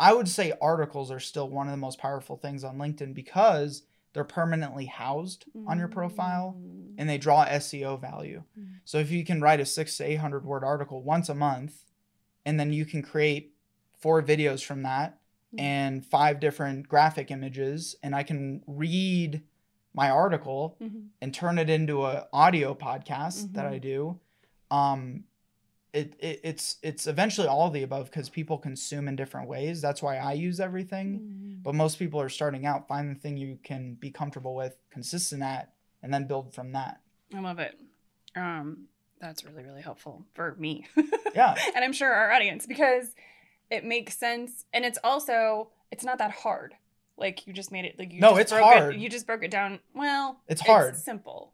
I 0.00 0.12
would 0.12 0.28
say 0.28 0.52
articles 0.60 1.10
are 1.10 1.20
still 1.20 1.48
one 1.48 1.66
of 1.68 1.70
the 1.70 1.76
most 1.76 1.98
powerful 1.98 2.36
things 2.36 2.64
on 2.64 2.78
LinkedIn 2.78 3.14
because 3.14 3.84
they're 4.12 4.24
permanently 4.24 4.86
housed 4.86 5.44
on 5.66 5.78
your 5.78 5.88
profile 5.88 6.56
Mm. 6.58 6.94
and 6.98 7.08
they 7.08 7.18
draw 7.18 7.44
SEO 7.44 7.96
value. 7.96 8.42
Mm. 8.58 8.80
So 8.84 8.98
if 8.98 9.10
you 9.10 9.24
can 9.24 9.40
write 9.40 9.60
a 9.60 9.66
six 9.66 9.96
to 9.98 10.04
eight 10.04 10.16
hundred 10.16 10.44
word 10.44 10.64
article 10.64 11.02
once 11.02 11.28
a 11.28 11.34
month, 11.34 11.84
and 12.44 12.58
then 12.60 12.72
you 12.72 12.84
can 12.84 13.02
create 13.02 13.54
four 13.96 14.22
videos 14.22 14.64
from 14.64 14.82
that. 14.82 15.18
And 15.58 16.04
five 16.04 16.40
different 16.40 16.88
graphic 16.88 17.30
images, 17.30 17.96
and 18.02 18.14
I 18.14 18.22
can 18.22 18.62
read 18.66 19.42
my 19.92 20.10
article 20.10 20.76
Mhm. 20.80 21.08
and 21.20 21.32
turn 21.34 21.58
it 21.58 21.70
into 21.70 22.04
a 22.04 22.26
audio 22.32 22.74
podcast 22.74 23.52
that 23.54 23.64
Mhm. 23.64 23.72
I 23.72 23.78
do. 23.78 24.20
Um, 24.70 25.24
it, 25.92 26.14
it 26.18 26.40
it's 26.42 26.76
it's 26.82 27.06
eventually 27.06 27.46
all 27.46 27.68
of 27.68 27.72
the 27.72 27.84
above 27.84 28.06
because 28.06 28.28
people 28.28 28.58
consume 28.58 29.06
in 29.06 29.14
different 29.14 29.48
ways. 29.48 29.80
That's 29.80 30.02
why 30.02 30.16
I 30.16 30.32
use 30.32 30.58
everything. 30.58 31.20
Mhm. 31.20 31.62
But 31.62 31.74
most 31.76 31.98
people 32.00 32.20
are 32.20 32.28
starting 32.28 32.66
out. 32.66 32.88
Find 32.88 33.14
the 33.14 33.18
thing 33.20 33.36
you 33.36 33.58
can 33.62 33.94
be 33.94 34.10
comfortable 34.10 34.54
with, 34.56 34.76
consistent 34.90 35.42
at, 35.44 35.72
and 36.02 36.12
then 36.12 36.26
build 36.26 36.52
from 36.52 36.72
that. 36.72 37.00
I 37.32 37.38
love 37.40 37.60
it. 37.60 37.78
Um, 38.34 38.88
that's 39.20 39.44
really 39.44 39.62
really 39.62 39.82
helpful 39.82 40.26
for 40.34 40.56
me. 40.56 40.86
Yeah. 41.34 41.54
and 41.74 41.84
I'm 41.84 41.92
sure 41.92 42.12
our 42.12 42.30
audience 42.32 42.64
because 42.66 43.14
it 43.70 43.84
makes 43.84 44.16
sense 44.16 44.64
and 44.72 44.84
it's 44.84 44.98
also 45.04 45.68
it's 45.90 46.04
not 46.04 46.18
that 46.18 46.30
hard. 46.32 46.74
Like 47.16 47.46
you 47.46 47.52
just 47.52 47.70
made 47.70 47.84
it 47.84 47.96
like 47.98 48.12
you 48.12 48.20
No, 48.20 48.30
just 48.30 48.40
it's 48.42 48.52
broke 48.52 48.64
hard. 48.64 48.94
It, 48.94 49.00
you 49.00 49.08
just 49.08 49.26
broke 49.26 49.44
it 49.44 49.50
down. 49.50 49.78
Well, 49.94 50.40
It's 50.48 50.60
hard. 50.60 50.96
simple. 50.96 51.52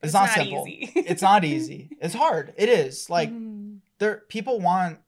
but 0.00 0.06
It's 0.06 0.14
not 0.14 0.30
simple. 0.30 0.66
easy. 0.66 0.92
It's 0.96 1.22
not 1.22 1.44
easy. 1.54 1.90
It's 2.00 2.14
hard. 2.14 2.54
It 2.56 2.68
is 2.68 3.10
like 3.10 3.30
Mhm. 3.30 3.78
there. 3.98 4.22
People 4.28 4.60
want 4.60 4.98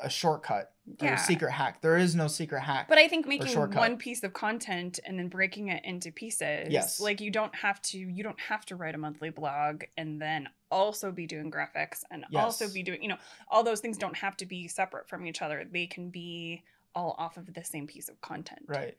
a 0.00 0.08
shortcut 0.08 0.72
or 0.79 0.79
yeah. 1.00 1.14
a 1.14 1.18
secret 1.18 1.52
hack. 1.52 1.80
There 1.80 1.96
is 1.96 2.14
no 2.14 2.26
secret 2.26 2.60
hack. 2.60 2.88
But 2.88 2.98
I 2.98 3.08
think 3.08 3.26
making 3.26 3.58
one 3.58 3.96
piece 3.96 4.22
of 4.22 4.32
content 4.32 5.00
and 5.04 5.18
then 5.18 5.28
breaking 5.28 5.68
it 5.68 5.84
into 5.84 6.10
pieces. 6.12 6.68
Yes. 6.70 7.00
Like 7.00 7.20
you 7.20 7.30
don't 7.30 7.54
have 7.54 7.80
to 7.82 7.98
you 7.98 8.22
don't 8.22 8.40
have 8.40 8.64
to 8.66 8.76
write 8.76 8.94
a 8.94 8.98
monthly 8.98 9.30
blog 9.30 9.84
and 9.96 10.20
then 10.20 10.48
also 10.70 11.10
be 11.10 11.26
doing 11.26 11.50
graphics 11.50 12.02
and 12.10 12.24
also 12.34 12.68
be 12.68 12.82
doing, 12.82 13.02
you 13.02 13.08
know, 13.08 13.18
all 13.48 13.62
those 13.62 13.80
things 13.80 13.98
don't 13.98 14.16
have 14.16 14.36
to 14.38 14.46
be 14.46 14.68
separate 14.68 15.08
from 15.08 15.26
each 15.26 15.42
other. 15.42 15.66
They 15.70 15.86
can 15.86 16.10
be 16.10 16.62
all 16.94 17.14
off 17.18 17.36
of 17.36 17.52
the 17.52 17.64
same 17.64 17.86
piece 17.86 18.08
of 18.08 18.20
content. 18.20 18.62
right. 18.66 18.96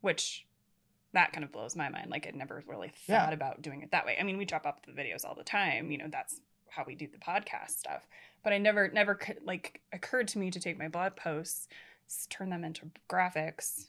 Which 0.00 0.46
that 1.12 1.32
kind 1.32 1.44
of 1.44 1.52
blows 1.52 1.76
my 1.76 1.88
mind. 1.88 2.10
Like 2.10 2.26
I 2.26 2.30
never 2.36 2.62
really 2.66 2.92
Yeah. 3.06 3.24
thought 3.24 3.32
about 3.34 3.62
doing 3.62 3.82
it 3.82 3.90
that 3.90 4.06
way. 4.06 4.16
I 4.18 4.22
mean, 4.22 4.38
we 4.38 4.44
drop 4.44 4.66
up 4.66 4.84
the 4.86 4.92
videos 4.92 5.24
all 5.24 5.34
the 5.34 5.44
time, 5.44 5.90
you 5.90 5.98
know, 5.98 6.08
that's 6.10 6.40
how 6.70 6.84
we 6.86 6.94
do 6.94 7.06
the 7.06 7.18
podcast 7.18 7.70
stuff. 7.78 8.06
But 8.42 8.52
I 8.52 8.58
never 8.58 8.88
never 8.88 9.18
like 9.44 9.80
occurred 9.92 10.28
to 10.28 10.38
me 10.38 10.50
to 10.50 10.60
take 10.60 10.78
my 10.78 10.88
blog 10.88 11.16
posts, 11.16 11.68
turn 12.28 12.50
them 12.50 12.64
into 12.64 12.90
graphics, 13.08 13.86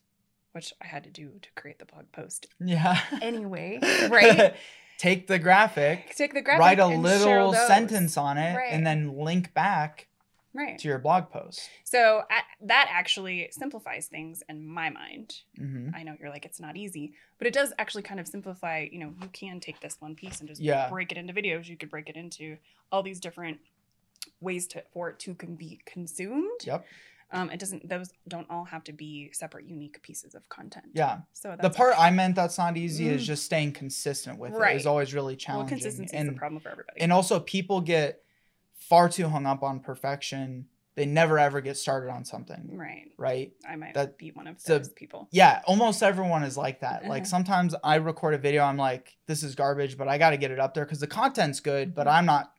which 0.51 0.73
I 0.81 0.85
had 0.87 1.03
to 1.05 1.09
do 1.09 1.31
to 1.41 1.49
create 1.55 1.79
the 1.79 1.85
blog 1.85 2.11
post 2.11 2.47
Yeah. 2.59 2.99
anyway, 3.21 3.79
right? 4.09 4.55
Take 4.97 5.27
the 5.27 5.39
graphic, 5.39 6.13
Take 6.15 6.33
the 6.33 6.41
graphic 6.41 6.59
write 6.59 6.79
a 6.79 6.87
little 6.87 7.53
sentence 7.53 8.15
on 8.15 8.37
it, 8.37 8.55
Right. 8.55 8.71
and 8.71 8.85
then 8.85 9.17
link 9.17 9.53
back 9.53 10.07
right? 10.53 10.77
to 10.77 10.87
your 10.87 10.99
blog 10.99 11.29
post. 11.31 11.67
So 11.83 12.21
at, 12.29 12.43
that 12.61 12.87
actually 12.91 13.49
simplifies 13.51 14.07
things 14.07 14.43
in 14.47 14.65
my 14.65 14.89
mind. 14.89 15.35
hmm 15.57 15.89
I 15.95 16.03
know 16.03 16.15
you're 16.19 16.29
like 16.29 16.45
it's 16.45 16.59
not 16.59 16.77
easy, 16.77 17.13
but 17.37 17.47
it 17.47 17.53
does 17.53 17.73
actually 17.77 18.03
kind 18.03 18.19
of 18.19 18.27
simplify. 18.27 18.87
You 18.91 18.99
know, 18.99 19.13
you 19.21 19.27
can 19.33 19.59
take 19.59 19.79
this 19.81 19.97
one 19.99 20.15
piece 20.15 20.39
and 20.39 20.47
just 20.47 20.61
Yeah. 20.61 20.89
break 20.89 21.11
it 21.11 21.17
into 21.17 21.33
videos. 21.33 21.67
You 21.67 21.75
could 21.77 21.89
break 21.89 22.07
it 22.09 22.15
into 22.15 22.57
all 22.91 23.03
these 23.03 23.19
different 23.19 23.59
ways 24.43 24.67
to 24.67 24.83
for 24.93 25.09
it 25.09 25.19
to 25.19 25.33
can 25.35 25.55
be 25.55 25.79
consumed. 25.85 26.61
Yep. 26.65 26.85
Um, 27.31 27.49
it 27.49 27.59
doesn't; 27.59 27.89
those 27.89 28.11
don't 28.27 28.45
all 28.49 28.65
have 28.65 28.83
to 28.83 28.91
be 28.93 29.31
separate, 29.33 29.65
unique 29.65 29.99
pieces 30.03 30.35
of 30.35 30.47
content. 30.49 30.85
Yeah. 30.93 31.21
So 31.33 31.49
that's 31.49 31.61
The 31.63 31.69
part 31.71 31.95
I 31.97 32.11
meant 32.11 32.35
that's 32.35 32.59
not 32.59 32.77
easy 32.77 33.07
is 33.09 33.23
Mm. 33.23 33.25
just 33.25 33.43
staying 33.45 33.71
consistent 33.71 34.37
with 34.37 34.53
it 34.53 34.57
Right. 34.57 34.75
is 34.75 34.85
always 34.85 35.15
really 35.15 35.35
challenging. 35.35 35.63
well, 35.65 35.69
consistency 35.69 36.15
is 36.15 36.19
and 36.19 36.29
the 36.29 36.33
problem 36.33 36.61
for 36.61 36.69
everybody. 36.69 37.01
and 37.01 37.11
also 37.11 37.39
people 37.39 37.81
get 37.81 38.23
far 38.75 39.09
too 39.09 39.29
hung 39.29 39.45
up 39.47 39.63
on 39.63 39.79
perfection. 39.79 40.67
They 40.95 41.07
never 41.07 41.39
ever 41.39 41.59
get 41.59 41.75
started 41.75 42.11
on 42.11 42.23
something, 42.23 42.69
right. 42.77 43.11
right? 43.17 43.51
I 43.67 43.77
might 43.77 43.95
That- 43.95 44.19
be 44.19 44.29
one 44.29 44.45
of 44.45 44.63
those 44.65 44.89
people. 44.89 45.27
Yeah, 45.31 45.63
almost 45.65 46.03
everyone 46.03 46.43
is 46.43 46.55
like 46.55 46.81
that. 46.81 47.05
Like 47.07 47.23
Uh-huh. 47.23 47.29
sometimes 47.29 47.73
I 47.83 47.95
record 47.95 48.35
a 48.35 48.37
video, 48.37 48.63
I'm 48.63 48.77
like, 48.77 49.17
this 49.25 49.41
is 49.41 49.55
garbage, 49.55 49.97
but 49.97 50.07
I 50.07 50.19
got 50.19 50.31
to 50.31 50.37
get 50.37 50.51
it 50.51 50.59
up 50.59 50.75
there 50.75 50.85
because 50.85 50.99
the 50.99 51.07
content's 51.07 51.61
good, 51.61 51.95
but 51.95 52.07
I'm 52.07 52.27
not 52.27 52.52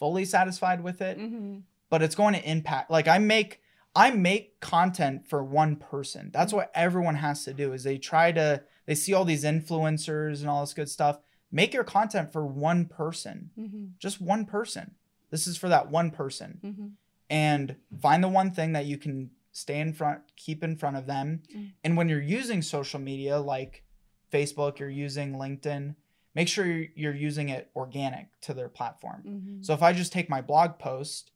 fully 0.00 0.24
satisfied 0.24 0.82
with 0.82 1.00
it. 1.00 1.16
hmm 1.18 1.58
But 1.90 2.02
it's 2.02 2.16
going 2.16 2.34
to 2.34 2.50
impact. 2.50 2.90
Like 2.90 3.06
I 3.06 3.18
make, 3.18 3.60
I 3.94 4.10
make 4.10 4.58
content 4.60 5.26
for 5.28 5.44
one 5.44 5.76
person. 5.76 6.30
That's 6.32 6.52
what 6.52 6.70
everyone 6.74 7.16
has 7.16 7.44
to 7.44 7.52
do. 7.54 7.72
Is 7.72 7.84
they 7.84 7.98
try 7.98 8.32
to, 8.32 8.62
they 8.86 8.94
see 8.96 9.14
all 9.14 9.24
these 9.24 9.44
influencers 9.44 10.40
and 10.40 10.48
all 10.50 10.62
this 10.62 10.74
good 10.74 10.88
stuff. 10.88 11.18
Make 11.52 11.74
your 11.74 11.84
content 11.84 12.32
for 12.32 12.44
one 12.46 12.86
person, 12.86 13.50
hmm 13.56 13.86
just 13.98 14.20
one 14.20 14.44
person. 14.46 14.94
This 15.30 15.46
is 15.46 15.56
for 15.56 15.68
that 15.68 15.90
one 15.90 16.10
person. 16.10 16.58
hmm 16.62 16.86
and 17.32 17.76
find 18.02 18.24
the 18.24 18.28
one 18.28 18.50
thing 18.50 18.72
that 18.72 18.86
you 18.86 18.98
can 18.98 19.30
stay 19.52 19.78
in 19.78 19.92
front 19.92 20.20
keep 20.36 20.64
in 20.64 20.76
front 20.76 20.96
of 20.96 21.06
them 21.06 21.42
Mm. 21.56 21.72
and 21.84 21.96
when 21.96 22.08
you're 22.08 22.20
using 22.38 22.60
social 22.62 22.98
media 22.98 23.38
like 23.38 23.84
facebook 24.32 24.80
you're 24.80 24.88
using 25.06 25.34
linkedin 25.34 25.94
make 26.34 26.48
sure 26.48 26.66
you're, 26.94 27.14
using 27.14 27.48
it 27.48 27.70
organic 27.74 28.26
to 28.42 28.54
their 28.54 28.68
platform. 28.68 29.22
Hmm 29.22 29.62
so 29.62 29.74
if 29.74 29.82
i 29.82 29.92
just 29.92 30.12
take 30.12 30.30
my 30.30 30.40
blog 30.40 30.78
post 30.78 31.32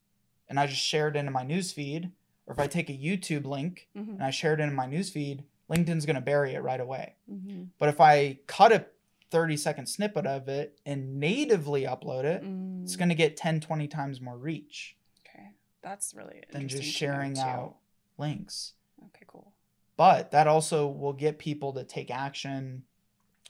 and 0.48 0.58
i 0.58 0.66
just 0.66 0.80
share 0.80 1.08
it 1.08 1.16
into 1.16 1.30
my 1.30 1.44
newsfeed 1.44 2.10
or 2.46 2.54
if 2.54 2.58
i 2.58 2.66
take 2.66 2.88
a 2.88 2.92
youtube 2.92 3.44
link 3.44 3.88
hmm 3.94 4.10
and 4.10 4.22
i 4.22 4.30
share 4.30 4.54
it 4.54 4.60
into 4.60 4.74
my 4.74 4.86
newsfeed 4.86 5.42
linkedin's 5.70 6.06
going 6.06 6.14
to 6.16 6.22
bury 6.22 6.54
it 6.54 6.62
right 6.62 6.80
away. 6.80 7.14
Hmm 7.28 7.64
but 7.78 7.88
if 7.90 8.00
i 8.00 8.38
cut 8.46 8.72
a 8.72 8.86
30 9.30 9.56
second 9.56 9.86
snippet 9.86 10.26
of 10.26 10.48
it 10.48 10.78
and 10.86 11.18
natively 11.20 11.82
upload 11.82 12.24
it 12.24 12.42
it's 12.82 12.96
going 12.96 13.08
to 13.08 13.14
get 13.14 13.36
10 13.36 13.60
20 13.60 13.88
times 13.88 14.20
more 14.20 14.38
reach 14.38 14.96
Okay, 15.26 15.48
that's 15.82 16.14
really 16.14 16.42
than 16.52 16.68
just 16.68 16.82
interesting 16.82 17.08
to 17.08 17.12
know, 17.12 17.18
sharing 17.18 17.38
out 17.38 17.76
links. 18.16 18.72
Okay, 19.06 19.24
cool. 19.26 19.52
but 19.96 20.30
that 20.30 20.46
also 20.46 20.86
will 20.86 21.12
get 21.12 21.38
people 21.38 21.72
to 21.74 21.84
take 21.84 22.10
action 22.10 22.84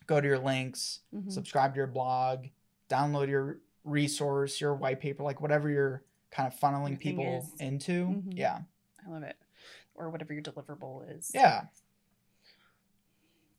go 0.07 0.21
to 0.21 0.27
your 0.27 0.39
links 0.39 1.01
Mhm. 1.15 1.31
subscribe 1.33 1.75
to 1.75 1.79
your 1.79 1.87
blog 1.87 2.47
download 2.89 3.29
your 3.29 3.59
resource 3.85 4.61
your 4.61 4.75
white 4.75 5.01
paper 5.01 5.23
like 5.23 5.41
whatever 5.41 5.69
you're 5.71 6.03
kind 6.31 6.53
of 6.53 6.59
funneling 6.59 6.99
people 6.99 7.25
is. 7.39 7.61
into 7.61 8.07
Mhm. 8.07 8.37
yeah 8.39 8.61
I 9.07 9.11
love 9.11 9.23
it. 9.23 9.37
Or 9.95 10.11
whatever 10.11 10.33
your 10.33 10.43
deliverable 10.43 11.09
is. 11.17 11.31
yeah 11.35 11.67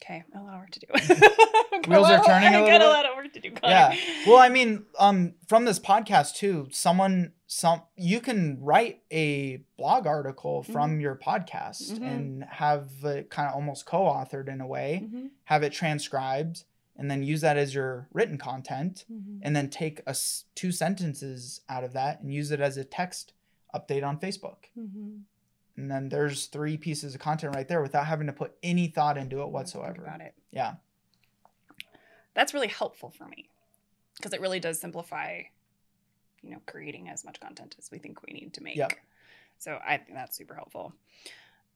Okay, 0.05 0.23
a 0.35 0.39
lot 0.39 0.53
of 0.53 0.59
work 0.61 0.69
to 0.71 0.79
do. 0.79 0.87
Wheels 1.89 2.09
are 2.09 2.23
turning 2.23 2.53
a 2.53 2.57
I 2.59 2.61
little 2.61 2.79
got 2.79 2.81
a 2.81 2.89
lot 2.89 3.05
of 3.05 3.15
work 3.15 3.33
to 3.33 3.39
do. 3.39 3.51
Connor. 3.51 3.73
yeah 3.73 3.95
well 4.27 4.37
i 4.37 4.49
mean 4.49 4.85
um 4.99 5.33
from 5.47 5.65
this 5.65 5.79
podcast 5.79 6.35
too 6.35 6.67
someone 6.71 7.31
some 7.47 7.81
you 7.95 8.19
can 8.21 8.57
write 8.61 9.01
a 9.11 9.57
blog 9.77 10.07
article 10.07 10.63
from 10.63 10.99
your 10.99 11.15
podcast 11.15 11.91
Mhm. 11.99 12.01
and 12.07 12.43
have 12.45 12.89
it 13.03 13.29
kind 13.29 13.49
of 13.49 13.55
almost 13.55 13.85
co-authored 13.85 14.47
in 14.47 14.61
a 14.61 14.67
way 14.67 15.03
Mhm, 15.05 15.29
have 15.45 15.63
it 15.63 15.73
transcribed 15.73 16.63
and 16.97 17.09
then 17.11 17.23
use 17.23 17.41
that 17.41 17.57
as 17.57 17.75
your 17.75 18.07
written 18.13 18.37
content 18.37 19.05
mhm. 19.11 19.39
and 19.41 19.55
then 19.55 19.69
take 19.69 20.01
a 20.07 20.15
two 20.55 20.71
sentences 20.71 21.61
out 21.67 21.83
of 21.83 21.93
that 21.93 22.21
and 22.21 22.33
use 22.33 22.51
it 22.51 22.61
as 22.61 22.77
a 22.77 22.85
text 22.85 23.33
update 23.75 24.03
on 24.03 24.17
Facebook. 24.19 24.69
And 25.77 25.91
then 25.91 26.09
there's 26.09 26.45
three 26.45 26.77
pieces 26.77 27.15
of 27.15 27.21
content 27.21 27.55
right 27.55 27.67
there 27.67 27.81
without 27.81 28.07
having 28.07 28.27
to 28.27 28.33
put 28.33 28.55
any 28.63 28.87
thought 28.87 29.17
into 29.17 29.41
it 29.41 29.49
whatsoever. 29.49 30.01
about 30.01 30.21
it. 30.21 30.33
Yeah. 30.51 30.75
That's 32.33 32.53
really 32.53 32.67
helpful 32.67 33.09
for 33.09 33.27
me 33.27 33.49
because 34.17 34.33
it 34.33 34.41
really 34.41 34.59
does 34.59 34.79
simplify, 34.79 35.41
you 36.41 36.51
know, 36.51 36.61
creating 36.65 37.09
as 37.09 37.25
much 37.25 37.39
content 37.39 37.75
as 37.77 37.91
we 37.91 37.97
think 37.97 38.25
we 38.25 38.33
need 38.33 38.53
to 38.53 38.63
make. 38.63 38.77
Yep. 38.77 38.93
So 39.57 39.79
I 39.85 39.97
think 39.97 40.13
that's 40.13 40.37
super 40.37 40.53
helpful. 40.53 40.93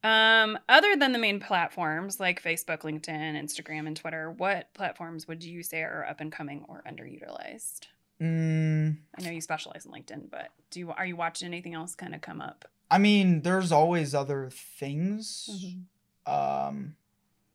Um, 0.02 0.58
other 0.68 0.96
than 0.96 1.12
the 1.12 1.18
main 1.18 1.40
platforms 1.40 2.18
like 2.18 2.42
Facebook, 2.42 2.80
LinkedIn, 2.80 3.38
Instagram, 3.38 3.86
and 3.86 3.96
Twitter, 3.96 4.30
what 4.30 4.72
platforms 4.72 5.28
would 5.28 5.44
you 5.44 5.62
say 5.62 5.82
are 5.82 6.06
up 6.08 6.20
and 6.20 6.32
coming 6.32 6.64
or 6.68 6.82
underutilized? 6.88 7.80
Mm, 8.20 8.96
I 9.18 9.22
know 9.22 9.30
you 9.30 9.40
specialize 9.40 9.84
in 9.84 9.92
LinkedIn, 9.92 10.30
but 10.30 10.48
do 10.70 10.80
you 10.80 10.90
are 10.90 11.06
you 11.06 11.16
watching 11.16 11.46
anything 11.46 11.74
else 11.74 11.94
kind 11.94 12.14
of 12.14 12.20
come 12.20 12.40
up? 12.40 12.66
I 12.90 12.98
mean, 12.98 13.42
there's 13.42 13.70
always 13.72 14.14
other 14.14 14.50
things, 14.50 15.48
Mm-hmm. 15.52 16.32
um, 16.68 16.96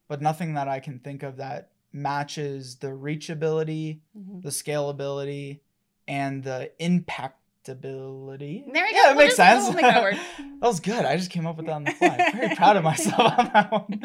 but 0.08 0.22
nothing 0.22 0.54
that 0.54 0.68
I 0.68 0.80
can 0.80 1.00
think 1.00 1.24
of 1.24 1.38
that 1.38 1.70
matches 1.92 2.76
the 2.78 2.88
reachability, 2.88 4.00
Mhm. 4.18 4.42
the 4.44 4.50
scalability, 4.50 5.60
and 6.08 6.44
the 6.44 6.72
impactability. 6.80 8.72
There 8.72 8.84
we 8.84 8.92
yeah, 8.94 9.04
go. 9.06 9.12
it 9.12 9.18
makes 9.18 9.36
sense. 9.36 9.68
that 9.70 9.82
that 10.62 10.62
was 10.62 10.80
good. 10.80 11.06
I 11.06 11.18
just 11.18 11.32
came 11.32 11.48
up 11.48 11.58
with 11.58 11.66
that 11.68 11.74
on 11.74 11.84
the 11.86 11.92
fly. 11.92 12.08
I'm 12.20 12.34
very 12.38 12.56
proud 12.56 12.78
of 12.78 12.84
myself 12.84 13.20
on 13.40 13.50
that 13.54 13.72
one. 13.72 14.02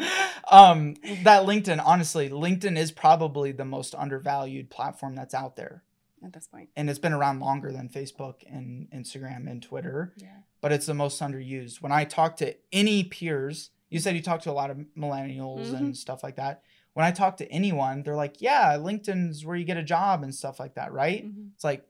Um, 0.49 0.95
that 1.23 1.43
LinkedIn, 1.45 1.81
honestly, 1.83 2.29
LinkedIn 2.29 2.77
is 2.77 2.91
probably 2.91 3.51
the 3.51 3.65
most 3.65 3.93
undervalued 3.95 4.69
platform 4.69 5.15
that's 5.15 5.33
out 5.33 5.55
there. 5.55 5.83
At 6.23 6.33
this 6.33 6.45
point, 6.47 6.69
And 6.75 6.87
it's 6.89 6.99
been 6.99 7.13
around 7.13 7.39
longer 7.39 7.71
than 7.71 7.89
Facebook 7.89 8.43
and 8.47 8.87
Instagram 8.91 9.49
and 9.49 9.61
Twitter, 9.61 10.13
yeah. 10.17 10.27
But 10.61 10.71
it's 10.71 10.85
the 10.85 10.93
most 10.93 11.21
underused. 11.21 11.81
When 11.81 11.91
I 11.91 12.05
talk 12.05 12.37
to 12.37 12.55
any 12.71 13.03
peers, 13.03 13.71
you 13.89 13.99
said 13.99 14.15
you 14.15 14.21
talk 14.21 14.41
to 14.43 14.51
a 14.51 14.53
lot 14.53 14.69
of 14.69 14.77
millennials 14.97 15.65
Mm-hmm. 15.67 15.75
and 15.75 15.97
stuff 15.97 16.23
like 16.23 16.37
that. 16.37 16.61
When 16.93 17.05
I 17.05 17.11
talk 17.11 17.37
to 17.37 17.51
anyone, 17.51 18.03
they're 18.03 18.15
like, 18.15 18.41
yeah, 18.41 18.75
LinkedIn's 18.77 19.45
where 19.45 19.55
you 19.55 19.63
get 19.65 19.77
a 19.77 19.83
job 19.83 20.23
and 20.23 20.33
stuff 20.35 20.59
like 20.59 20.75
that, 20.75 20.91
right? 20.91 21.25
Mhm. 21.25 21.49
It's 21.55 21.63
like, 21.63 21.85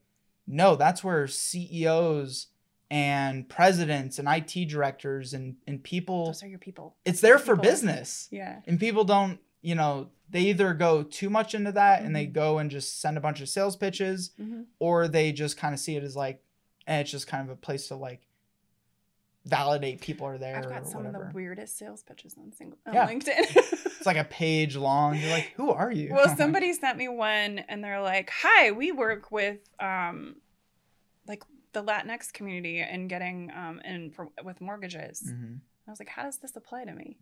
no, 0.48 0.76
that's 0.76 1.04
where 1.04 1.28
CEOs 1.28 2.48
and 2.90 3.48
presidents 3.48 4.20
and 4.20 4.28
IT 4.28 4.66
directors 4.68 5.34
and, 5.34 5.56
and 5.66 5.82
people, 5.84 6.26
Those 6.28 6.44
are 6.44 6.48
your 6.48 6.60
people. 6.60 6.96
it's 7.06 7.22
there 7.22 7.40
for 7.40 7.56
business. 7.56 8.28
Yeah. 8.32 8.60
And 8.68 8.80
people 8.80 9.04
don't, 9.06 9.40
you 9.62 9.76
know, 9.76 10.10
they 10.30 10.42
either 10.42 10.74
go 10.74 11.04
too 11.04 11.30
much 11.30 11.56
into 11.56 11.72
that 11.74 12.04
and 12.04 12.16
they 12.16 12.28
Mhm. 12.28 12.34
go 12.34 12.58
and 12.60 12.70
just 12.70 13.00
send 13.00 13.18
a 13.18 13.22
bunch 13.22 13.42
of 13.42 13.50
sales 13.50 13.76
pitches 13.76 14.32
Mhm. 14.40 14.66
or 14.80 15.08
they 15.08 15.32
just 15.32 15.58
kind 15.58 15.74
of 15.74 15.80
see 15.80 15.96
it 15.96 16.04
as 16.04 16.16
like, 16.16 16.44
and 16.88 17.02
it's 17.02 17.12
just 17.12 17.28
kind 17.28 17.44
of 17.44 17.50
a 17.50 17.56
place 17.56 17.88
to 17.90 17.96
like 17.96 18.28
validate 19.46 20.02
people 20.02 20.28
are 20.28 20.38
there 20.38 20.58
I've 20.58 20.70
got 20.70 20.88
some 20.88 21.04
whatever. 21.04 21.24
of 21.26 21.30
the 21.32 21.36
weirdest 21.36 21.78
sales 21.78 22.04
pitches 22.04 22.36
on 22.38 22.52
single 22.54 22.78
on 22.86 22.94
Yeah. 22.94 23.08
LinkedIn. 23.08 23.78
It's 24.02 24.06
like 24.08 24.18
a 24.18 24.24
page 24.24 24.76
long. 24.76 25.16
You're 25.16 25.30
like, 25.30 25.52
who 25.56 25.70
are 25.70 25.92
you? 25.92 26.10
well, 26.12 26.36
somebody 26.38 26.74
sent 26.74 26.98
me 26.98 27.08
one, 27.08 27.60
and 27.60 27.84
they're 27.84 28.02
like, 28.02 28.32
"Hi, 28.42 28.72
we 28.72 28.92
work 28.92 29.32
with 29.32 29.60
um, 29.80 30.38
like 31.28 31.44
the 31.74 31.84
Latinx 31.84 32.34
community 32.34 32.80
and 32.80 33.08
getting 33.08 33.52
um 33.56 33.80
and 33.86 34.12
for, 34.16 34.30
with 34.44 34.60
mortgages." 34.60 35.22
Mhm. 35.32 35.60
I 35.88 35.92
was 35.92 36.00
like, 36.00 36.10
"How 36.10 36.24
does 36.24 36.38
this 36.38 36.56
apply 36.56 36.86
to 36.86 36.94
me?" 36.94 37.20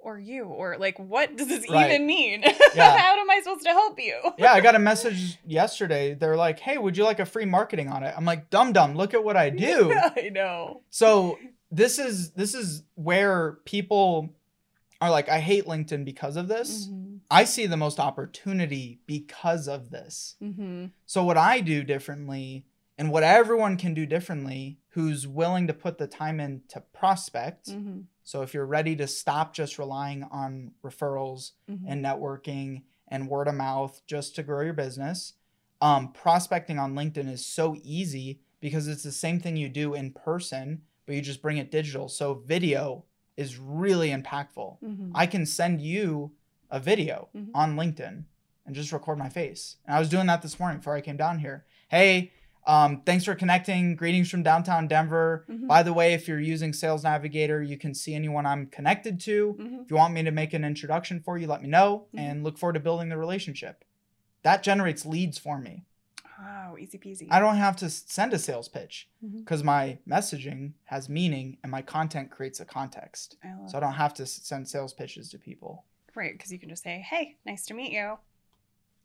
Or 0.00 0.18
you, 0.18 0.44
or 0.44 0.78
like, 0.78 0.98
what 0.98 1.36
does 1.36 1.48
this 1.48 1.68
Right. 1.68 1.90
even 1.90 2.06
mean? 2.06 2.42
Yeah. 2.74 2.96
How 2.98 3.18
am 3.18 3.28
I 3.28 3.40
supposed 3.42 3.64
to 3.64 3.70
help 3.70 3.98
you? 3.98 4.16
yeah, 4.38 4.52
I 4.52 4.60
got 4.60 4.74
a 4.76 4.78
message 4.78 5.38
yesterday. 5.44 6.14
They're 6.14 6.36
like, 6.36 6.60
hey, 6.60 6.78
would 6.78 6.96
you 6.96 7.04
like 7.04 7.18
a 7.18 7.26
free 7.26 7.44
marketing 7.44 7.88
on 7.88 8.02
it? 8.04 8.14
I'm 8.16 8.24
like, 8.24 8.48
dum 8.48 8.72
dum, 8.72 8.94
look 8.94 9.12
at 9.12 9.24
what 9.24 9.36
I 9.36 9.50
do. 9.50 9.92
I 10.16 10.30
know. 10.32 10.82
So 10.90 11.38
this 11.70 11.98
is 11.98 12.30
this 12.32 12.54
is 12.54 12.84
where 12.94 13.58
people 13.64 14.34
are 15.00 15.10
like, 15.10 15.28
I 15.28 15.40
hate 15.40 15.66
LinkedIn 15.66 16.04
because 16.04 16.36
of 16.36 16.48
this. 16.48 16.86
Mm-hmm. 16.86 17.16
I 17.30 17.44
see 17.44 17.66
the 17.66 17.76
most 17.76 18.00
opportunity 18.00 19.00
because 19.06 19.68
of 19.68 19.90
this. 19.90 20.36
Mm-hmm. 20.42 20.86
So 21.06 21.24
what 21.24 21.36
I 21.36 21.60
do 21.60 21.82
differently 21.82 22.64
and 22.96 23.10
what 23.10 23.22
everyone 23.22 23.76
can 23.76 23.94
do 23.94 24.06
differently 24.06 24.78
who's 24.90 25.26
willing 25.26 25.66
to 25.68 25.74
put 25.74 25.98
the 25.98 26.06
time 26.06 26.40
in 26.40 26.62
to 26.68 26.80
prospect. 26.92 27.68
Mm-hmm. 27.70 28.00
So 28.28 28.42
if 28.42 28.52
you're 28.52 28.66
ready 28.66 28.94
to 28.96 29.06
stop 29.06 29.54
just 29.54 29.78
relying 29.78 30.22
on 30.24 30.72
referrals 30.84 31.52
Mm-hmm. 31.70 31.86
and 31.88 32.04
networking 32.04 32.82
and 33.10 33.26
word 33.26 33.48
of 33.48 33.54
mouth 33.54 34.02
just 34.06 34.34
to 34.36 34.42
grow 34.42 34.60
your 34.60 34.74
business, 34.74 35.32
um, 35.80 36.12
prospecting 36.12 36.78
on 36.78 36.94
LinkedIn 36.94 37.26
is 37.32 37.46
so 37.46 37.74
easy 37.82 38.40
because 38.60 38.86
it's 38.86 39.02
the 39.02 39.12
same 39.12 39.40
thing 39.40 39.56
you 39.56 39.70
do 39.70 39.94
in 39.94 40.12
person, 40.12 40.82
but 41.06 41.14
you 41.14 41.22
just 41.22 41.40
bring 41.40 41.56
it 41.56 41.70
digital. 41.70 42.06
So 42.06 42.34
video 42.34 43.06
is 43.38 43.56
really 43.56 44.10
impactful. 44.10 44.76
Mm-hmm. 44.82 45.12
I 45.14 45.24
can 45.24 45.46
send 45.46 45.80
you 45.80 46.32
a 46.70 46.78
video 46.78 47.28
Mhm. 47.34 47.48
on 47.54 47.76
LinkedIn 47.76 48.24
and 48.66 48.74
just 48.74 48.92
record 48.92 49.16
my 49.16 49.30
face. 49.30 49.76
And 49.86 49.96
I 49.96 49.98
was 50.00 50.10
doing 50.10 50.26
that 50.26 50.42
this 50.42 50.60
morning 50.60 50.80
before 50.80 50.94
I 50.94 51.00
came 51.00 51.16
down 51.16 51.38
here. 51.38 51.64
Hey, 51.88 52.32
um, 52.66 53.02
thanks 53.06 53.24
for 53.24 53.34
connecting. 53.34 53.96
Greetings 53.96 54.30
from 54.30 54.42
downtown 54.42 54.88
Denver. 54.88 55.44
Mhm. 55.48 55.66
By 55.66 55.82
the 55.82 55.92
way, 55.92 56.12
if 56.14 56.28
you're 56.28 56.40
using 56.40 56.72
Sales 56.72 57.04
Navigator, 57.04 57.62
you 57.62 57.78
can 57.78 57.94
see 57.94 58.14
anyone 58.14 58.44
I'm 58.46 58.66
connected 58.66 59.20
to. 59.20 59.54
Mm-hmm. 59.58 59.80
If 59.82 59.90
you 59.90 59.96
want 59.96 60.14
me 60.14 60.22
to 60.22 60.30
make 60.30 60.52
an 60.52 60.64
introduction 60.64 61.20
for 61.20 61.38
you, 61.38 61.46
let 61.46 61.62
me 61.62 61.68
know 61.68 62.06
Mhm. 62.14 62.18
and 62.20 62.44
look 62.44 62.58
forward 62.58 62.74
to 62.74 62.80
building 62.80 63.08
the 63.08 63.16
relationship. 63.18 63.84
That 64.42 64.62
generates 64.62 65.04
leads 65.06 65.38
for 65.38 65.58
me. 65.58 65.84
Oh, 66.40 66.76
easy 66.78 66.98
peasy. 66.98 67.26
I 67.30 67.40
don't 67.40 67.56
have 67.56 67.74
to 67.78 67.90
send 67.90 68.32
a 68.32 68.38
sales 68.38 68.68
pitch 68.68 69.08
because 69.40 69.64
my 69.64 69.98
messaging 70.08 70.74
has 70.84 71.08
meaning 71.08 71.56
and 71.64 71.72
my 71.72 71.82
content 71.82 72.30
creates 72.30 72.60
a 72.60 72.64
context. 72.64 73.36
I 73.42 73.54
love 73.54 73.70
So 73.70 73.76
I 73.78 73.80
don't 73.80 73.94
have 73.94 74.14
to 74.14 74.26
send 74.26 74.68
sales 74.68 74.92
pitches 74.92 75.30
to 75.30 75.38
people. 75.38 75.84
Right, 76.14 76.32
because 76.32 76.52
you 76.52 76.58
can 76.60 76.68
just 76.68 76.84
say, 76.84 77.00
"Hey, 77.00 77.36
nice 77.44 77.66
to 77.66 77.74
meet 77.74 77.92
you. 77.92 78.18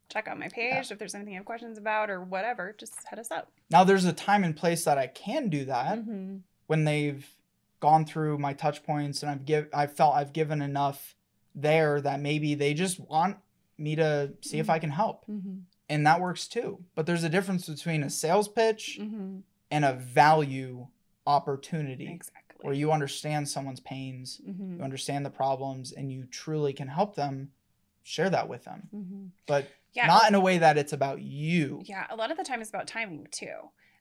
Check 0.10 0.28
out 0.28 0.38
my 0.39 0.47
page 0.49 0.91
if 0.91 0.99
there's 0.99 1.16
anything 1.16 1.34
you 1.34 1.39
have 1.39 1.45
questions 1.45 1.78
about 1.78 2.10
or 2.10 2.22
whatever. 2.22 2.76
Just 2.78 2.93
head 3.06 3.20
us 3.20 3.32
up." 3.32 3.51
Now 3.70 3.84
there's 3.84 4.06
a 4.06 4.14
time 4.14 4.43
and 4.43 4.56
place 4.56 4.84
that 4.86 4.97
I 4.97 5.08
can 5.08 5.49
do 5.49 5.66
that 5.66 5.99
Mm-hmm. 5.99 6.38
when 6.68 6.84
they've 6.84 7.28
gone 7.80 8.06
through 8.06 8.38
my 8.38 8.54
touch 8.54 8.84
points 8.84 9.24
and 9.24 9.32
I've 9.32 9.45
give 9.45 9.68
I 9.74 9.88
felt 9.88 10.16
I've 10.16 10.34
given 10.34 10.62
enough 10.62 11.16
there 11.56 11.99
that 12.01 12.20
maybe 12.20 12.56
they 12.56 12.74
just 12.74 12.99
want 12.99 13.38
me 13.78 13.95
to 13.95 14.34
see 14.41 14.60
if 14.60 14.70
I 14.70 14.80
can 14.80 14.89
help. 14.91 15.26
Mm-hmm. 15.28 15.56
And 15.89 16.08
that 16.08 16.22
works 16.22 16.47
too. 16.47 16.80
But 16.95 17.06
there's 17.06 17.24
a 17.24 17.30
difference 17.30 17.68
between 17.68 18.04
a 18.04 18.10
sales 18.10 18.47
pitch 18.47 18.97
Mm-hmm. 19.01 19.39
and 19.72 19.86
a 19.86 19.93
value 19.93 20.88
opportunity 21.26 22.08
Exactly. 22.12 22.60
where 22.62 22.74
you 22.74 22.91
understand 22.91 23.47
someone's 23.49 23.80
pains, 23.80 24.39
mm-hmm. 24.47 24.78
you 24.78 24.84
understand 24.84 25.26
the 25.26 25.30
problems 25.30 25.91
and 25.91 26.12
you 26.12 26.26
truly 26.26 26.74
can 26.74 26.88
help 26.88 27.16
them 27.16 27.49
share 28.04 28.30
that 28.30 28.47
with 28.47 28.64
them. 28.66 28.89
Mm-hmm. 28.95 29.26
But 29.47 29.68
Yeah. 29.94 30.08
not 30.08 30.28
in 30.28 30.36
a 30.36 30.39
way 30.39 30.58
that 30.58 30.78
it's 30.78 30.94
about 30.94 31.22
you. 31.22 31.82
yeah. 31.86 32.06
A 32.10 32.16
lot 32.16 32.32
of 32.32 32.38
the 32.38 32.44
time 32.44 32.62
it's 32.62 32.70
about 32.70 32.88
timing 32.88 33.28
too. 33.32 33.54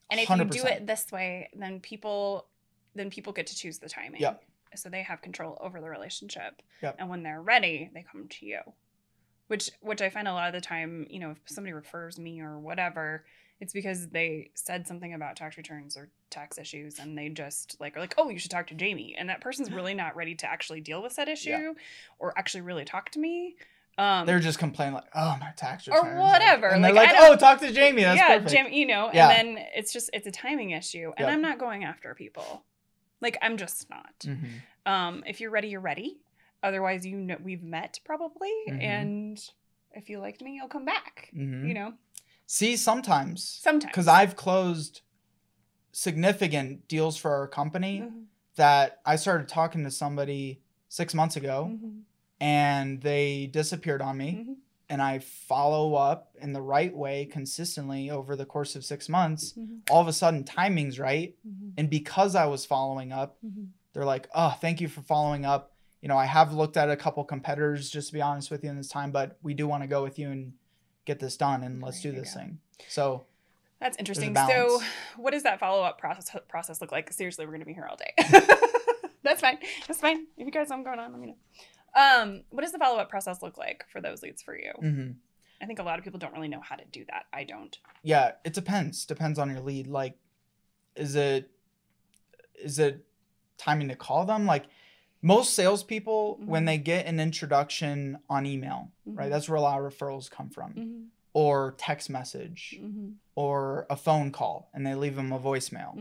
And 0.09 0.19
if 0.19 0.29
you 0.29 0.45
do 0.45 0.63
it 0.67 0.85
this 0.85 1.11
way, 1.11 1.49
then 1.55 1.79
people 1.79 2.47
then 2.95 3.09
people 3.09 3.33
get 3.33 3.47
to 3.47 3.55
choose 3.55 3.79
the 3.79 3.89
timing. 3.89 4.21
Yep. 4.21 4.43
So 4.75 4.89
they 4.89 5.03
have 5.03 5.21
control 5.21 5.57
over 5.61 5.79
the 5.81 5.89
relationship. 5.89 6.61
Yep. 6.81 6.95
And 6.99 7.09
when 7.09 7.23
they're 7.23 7.41
ready, 7.41 7.89
they 7.93 8.03
come 8.11 8.27
to 8.27 8.45
you. 8.45 8.59
Which 9.47 9.69
which 9.81 10.01
I 10.01 10.09
find 10.09 10.27
a 10.27 10.33
lot 10.33 10.47
of 10.47 10.53
the 10.53 10.61
time, 10.65 11.05
you 11.09 11.19
know, 11.19 11.31
if 11.31 11.37
somebody 11.45 11.73
refers 11.73 12.17
me 12.17 12.41
or 12.41 12.57
whatever, 12.59 13.23
it's 13.59 13.73
because 13.73 14.07
they 14.09 14.51
said 14.55 14.87
something 14.87 15.13
about 15.13 15.35
tax 15.35 15.57
returns 15.57 15.95
or 15.97 16.09
tax 16.29 16.57
issues 16.57 16.97
and 16.99 17.17
they 17.17 17.29
just 17.29 17.77
like 17.79 17.95
are 17.95 17.99
like, 17.99 18.15
"Oh, 18.17 18.29
you 18.29 18.39
should 18.39 18.51
talk 18.51 18.67
to 18.67 18.73
Jamie." 18.75 19.15
And 19.17 19.29
that 19.29 19.41
person's 19.41 19.71
really 19.79 19.93
not 19.93 20.15
ready 20.15 20.33
to 20.35 20.47
actually 20.49 20.81
deal 20.81 21.01
with 21.03 21.15
that 21.17 21.27
issue 21.29 21.49
Yeah. 21.51 21.73
or 22.19 22.37
actually 22.37 22.61
really 22.61 22.85
talk 22.85 23.09
to 23.11 23.19
me. 23.19 23.55
Um 23.97 24.25
They're 24.25 24.39
just 24.39 24.57
complaining 24.57 24.95
like, 24.95 25.09
"Oh, 25.13 25.37
my 25.39 25.51
tax 25.55 25.87
Or 25.87 26.15
whatever, 26.19 26.67
And 26.69 26.81
like, 26.81 26.93
they're 26.95 27.03
like, 27.03 27.15
"Oh, 27.17 27.35
talk 27.35 27.59
to 27.59 27.71
Jamie. 27.71 28.01
That's 28.03 28.17
yeah, 28.17 28.39
perfect." 28.39 28.51
Jim, 28.51 28.73
you 28.73 28.87
know, 28.87 29.11
Yeah. 29.13 29.29
and 29.29 29.57
then 29.57 29.65
it's 29.75 29.93
just 29.93 30.09
it's 30.13 30.25
a 30.25 30.31
timing 30.31 30.71
issue, 30.71 31.11
and 31.17 31.25
Yep. 31.27 31.29
I'm 31.33 31.41
not 31.41 31.59
going 31.59 31.83
after 31.83 32.15
people. 32.15 32.65
Like 33.21 33.37
I'm 33.41 33.57
just 33.57 33.89
not. 33.89 34.17
Mhm. 34.21 34.49
Um, 34.85 35.23
if 35.27 35.39
you're 35.39 35.51
ready, 35.51 35.67
you're 35.69 35.79
ready. 35.79 36.17
Otherwise, 36.63 37.05
you 37.05 37.17
know 37.17 37.37
we've 37.43 37.61
met 37.63 37.99
probably, 38.03 38.51
Mhm. 38.69 38.81
and 38.81 39.39
if 39.91 40.09
you 40.09 40.19
liked 40.19 40.41
me, 40.41 40.53
you'll 40.55 40.67
come 40.67 40.85
back. 40.85 41.29
Mhm. 41.35 41.67
You 41.67 41.73
know, 41.73 41.93
See, 42.45 42.75
sometimes 42.75 43.43
sometimes 43.47 43.91
because 43.91 44.07
I've 44.07 44.35
closed 44.35 45.01
significant 45.91 46.87
deals 46.87 47.17
for 47.17 47.31
our 47.31 47.47
company 47.47 47.99
Mhm, 48.01 48.25
that 48.55 49.01
I 49.05 49.15
started 49.15 49.47
talking 49.47 49.83
to 49.83 49.91
somebody 49.91 50.61
six 50.89 51.13
months 51.13 51.35
ago 51.35 51.71
mhm, 51.71 52.01
and 52.39 53.01
they 53.01 53.47
disappeared 53.47 54.01
on 54.01 54.17
me. 54.17 54.45
mhm, 54.47 54.55
And 54.89 55.01
I 55.01 55.19
follow 55.19 55.95
up 55.95 56.35
in 56.41 56.53
the 56.53 56.61
right 56.61 56.95
way 56.95 57.25
consistently 57.25 58.09
over 58.09 58.35
the 58.35 58.45
course 58.45 58.75
of 58.75 58.83
six 58.85 59.07
months. 59.09 59.53
mhm, 59.53 59.79
All 59.89 60.01
of 60.01 60.07
a 60.07 60.13
sudden, 60.13 60.43
timing's 60.43 60.99
right. 60.99 61.35
mhm, 61.47 61.73
And 61.77 61.89
because 61.89 62.35
I 62.35 62.45
was 62.45 62.65
following 62.65 63.11
up, 63.11 63.37
mhm. 63.45 63.67
they're 63.93 64.05
like, 64.05 64.27
oh, 64.35 64.51
thank 64.61 64.81
you 64.81 64.87
for 64.87 65.01
following 65.01 65.45
up. 65.45 65.71
You 66.01 66.09
know, 66.09 66.17
I 66.17 66.25
have 66.25 66.51
looked 66.53 66.75
at 66.75 66.89
a 66.89 66.97
couple 66.97 67.23
competitors, 67.23 67.89
just 67.89 68.09
to 68.09 68.13
be 68.13 68.21
honest 68.21 68.51
with 68.51 68.63
you, 68.63 68.69
in 68.69 68.75
this 68.77 68.89
time, 68.89 69.11
but 69.11 69.37
we 69.41 69.53
do 69.53 69.67
want 69.67 69.83
to 69.83 69.87
go 69.87 70.03
with 70.03 70.19
you 70.19 70.29
and 70.31 70.53
get 71.05 71.19
this 71.19 71.37
done 71.37 71.63
and 71.63 71.81
let's 71.81 72.01
There 72.01 72.11
do 72.11 72.19
this 72.19 72.33
go. 72.33 72.41
thing. 72.41 72.59
So, 72.89 73.23
That's 73.79 73.97
interesting. 73.97 74.35
So, 74.35 74.81
what 75.17 75.31
does 75.31 75.43
that 75.43 75.59
follow 75.59 75.81
up 75.83 75.97
process 75.97 76.35
process 76.49 76.81
look 76.81 76.91
like? 76.91 77.11
Seriously, 77.13 77.45
we're 77.45 77.53
gonna 77.53 77.65
be 77.65 77.73
here 77.73 77.87
all 77.89 77.95
day. 77.97 78.13
That's 79.23 79.39
fine. 79.41 79.57
That's 79.87 79.99
fine. 80.01 80.27
If 80.37 80.45
you 80.45 80.51
guys 80.51 80.59
have 80.61 80.67
something 80.69 80.83
going 80.85 80.99
on, 80.99 81.11
let 81.13 81.21
me 81.21 81.27
know. 81.27 81.35
Um, 81.95 82.43
what 82.49 82.61
does 82.63 82.71
the 82.71 82.79
follow 82.79 82.99
up 82.99 83.09
process 83.09 83.41
look 83.41 83.57
like 83.57 83.85
for 83.91 84.01
those 84.01 84.21
leads 84.23 84.41
for 84.41 84.57
you? 84.57 84.71
mhm. 84.81 85.15
I 85.61 85.65
think 85.65 85.79
a 85.79 85.83
lot 85.83 85.97
of 85.97 86.03
people 86.03 86.19
don't 86.19 86.33
really 86.33 86.49
know 86.49 86.59
how 86.61 86.75
to 86.75 86.83
do 86.91 87.05
that. 87.05 87.25
I 87.31 87.43
don't. 87.45 87.77
yeah, 88.01 88.31
it 88.43 88.53
depends. 88.53 89.05
Depends 89.05 89.39
on 89.39 89.49
your 89.49 89.61
lead. 89.61 89.87
Like, 89.87 90.17
is 90.95 91.15
it 91.15 91.49
is 92.55 92.79
it 92.79 93.05
timing 93.57 93.87
to 93.89 93.95
call 93.95 94.25
them? 94.25 94.45
Like, 94.45 94.65
most 95.21 95.53
salespeople 95.53 96.37
when 96.45 96.63
Mhm. 96.63 96.65
they 96.65 96.77
get 96.77 97.05
an 97.05 97.19
introduction 97.19 98.19
on 98.29 98.45
email, 98.45 98.91
right? 99.05 99.27
Mhm. 99.27 99.31
That's 99.31 99.47
where 99.49 99.55
a 99.57 99.61
lot 99.61 99.79
of 99.79 99.85
referrals 99.91 100.29
come 100.29 100.49
from, 100.49 100.73
Mhm. 100.73 101.07
or 101.33 101.73
text 101.77 102.09
message, 102.09 102.77
Mhm. 102.81 103.15
or 103.35 103.85
a 103.89 103.95
phone 103.95 104.31
call, 104.31 104.69
and 104.73 104.85
they 104.85 104.95
leave 104.95 105.15
them 105.15 105.31
a 105.31 105.39
voicemail. 105.39 105.95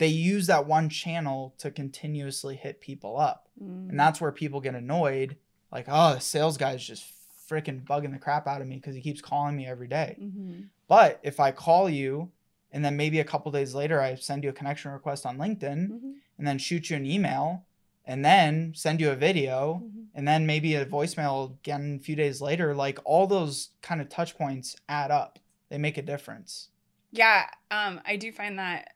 They 0.00 0.06
use 0.08 0.46
that 0.46 0.66
one 0.66 0.88
channel 0.88 1.52
to 1.58 1.70
continuously 1.70 2.56
hit 2.56 2.80
people 2.80 3.18
up, 3.20 3.50
Mhm. 3.62 3.90
and 3.90 4.00
that's 4.00 4.18
where 4.18 4.32
people 4.32 4.62
get 4.62 4.74
annoyed. 4.74 5.36
Like, 5.70 5.84
oh, 5.88 6.14
the 6.14 6.20
sales 6.20 6.56
guy's 6.56 6.82
just 6.82 7.04
freaking 7.46 7.84
bugging 7.84 8.12
the 8.12 8.18
crap 8.18 8.46
out 8.46 8.62
of 8.62 8.66
me 8.66 8.76
because 8.76 8.94
he 8.94 9.02
keeps 9.02 9.20
calling 9.20 9.56
me 9.56 9.66
every 9.66 9.88
day. 9.88 10.16
Mhm. 10.18 10.68
But 10.88 11.20
if 11.22 11.38
I 11.38 11.52
call 11.52 11.90
you, 11.90 12.32
and 12.72 12.82
then 12.82 12.96
maybe 12.96 13.20
a 13.20 13.24
couple 13.24 13.52
days 13.52 13.74
later 13.74 14.00
I 14.00 14.14
send 14.14 14.42
you 14.42 14.48
a 14.48 14.54
connection 14.54 14.90
request 14.90 15.26
on 15.26 15.36
LinkedIn, 15.36 15.88
Mhm. 15.90 16.14
and 16.38 16.46
then 16.46 16.56
shoot 16.56 16.88
you 16.88 16.96
an 16.96 17.04
email, 17.04 17.66
and 18.06 18.24
then 18.24 18.72
send 18.74 19.02
you 19.02 19.10
a 19.10 19.16
video, 19.16 19.82
Mhm. 19.84 20.06
and 20.14 20.26
then 20.26 20.46
maybe 20.46 20.76
a 20.76 20.86
voicemail 20.86 21.50
again 21.58 21.98
a 22.00 22.02
few 22.02 22.16
days 22.16 22.40
later, 22.40 22.74
like 22.74 22.98
all 23.04 23.26
those 23.26 23.72
kind 23.82 24.00
of 24.00 24.08
touch 24.08 24.38
points 24.38 24.76
add 24.88 25.10
up. 25.10 25.38
They 25.68 25.76
make 25.76 25.98
a 25.98 26.02
difference. 26.02 26.70
Yeah, 27.12 27.50
um, 27.70 28.00
I 28.06 28.16
do 28.16 28.32
find 28.32 28.58
that 28.58 28.94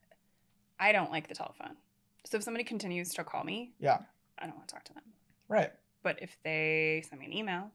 I 0.85 0.93
don't 0.93 1.11
like 1.11 1.28
the 1.28 1.35
telephone. 1.35 1.76
So 2.26 2.37
if 2.37 2.43
somebody 2.43 2.64
continues 2.64 3.14
to 3.14 3.24
call 3.24 3.43
me, 3.43 3.72
Yeah. 3.78 3.99
I 4.39 4.47
don't 4.47 4.57
want 4.57 4.68
to 4.68 4.74
talk 4.74 4.85
to 4.85 4.93
them. 4.95 5.05
Right. 5.49 5.72
But 6.03 6.20
if 6.20 6.37
they 6.43 7.03
send 7.09 7.20
me 7.20 7.26
an 7.26 7.32
email 7.32 7.70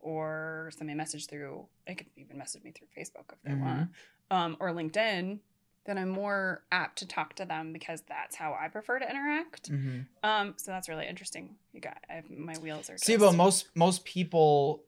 or 0.00 0.70
send 0.76 0.86
me 0.86 0.94
a 0.94 0.96
message 0.96 1.26
through, 1.26 1.66
they 1.86 1.94
could 1.94 2.06
even 2.16 2.38
message 2.38 2.62
me 2.64 2.70
through 2.72 2.88
Facebook 2.96 3.32
if 3.32 3.42
they 3.42 3.50
Mhm. 3.50 3.60
want, 3.60 3.90
um, 4.30 4.56
or 4.60 4.70
LinkedIn, 4.70 5.40
then 5.84 5.98
I'm 5.98 6.08
more 6.08 6.64
apt 6.72 6.98
to 7.00 7.06
talk 7.06 7.34
to 7.34 7.44
them 7.44 7.72
because 7.72 8.00
that's 8.02 8.36
how 8.36 8.54
I 8.54 8.68
prefer 8.68 8.98
to 9.00 9.08
interact. 9.08 9.68
hmm 9.68 10.00
Um, 10.22 10.54
so 10.56 10.70
that's 10.70 10.88
really 10.88 11.06
interesting. 11.06 11.58
You 11.72 11.80
got 11.80 11.98
I, 12.08 12.22
my 12.28 12.56
wheels 12.58 12.88
are. 12.90 12.96
See, 12.98 13.16
but 13.16 13.32
most 13.34 13.68
most 13.76 14.04
people 14.04 14.82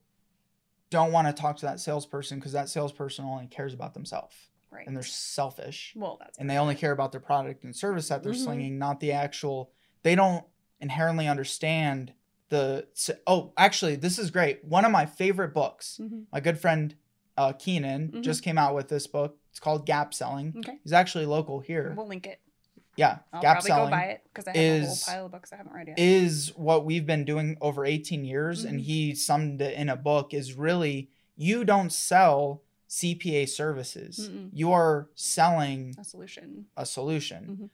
don't 0.91 1.13
want 1.13 1.27
to 1.29 1.35
talk 1.35 1.59
to 1.59 1.67
that 1.67 1.81
salesperson 1.81 2.39
because 2.39 2.53
that 2.53 2.69
salesperson 2.71 3.25
only 3.27 3.47
cares 3.47 3.75
about 3.75 3.93
themselves 3.95 4.35
right. 4.71 4.87
and 4.87 4.95
they're 4.97 5.03
selfish 5.03 5.93
well, 5.97 6.17
that's 6.21 6.39
and 6.39 6.49
they 6.49 6.57
only 6.59 6.75
care 6.75 6.93
about 6.93 7.13
their 7.13 7.21
product 7.21 7.65
and 7.65 7.75
service 7.75 8.09
that 8.09 8.23
they're 8.23 8.33
Mhm. 8.33 8.45
slinging, 8.45 8.79
not 8.79 9.01
the 9.01 9.13
actual. 9.13 9.71
They 10.03 10.15
don't 10.15 10.45
inherently 10.81 11.27
understand 11.29 12.13
the. 12.51 12.87
Oh, 13.27 13.53
actually, 13.57 13.97
this 13.97 14.19
is 14.19 14.31
great. 14.31 14.65
One 14.65 14.85
of 14.85 14.91
my 14.93 15.05
favorite 15.07 15.53
books. 15.53 15.99
Mhm. 16.03 16.25
My 16.33 16.41
good 16.41 16.59
friend 16.59 16.95
uh, 17.37 17.53
Keenan 17.53 18.09
Mhm. 18.11 18.23
just 18.23 18.43
came 18.43 18.59
out 18.59 18.75
with 18.75 18.89
this 18.89 19.07
book. 19.07 19.39
It's 19.51 19.61
called 19.61 19.87
Gap 19.87 20.13
Selling. 20.13 20.55
Okay. 20.59 20.79
He's 20.83 20.93
actually 20.93 21.25
local 21.27 21.61
here. 21.61 21.95
We'll 21.97 22.09
link 22.09 22.27
it. 22.27 22.41
yeah, 22.97 23.19
I'll 23.33 23.41
Gap 23.41 23.55
probably 23.59 23.69
Selling 23.69 23.91
go 23.91 23.97
buy 23.97 24.05
it 24.07 24.23
because 24.25 24.49
I 24.49 24.57
have 24.57 24.57
a 24.57 24.81
whole 24.83 24.93
is- 24.93 25.05
pile 25.05 25.27
of 25.27 25.31
books 25.31 25.53
I 25.53 25.57
haven't 25.57 25.73
read 25.73 25.87
yet. 25.87 25.99
is 26.01 26.53
what 26.57 26.85
we've 26.85 27.07
been 27.07 27.25
doing 27.25 27.57
over 27.61 27.85
18 27.85 28.25
years 28.25 28.65
and 28.65 28.81
Mhm. 28.81 28.83
he 28.83 29.15
summed 29.15 29.61
it 29.63 29.75
in 29.79 29.89
a 29.89 29.95
book 29.95 30.35
is 30.35 30.55
really 30.55 31.09
you 31.37 31.65
don't 31.65 31.93
sell 31.93 32.63
CPA 32.89 33.47
services. 33.49 34.31
Mm-mm. 34.31 34.51
You 34.53 34.73
are 34.73 35.09
selling 35.15 35.95
a 35.99 36.05
solution. 36.05 36.67
a 36.77 36.87
solution 36.87 37.45
Mhm. 37.47 37.71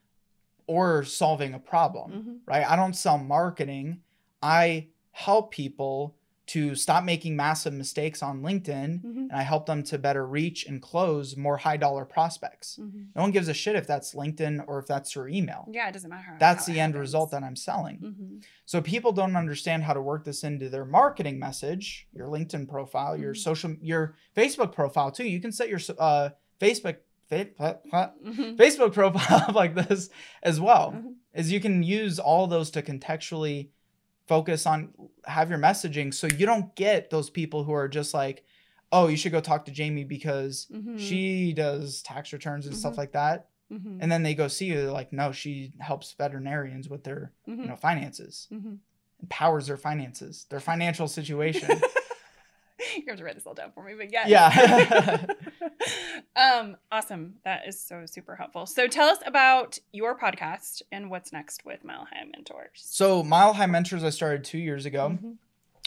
or 0.66 1.04
solving 1.04 1.54
a 1.54 1.58
problem, 1.58 2.10
Mhm. 2.12 2.38
right? 2.46 2.68
I 2.68 2.76
don't 2.76 2.94
sell 2.94 3.18
marketing. 3.18 4.02
I 4.42 4.88
help 5.12 5.52
people 5.52 6.16
to 6.46 6.74
stop 6.74 7.04
making 7.04 7.34
massive 7.36 7.72
mistakes 7.72 8.22
on 8.22 8.42
LinkedIn 8.42 9.00
Mhm. 9.02 9.16
and 9.30 9.32
I 9.32 9.42
help 9.42 9.64
them 9.64 9.82
to 9.84 9.96
better 9.98 10.26
reach 10.26 10.66
and 10.66 10.82
close 10.82 11.36
more 11.38 11.56
high 11.56 11.78
dollar 11.78 12.04
prospects. 12.04 12.78
Mhm. 12.80 13.06
No 13.16 13.22
one 13.22 13.30
gives 13.30 13.48
a 13.48 13.54
shit 13.54 13.76
if 13.76 13.86
that's 13.86 14.14
LinkedIn 14.14 14.62
or 14.68 14.78
if 14.78 14.86
that's 14.86 15.14
your 15.14 15.26
email. 15.28 15.66
Yeah, 15.72 15.88
it 15.88 15.92
doesn't 15.92 16.10
matter. 16.10 16.36
That's 16.38 16.66
the 16.66 16.72
end 16.80 16.92
happens. 16.94 17.00
result 17.00 17.30
that 17.30 17.42
I'm 17.42 17.56
selling. 17.56 17.98
Mhm. 17.98 18.44
So 18.66 18.82
people 18.82 19.12
don't 19.12 19.36
understand 19.36 19.84
how 19.84 19.94
to 19.94 20.02
work 20.02 20.24
this 20.24 20.44
into 20.44 20.68
their 20.68 20.84
marketing 20.84 21.38
message, 21.38 22.08
your 22.12 22.28
LinkedIn 22.28 22.68
profile, 22.68 23.16
your 23.16 23.32
Mhm. 23.34 23.38
social, 23.38 23.74
your 23.80 24.14
Facebook 24.36 24.72
profile 24.72 25.10
too. 25.10 25.24
You 25.26 25.40
can 25.40 25.50
set 25.52 25.68
your 25.70 25.80
uh, 25.98 26.30
Facebook 26.60 26.98
fa- 27.26 27.48
fa- 27.56 27.80
fa- 27.90 28.12
Mhm. 28.22 28.56
Facebook 28.56 28.92
profile 29.00 29.50
like 29.54 29.74
this 29.74 30.10
as 30.42 30.60
well. 30.60 30.92
Mhm. 30.92 31.14
Is 31.32 31.50
you 31.50 31.58
can 31.58 31.82
use 31.82 32.18
all 32.18 32.46
those 32.46 32.70
to 32.72 32.82
contextually 32.82 33.70
focus 34.26 34.66
on 34.66 34.92
have 35.26 35.50
your 35.50 35.58
messaging 35.58 36.12
so 36.12 36.26
you 36.26 36.46
don't 36.46 36.74
get 36.74 37.10
those 37.10 37.30
people 37.30 37.64
who 37.64 37.72
are 37.72 37.88
just 37.88 38.14
like, 38.14 38.44
oh, 38.92 39.08
you 39.08 39.16
should 39.16 39.32
go 39.32 39.40
talk 39.40 39.64
to 39.64 39.70
Jamie 39.72 40.04
because 40.04 40.66
Mhm. 40.72 40.98
she 40.98 41.52
does 41.52 42.02
tax 42.02 42.32
returns 42.32 42.66
and 42.66 42.76
stuff 42.76 42.94
Mhm. 42.94 42.98
like 42.98 43.12
that. 43.12 43.48
Mhm. 43.72 43.98
And 44.00 44.10
then 44.12 44.22
they 44.22 44.34
go 44.34 44.48
see 44.48 44.66
you, 44.66 44.76
they're 44.76 44.90
like, 44.92 45.12
no, 45.12 45.32
she 45.32 45.72
helps 45.80 46.12
veterinarians 46.12 46.88
with 46.88 47.04
their 47.04 47.32
you 47.46 47.54
Mhm. 47.56 47.68
know 47.68 47.76
finances 47.76 48.48
Mhm. 48.52 48.78
empowers 49.22 49.66
their 49.66 49.76
finances, 49.76 50.46
their 50.50 50.60
financial 50.60 51.08
situation. 51.08 51.68
you 52.96 53.04
have 53.08 53.18
to 53.18 53.24
write 53.24 53.34
this 53.34 53.46
all 53.46 53.54
down 53.54 53.72
for 53.72 53.82
me, 53.84 53.94
but 53.96 54.12
yeah. 54.12 54.26
Yeah. 54.26 55.26
um, 56.36 56.76
awesome. 56.90 57.34
That 57.44 57.62
is 57.66 57.80
so 57.80 58.04
super 58.06 58.36
helpful. 58.36 58.66
So 58.66 58.86
tell 58.88 59.08
us 59.08 59.18
about 59.26 59.78
your 59.92 60.18
podcast 60.18 60.82
and 60.92 61.10
what's 61.10 61.32
next 61.32 61.64
with 61.64 61.84
Mile 61.84 62.06
High 62.12 62.24
Mentors. 62.24 62.68
so, 62.74 63.22
Mile 63.22 63.54
High 63.54 63.66
Mentors, 63.66 64.04
I 64.04 64.10
started 64.10 64.44
two 64.44 64.58
years 64.58 64.86
ago. 64.86 65.18
Mhm. 65.22 65.36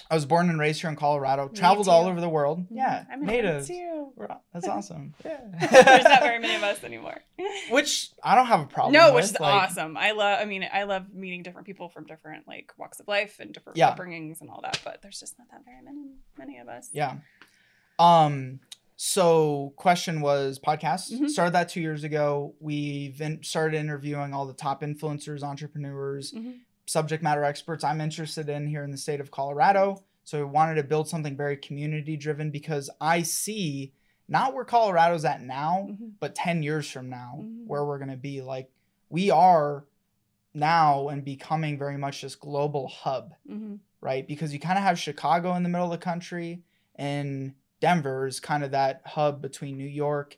I 0.10 0.16
was 0.16 0.26
born 0.26 0.50
and 0.50 0.58
raised 0.60 0.80
here 0.82 0.90
in 0.90 0.96
Colorado, 0.96 1.50
Me 1.50 1.54
traveled 1.58 1.88
all 1.90 2.06
over 2.08 2.22
the 2.22 2.30
world. 2.30 2.66
Yeah, 2.70 3.04
I'm 3.12 3.22
in 3.22 3.26
natives. 3.28 3.68
too. 3.68 4.12
We're- 4.16 4.36
That's 4.54 4.68
awesome. 4.68 5.14
Yeah. 5.26 5.38
There's 5.60 6.04
not 6.06 6.22
very 6.22 6.40
many 6.40 6.56
of 6.56 6.64
us 6.64 6.84
anymore. 6.84 7.20
Which 7.72 8.12
I 8.24 8.36
don't 8.36 8.46
have 8.48 8.62
a 8.62 8.66
problem 8.68 8.94
no, 8.94 9.08
with. 9.08 9.16
which 9.16 9.26
is 9.26 9.40
like, 9.40 9.54
awesome. 9.70 9.98
I 9.98 10.12
love. 10.12 10.40
I 10.42 10.46
mean, 10.46 10.66
I 10.72 10.84
love 10.84 11.14
meeting 11.14 11.44
different 11.44 11.68
people 11.68 11.90
from 11.90 12.06
different 12.06 12.48
like 12.48 12.72
walks 12.78 13.00
of 13.00 13.08
life 13.08 13.40
and 13.40 13.54
different 13.54 13.78
Yeah. 13.78 13.94
upbringings 13.96 14.40
and 14.42 14.50
all 14.50 14.62
that. 14.62 14.80
But 14.84 15.02
there's 15.02 15.20
just 15.20 15.38
not 15.38 15.50
that 15.52 15.66
very 15.66 15.82
many 15.84 16.12
many 16.38 16.58
of 16.60 16.68
us. 16.70 16.90
Yeah. 16.94 17.16
Um. 18.00 18.60
So, 19.00 19.74
question 19.76 20.22
was 20.22 20.58
podcast. 20.60 21.12
Mhm. 21.14 21.30
Started 21.30 21.54
that 21.54 21.70
two 21.70 21.82
years 21.82 22.04
ago. 22.04 22.56
We've 22.60 23.20
in, 23.22 23.44
started 23.44 23.78
interviewing 23.78 24.34
all 24.34 24.48
the 24.48 24.54
top 24.54 24.82
influencers, 24.82 25.44
entrepreneurs, 25.44 26.32
Mhm. 26.32 26.62
Subject 26.88 27.22
matter 27.22 27.44
experts 27.44 27.84
I'm 27.84 28.02
interested 28.02 28.50
in 28.50 28.66
here 28.66 28.84
in 28.84 28.92
the 28.92 28.98
state 28.98 29.20
of 29.20 29.30
Colorado. 29.30 30.04
So 30.24 30.40
we 30.40 30.46
wanted 30.52 30.76
to 30.76 30.84
build 30.84 31.08
something 31.08 31.38
very 31.38 31.58
community 31.58 32.18
driven 32.18 32.50
because 32.50 32.90
I 33.00 33.22
see 33.22 33.94
not 34.28 34.54
where 34.54 34.66
Colorado's 34.66 35.24
at 35.24 35.42
now, 35.42 35.88
Mhm. 35.90 36.14
but 36.20 36.36
10 36.36 36.64
years 36.64 36.90
from 36.90 37.10
now, 37.10 37.40
Mhm. 37.42 37.66
where 37.66 37.86
we're 37.86 38.00
going 38.00 38.10
to 38.10 38.18
be. 38.18 38.42
Like 38.42 38.70
we 39.10 39.30
are 39.30 39.86
now 40.54 41.10
and 41.10 41.24
becoming 41.24 41.78
very 41.78 41.98
much 41.98 42.22
this 42.22 42.36
global 42.36 42.88
hub, 42.88 43.34
Mhm. 43.50 43.80
right? 44.02 44.28
Because 44.28 44.54
you 44.54 44.60
kind 44.60 44.78
of 44.78 44.84
have 44.84 45.00
Chicago 45.00 45.54
in 45.56 45.64
the 45.64 45.70
middle 45.70 45.86
of 45.86 45.92
the 45.92 46.04
country 46.04 46.64
and 46.96 47.54
Denver 47.80 48.28
is 48.28 48.40
kind 48.40 48.64
of 48.64 48.72
that 48.72 49.02
hub 49.06 49.42
between 49.42 49.78
New 49.78 49.88
York 49.88 50.38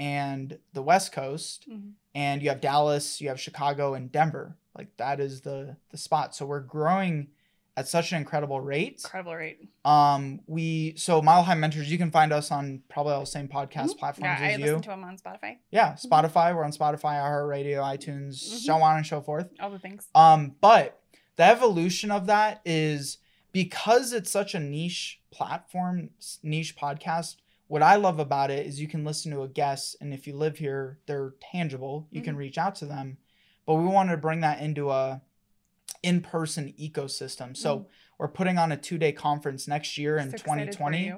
and 0.00 0.58
the 0.72 0.82
West 0.82 1.12
Coast 1.12 1.68
Mhm. 1.70 1.92
and 2.14 2.42
you 2.42 2.48
have 2.48 2.60
Dallas, 2.62 3.20
you 3.20 3.28
have 3.28 3.38
Chicago 3.38 3.92
and 3.94 4.10
Denver. 4.10 4.56
Like 4.76 4.96
that 4.96 5.20
is 5.20 5.42
the 5.42 5.76
the 5.90 5.98
spot. 5.98 6.34
So 6.34 6.46
we're 6.46 6.60
growing 6.60 7.28
at 7.76 7.86
such 7.86 8.12
an 8.12 8.18
incredible 8.18 8.60
rate. 8.60 9.00
Incredible 9.04 9.34
rate. 9.36 9.68
Um 9.84 10.40
we 10.46 10.94
so 10.96 11.20
Mile 11.20 11.42
High 11.42 11.54
Mentors, 11.54 11.90
you 11.92 11.98
can 11.98 12.10
find 12.10 12.32
us 12.32 12.50
on 12.50 12.82
probably 12.88 13.12
all 13.12 13.20
the 13.20 13.26
same 13.26 13.46
podcast 13.48 13.90
Mhm. 13.90 13.98
platforms 13.98 14.40
Yeah, 14.40 14.46
I 14.46 14.50
as 14.52 14.58
you. 14.58 14.64
listen 14.64 14.82
to 14.82 14.88
them 14.88 15.04
on 15.04 15.18
Spotify. 15.18 15.58
yeah, 15.70 15.92
Spotify, 15.94 16.54
we're 16.54 16.64
on 16.64 16.72
Spotify, 16.72 17.14
iHeartRadio, 17.20 17.82
iTunes, 17.96 18.34
Mhm. 18.36 18.58
so 18.68 18.74
on 18.82 18.96
and 18.96 19.06
so 19.06 19.20
forth. 19.20 19.48
All 19.60 19.70
the 19.70 19.78
things. 19.78 20.08
Um, 20.14 20.56
but 20.62 20.98
the 21.36 21.44
evolution 21.44 22.10
of 22.10 22.26
that 22.26 22.60
is 22.64 23.18
because 23.52 24.12
it's 24.14 24.30
such 24.30 24.54
a 24.54 24.60
niche 24.60 25.20
platform, 25.30 26.10
niche 26.42 26.74
podcast. 26.76 27.36
What 27.70 27.84
I 27.84 27.94
love 27.94 28.18
about 28.18 28.50
it 28.50 28.66
is 28.66 28.80
you 28.80 28.88
can 28.88 29.04
listen 29.04 29.30
to 29.30 29.42
a 29.44 29.48
guest, 29.48 29.94
and 30.00 30.12
if 30.12 30.26
you 30.26 30.34
live 30.34 30.58
here, 30.58 30.98
they're 31.06 31.34
tangible. 31.52 32.08
You 32.10 32.20
can 32.20 32.34
Mhm. 32.34 32.38
reach 32.38 32.58
out 32.58 32.74
to 32.76 32.84
them. 32.84 33.18
But 33.64 33.74
we 33.76 33.84
wanted 33.86 34.10
to 34.10 34.16
bring 34.16 34.40
that 34.40 34.60
into 34.60 34.90
a 34.90 35.22
in-person 36.02 36.74
ecosystem. 36.80 37.56
So 37.56 37.78
Mhm. 37.78 37.86
we're 38.18 38.26
putting 38.28 38.58
on 38.58 38.72
a 38.72 38.76
two-day 38.76 39.12
conference 39.12 39.68
next 39.68 39.96
year 39.98 40.16
in 40.16 40.30
So 40.32 40.38
2020. 40.38 41.12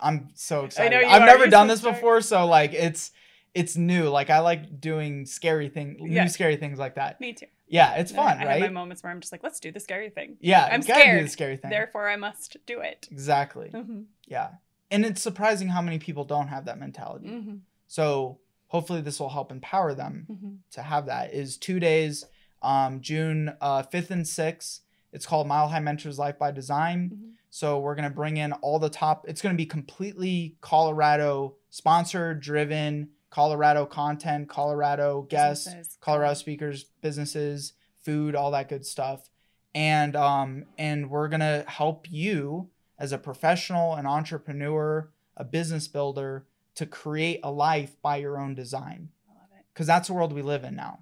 I'm 0.00 0.30
so 0.34 0.64
excited. 0.64 1.00
you 1.02 1.06
I've 1.06 1.22
are. 1.22 1.26
never 1.26 1.38
You're 1.44 1.50
done 1.50 1.68
so 1.68 1.74
this 1.74 1.82
before, 1.82 2.20
so 2.20 2.46
like 2.46 2.72
it's 2.72 3.12
it's 3.54 3.76
new. 3.76 4.08
Like 4.08 4.28
I 4.30 4.38
like 4.38 4.80
doing 4.80 5.26
scary 5.26 5.68
things, 5.68 5.98
Yeah. 6.00 6.22
new 6.24 6.28
scary 6.30 6.56
things 6.56 6.78
like 6.78 6.94
that. 6.94 7.20
Me 7.20 7.32
too. 7.34 7.46
Yeah, 7.68 7.94
it's 7.96 8.10
I- 8.10 8.16
fun, 8.16 8.38
I, 8.38 8.52
have 8.52 8.60
my 8.60 8.68
moments 8.70 9.02
where 9.04 9.12
I'm 9.12 9.20
just 9.20 9.30
like, 9.30 9.42
let's 9.42 9.60
do 9.60 9.70
the 9.70 9.78
scary 9.78 10.08
thing. 10.08 10.38
Yeah, 10.40 10.64
I'm 10.72 10.80
you 10.80 10.86
gotta 10.88 11.00
do 11.00 11.04
scared. 11.04 11.24
the 11.24 11.28
scary 11.28 11.56
thing. 11.58 11.70
Therefore, 11.70 12.08
I 12.08 12.16
must 12.16 12.56
do 12.66 12.80
it. 12.80 13.06
exactly. 13.12 13.68
hmm 13.68 14.04
Yeah, 14.26 14.52
and 14.92 15.04
it's 15.04 15.22
surprising 15.22 15.68
how 15.68 15.82
many 15.82 15.98
people 15.98 16.24
don't 16.24 16.48
have 16.48 16.64
that 16.66 16.78
mentality. 16.78 17.28
hmm 17.28 17.56
So 17.88 18.38
hopefully 18.68 19.00
this 19.02 19.18
will 19.20 19.28
help 19.30 19.50
empower 19.50 19.94
them 19.94 20.26
hmm 20.28 20.54
to 20.72 20.82
have 20.82 21.06
that. 21.06 21.34
Is 21.34 21.56
two 21.56 21.78
days, 21.80 22.24
um, 22.62 23.00
June 23.00 23.54
uh, 23.60 23.82
fifth 23.82 24.10
and 24.10 24.26
sixth. 24.26 24.80
It's 25.12 25.26
called 25.26 25.46
Mile 25.46 25.68
High 25.68 25.80
Mentors 25.80 26.18
Life 26.18 26.38
by 26.38 26.50
Design. 26.52 27.10
Mhm. 27.12 27.30
So 27.50 27.78
we're 27.80 27.94
gonna 27.94 28.08
bring 28.22 28.36
in 28.38 28.52
all 28.64 28.78
the 28.78 28.88
top. 28.88 29.26
It's 29.28 29.42
gonna 29.42 29.56
be 29.64 29.66
completely 29.66 30.56
Colorado 30.62 31.56
sponsored, 31.70 32.40
driven, 32.40 33.10
Colorado 33.30 33.84
content, 33.86 34.48
Colorado 34.48 35.22
guests, 35.22 35.66
Businesses. 35.66 35.98
Colorado 36.00 36.34
speakers, 36.34 36.84
businesses, 37.02 37.74
food, 38.00 38.34
all 38.34 38.50
that 38.52 38.68
good 38.68 38.84
stuff. 38.86 39.28
and 39.74 40.16
um 40.16 40.64
and 40.76 41.08
we're 41.08 41.28
gonna 41.28 41.64
help 41.66 42.06
you 42.10 42.68
as 43.02 43.10
a 43.10 43.18
professional, 43.18 43.96
an 43.96 44.06
entrepreneur, 44.06 45.10
a 45.36 45.42
business 45.42 45.88
builder 45.88 46.46
to 46.76 46.86
create 46.86 47.40
a 47.42 47.50
life 47.50 48.00
by 48.00 48.16
your 48.16 48.38
own 48.38 48.54
design 48.54 49.08
I 49.28 49.34
love 49.34 49.48
it. 49.58 49.64
because 49.74 49.88
that's 49.88 50.06
the 50.06 50.14
world 50.14 50.32
we 50.32 50.40
live 50.40 50.62
in 50.62 50.76
now, 50.76 51.00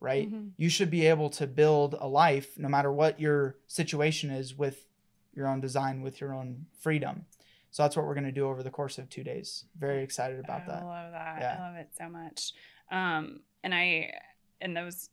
right? 0.00 0.28
Mhm. 0.28 0.50
You 0.56 0.68
should 0.68 0.90
be 0.90 1.06
able 1.06 1.30
to 1.30 1.46
build 1.46 1.94
a 2.00 2.08
life 2.08 2.58
no 2.58 2.68
matter 2.68 2.92
what 2.92 3.20
your 3.20 3.58
situation 3.68 4.30
is 4.30 4.56
with 4.56 4.88
your 5.34 5.46
own 5.46 5.60
design, 5.60 6.02
with 6.02 6.20
your 6.20 6.34
own 6.34 6.66
freedom. 6.80 7.26
So 7.70 7.84
that's 7.84 7.96
what 7.96 8.06
we're 8.06 8.14
going 8.14 8.24
to 8.24 8.32
do 8.32 8.48
over 8.48 8.64
the 8.64 8.70
course 8.70 8.98
of 8.98 9.08
two 9.08 9.22
days. 9.22 9.66
Very 9.78 10.02
excited 10.02 10.40
about 10.40 10.62
I 10.62 10.66
that. 10.66 10.82
I 10.82 10.84
love 10.84 11.12
that. 11.12 11.40
Yeah. 11.40 11.56
I 11.60 11.68
love 11.68 11.76
it 11.76 11.90
so 11.96 12.08
much. 12.08 12.54
Um, 12.90 13.42
and 13.62 13.72
I 13.72 14.18
and 14.60 14.76
those 14.76 15.10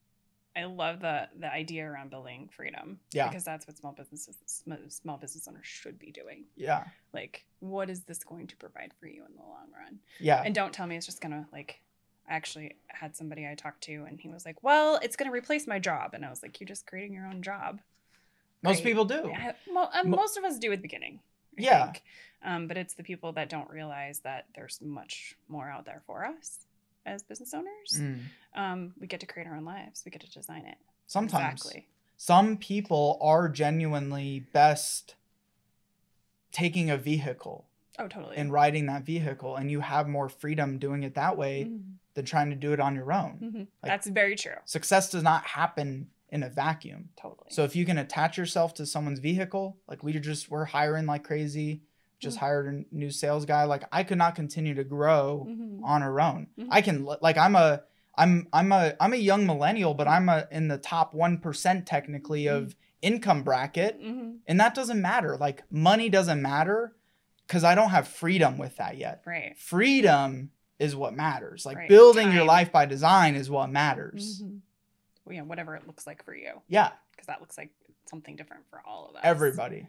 I 0.56 0.66
love 0.66 0.99
the 0.99 1.28
the 1.39 1.51
idea 1.51 1.86
around 1.89 2.10
building 2.12 2.49
freedom. 2.56 2.99
Yeah. 3.12 3.28
Because 3.28 3.43
that's 3.43 3.66
what 3.68 3.78
small 3.78 3.91
businesses 3.93 4.38
small 4.89 5.18
business 5.18 5.47
owners 5.47 5.66
should 5.66 5.97
be 5.97 6.12
doing. 6.12 6.43
Yeah. 6.56 6.84
Like, 7.14 7.45
what 7.60 7.89
is 7.89 8.01
this 8.01 8.24
going 8.24 8.47
to 8.47 8.56
provide 8.58 8.91
for 8.99 9.08
you 9.08 9.24
in 9.28 9.36
the 9.36 9.41
long 9.41 9.68
run? 9.78 9.99
Yeah. 10.20 10.41
And 10.45 10.54
don't 10.54 10.72
tell 10.74 10.86
me 10.88 10.95
it's 10.95 11.06
just 11.08 11.22
gonna 11.22 11.47
like 11.51 11.82
I 12.30 12.36
actually 12.36 12.76
had 12.88 13.16
somebody 13.16 13.47
I 13.47 13.56
talked 13.56 13.82
to 13.86 14.06
and 14.08 14.20
he 14.20 14.30
was 14.30 14.45
like, 14.45 14.62
Well, 14.64 14.99
it's 15.01 15.16
gonna 15.16 15.32
replace 15.32 15.66
my 15.68 15.80
job. 15.80 16.12
And 16.14 16.24
I 16.24 16.30
was 16.30 16.43
like, 16.43 16.60
You're 16.60 16.68
just 16.68 16.86
creating 16.86 17.14
your 17.14 17.26
own 17.26 17.41
job. 17.41 17.80
Most 18.62 18.78
Right. 18.78 18.84
people 18.86 19.06
do. 19.06 19.30
Yeah, 19.30 19.54
uh, 19.70 19.72
Mo- 19.74 19.89
most 20.06 20.38
of 20.38 20.43
us 20.43 20.58
do 20.60 20.72
at 20.72 20.78
the 20.78 20.82
beginning. 20.84 21.20
I 21.58 21.62
Yeah. 21.62 21.93
Um, 22.45 22.68
but 22.68 22.78
it's 22.78 22.93
the 22.93 23.04
people 23.04 23.32
that 23.34 23.49
don't 23.49 23.70
realize 23.70 24.20
that 24.20 24.45
there's 24.56 24.80
much 24.82 25.36
more 25.47 25.70
out 25.70 25.86
there 25.86 26.01
for 26.06 26.26
us 26.26 26.66
as 27.06 27.24
business 27.24 27.54
owners. 27.54 27.99
Mm. 27.99 28.20
Um, 28.56 28.93
we 28.99 29.08
get 29.08 29.20
to 29.20 29.26
create 29.26 29.47
our 29.47 29.56
own 29.56 29.66
lives. 29.66 30.01
We 30.06 30.12
get 30.12 30.22
to 30.22 30.32
design 30.32 30.66
it. 30.66 30.78
Sometimes. 31.08 31.62
Exactly. 31.62 31.88
Some 32.18 32.58
people 32.58 33.18
are 33.22 33.49
genuinely 33.49 34.45
best 34.54 35.16
taking 36.51 36.89
a 36.89 36.97
vehicle 36.97 37.66
Oh, 37.99 38.08
totally. 38.08 38.38
and 38.38 38.51
riding 38.51 38.86
that 38.88 39.04
vehicle, 39.04 39.56
and 39.56 39.70
you 39.70 39.82
have 39.82 40.08
more 40.08 40.30
freedom 40.30 40.78
doing 40.80 41.04
it 41.04 41.16
that 41.16 41.38
way 41.38 41.66
Mhm. 41.66 41.95
than 42.14 42.26
trying 42.26 42.49
to 42.51 42.56
do 42.56 42.74
it 42.74 42.80
on 42.80 42.95
your 42.95 43.12
own. 43.12 43.39
Mhm. 43.39 43.68
That's 43.84 44.08
very 44.08 44.36
true. 44.36 44.56
Success 44.66 45.10
does 45.10 45.24
not 45.24 45.43
happen 45.43 46.10
in 46.30 46.43
a 46.43 46.49
vacuum. 46.49 47.10
Totally. 47.16 47.49
So 47.51 47.64
if 47.64 47.76
you 47.76 47.86
can 47.86 47.97
attach 47.97 48.38
yourself 48.38 48.74
to 48.76 48.86
someone's 48.86 49.20
vehicle, 49.20 49.78
like 49.88 50.04
we 50.04 50.14
just 50.20 50.49
we're 50.49 50.66
hiring 50.66 51.06
like 51.06 51.24
crazy, 51.24 51.82
just 52.24 52.38
Mhm. 52.38 52.39
hired 52.39 52.67
a 52.74 52.95
new 52.95 53.11
sales 53.11 53.45
guy. 53.45 53.65
Like 53.65 53.84
I 53.91 54.03
could 54.03 54.17
not 54.17 54.36
continue 54.36 54.74
to 54.76 54.84
grow 54.84 55.45
Mhm. 55.49 55.82
on 55.84 56.01
our 56.01 56.19
own. 56.19 56.47
Mhm. 56.57 56.67
I 56.71 56.82
can 56.82 57.05
like 57.05 57.38
I'm 57.38 57.55
a 57.55 57.84
I'm 58.15 58.47
I'm 58.53 58.71
a 58.71 58.93
I'm 58.99 59.13
a 59.13 59.17
young 59.17 59.45
millennial, 59.45 59.93
but 59.93 60.07
I'm 60.07 60.30
a 60.30 60.47
in 60.51 60.67
the 60.67 60.78
top 60.78 61.13
one 61.13 61.38
percent 61.39 61.86
technically 61.86 62.47
of 62.47 62.76
income 63.01 63.43
bracket, 63.43 64.01
Mhm. 64.01 64.38
and 64.47 64.59
that 64.59 64.74
doesn't 64.74 65.01
matter. 65.01 65.36
Like 65.38 65.63
money 65.71 66.09
doesn't 66.09 66.41
matter 66.41 66.95
because 67.45 67.63
I 67.63 67.76
don't 67.76 67.89
have 67.89 68.07
freedom 68.07 68.57
with 68.57 68.78
that 68.78 68.97
yet. 68.97 69.21
Right. 69.26 69.57
Freedom 69.57 70.51
is 70.80 70.95
what 70.95 71.13
matters. 71.13 71.65
Like 71.65 71.78
Right. 71.78 71.89
building 71.89 72.32
your 72.32 72.45
life 72.45 72.71
by 72.71 72.86
design 72.86 73.36
is 73.36 73.49
what 73.49 73.69
matters. 73.69 74.41
Mhm. 74.41 74.61
Well, 75.26 75.36
yeah, 75.36 75.41
whatever 75.41 75.76
it 75.76 75.86
looks 75.88 76.05
like 76.07 76.24
for 76.24 76.34
you, 76.36 76.61
Yeah, 76.67 76.91
because 77.11 77.28
that 77.28 77.39
looks 77.41 77.57
like 77.57 77.69
something 78.05 78.36
different 78.36 78.65
for 78.69 78.82
all 78.86 79.07
of 79.09 79.15
us. 79.15 79.21
everybody. 79.24 79.88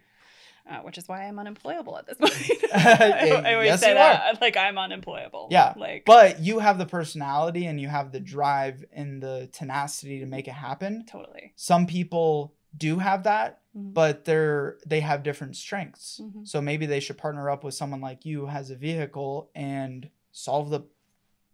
Uh, 0.69 0.79
which 0.79 0.97
is 0.97 1.07
why 1.07 1.25
I'm 1.25 1.39
unemployable 1.39 1.99
at 1.99 2.07
this 2.07 2.17
point. 2.19 2.63
Yeah, 2.75 3.43
I 3.45 3.53
always 3.55 3.67
yes, 3.67 3.81
say 3.81 3.93
that. 3.95 4.41
Like 4.41 4.57
I'm 4.57 4.79
unemployable. 4.79 5.49
Yeah, 5.51 5.75
Like, 5.77 6.05
But 6.07 6.41
you 6.41 6.59
have 6.59 6.79
the 6.79 6.87
personality 6.87 7.67
and 7.67 7.79
you 7.81 7.89
have 7.89 8.13
the 8.13 8.21
drive 8.21 8.83
and 8.93 9.23
the 9.23 9.49
tenacity 9.53 10.21
to 10.21 10.27
make 10.27 10.49
it 10.49 10.53
happen. 10.55 11.05
totally. 11.07 11.53
Some 11.57 11.87
people 11.87 12.55
do 12.77 12.99
have 12.99 13.25
that, 13.25 13.61
Mhm. 13.77 13.93
but 13.95 14.25
they're 14.25 14.79
they 14.87 15.01
have 15.01 15.23
different 15.23 15.55
strengths. 15.57 16.19
Mhm. 16.23 16.49
So 16.49 16.61
maybe 16.63 16.87
they 16.87 16.99
should 17.01 17.19
partner 17.19 17.51
up 17.51 17.63
with 17.63 17.75
someone 17.75 18.01
like 18.01 18.25
you 18.25 18.41
who 18.41 18.47
has 18.47 18.71
a 18.71 18.75
vehicle 18.77 19.51
and 19.55 20.09
solve 20.33 20.71
the 20.71 20.81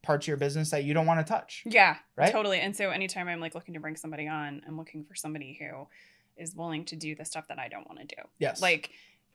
parts 0.03 0.25
of 0.25 0.29
your 0.29 0.37
business 0.39 0.71
that 0.71 0.85
you 0.85 0.95
don't 0.95 1.05
want 1.07 1.21
to 1.27 1.31
touch. 1.31 1.63
Yeah, 1.67 1.97
Right? 2.17 2.33
totally. 2.33 2.61
And 2.61 2.75
so 2.75 2.91
anytime 2.91 3.29
I'm 3.29 3.41
like 3.41 3.55
looking 3.55 3.75
to 3.75 3.81
bring 3.81 3.97
somebody 3.97 4.29
on, 4.29 4.63
I'm 4.67 4.79
looking 4.79 5.05
for 5.05 5.15
somebody 5.15 5.59
who 5.61 5.89
is 6.37 6.55
willing 6.55 6.85
to 6.87 6.97
do 6.97 7.15
the 7.15 7.25
stuff 7.25 7.49
that 7.49 7.59
I 7.59 7.69
don't 7.69 7.87
want 7.89 8.01
to 8.01 8.17
do. 8.17 8.23
Yes. 8.39 8.61
Like, 8.63 8.91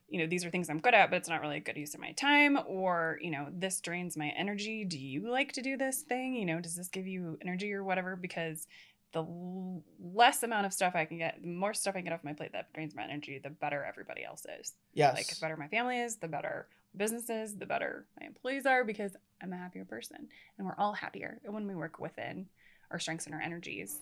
you 0.08 0.20
know, 0.20 0.26
these 0.26 0.44
are 0.44 0.50
things 0.50 0.70
I'm 0.70 0.78
good 0.78 0.94
at, 0.94 1.10
but 1.10 1.16
it's 1.16 1.28
not 1.28 1.40
really 1.40 1.56
a 1.56 1.60
good 1.60 1.76
use 1.76 1.94
of 1.94 2.00
my 2.00 2.12
time, 2.12 2.58
or, 2.66 3.18
you 3.20 3.30
know, 3.30 3.48
this 3.52 3.80
drains 3.80 4.16
my 4.16 4.28
energy. 4.36 4.84
Do 4.84 4.98
you 4.98 5.28
like 5.30 5.52
to 5.52 5.62
do 5.62 5.76
this 5.76 6.02
thing? 6.02 6.34
You 6.34 6.46
know, 6.46 6.60
does 6.60 6.76
this 6.76 6.88
give 6.88 7.06
you 7.06 7.38
energy 7.42 7.72
or 7.72 7.82
whatever? 7.82 8.14
Because 8.14 8.66
the 9.12 9.20
l- 9.20 9.82
less 10.00 10.42
amount 10.42 10.66
of 10.66 10.72
stuff 10.72 10.94
I 10.94 11.06
can 11.06 11.18
get, 11.18 11.40
the 11.42 11.48
more 11.48 11.74
stuff 11.74 11.94
I 11.94 11.98
can 11.98 12.04
get 12.04 12.12
off 12.12 12.22
my 12.22 12.34
plate 12.34 12.52
that 12.52 12.72
drains 12.72 12.94
my 12.94 13.04
energy, 13.04 13.40
the 13.42 13.50
better 13.50 13.84
everybody 13.84 14.24
else 14.24 14.46
is. 14.60 14.74
yes. 14.94 15.14
Like, 15.16 15.26
the 15.26 15.36
better 15.40 15.56
my 15.56 15.68
family 15.68 15.98
is, 15.98 16.16
the 16.16 16.28
better 16.28 16.68
businesses, 16.96 17.56
the 17.56 17.66
better 17.66 18.06
my 18.20 18.26
employees 18.26 18.64
are, 18.64 18.84
because 18.84 19.16
I'm 19.42 19.52
a 19.52 19.56
happier 19.56 19.84
person. 19.84 20.28
And 20.56 20.66
we're 20.66 20.76
all 20.78 20.92
happier 20.92 21.40
when 21.44 21.66
we 21.66 21.74
work 21.74 21.98
within 21.98 22.46
our 22.90 22.98
strengths 23.00 23.26
and 23.26 23.34
our 23.34 23.40
energies. 23.40 23.98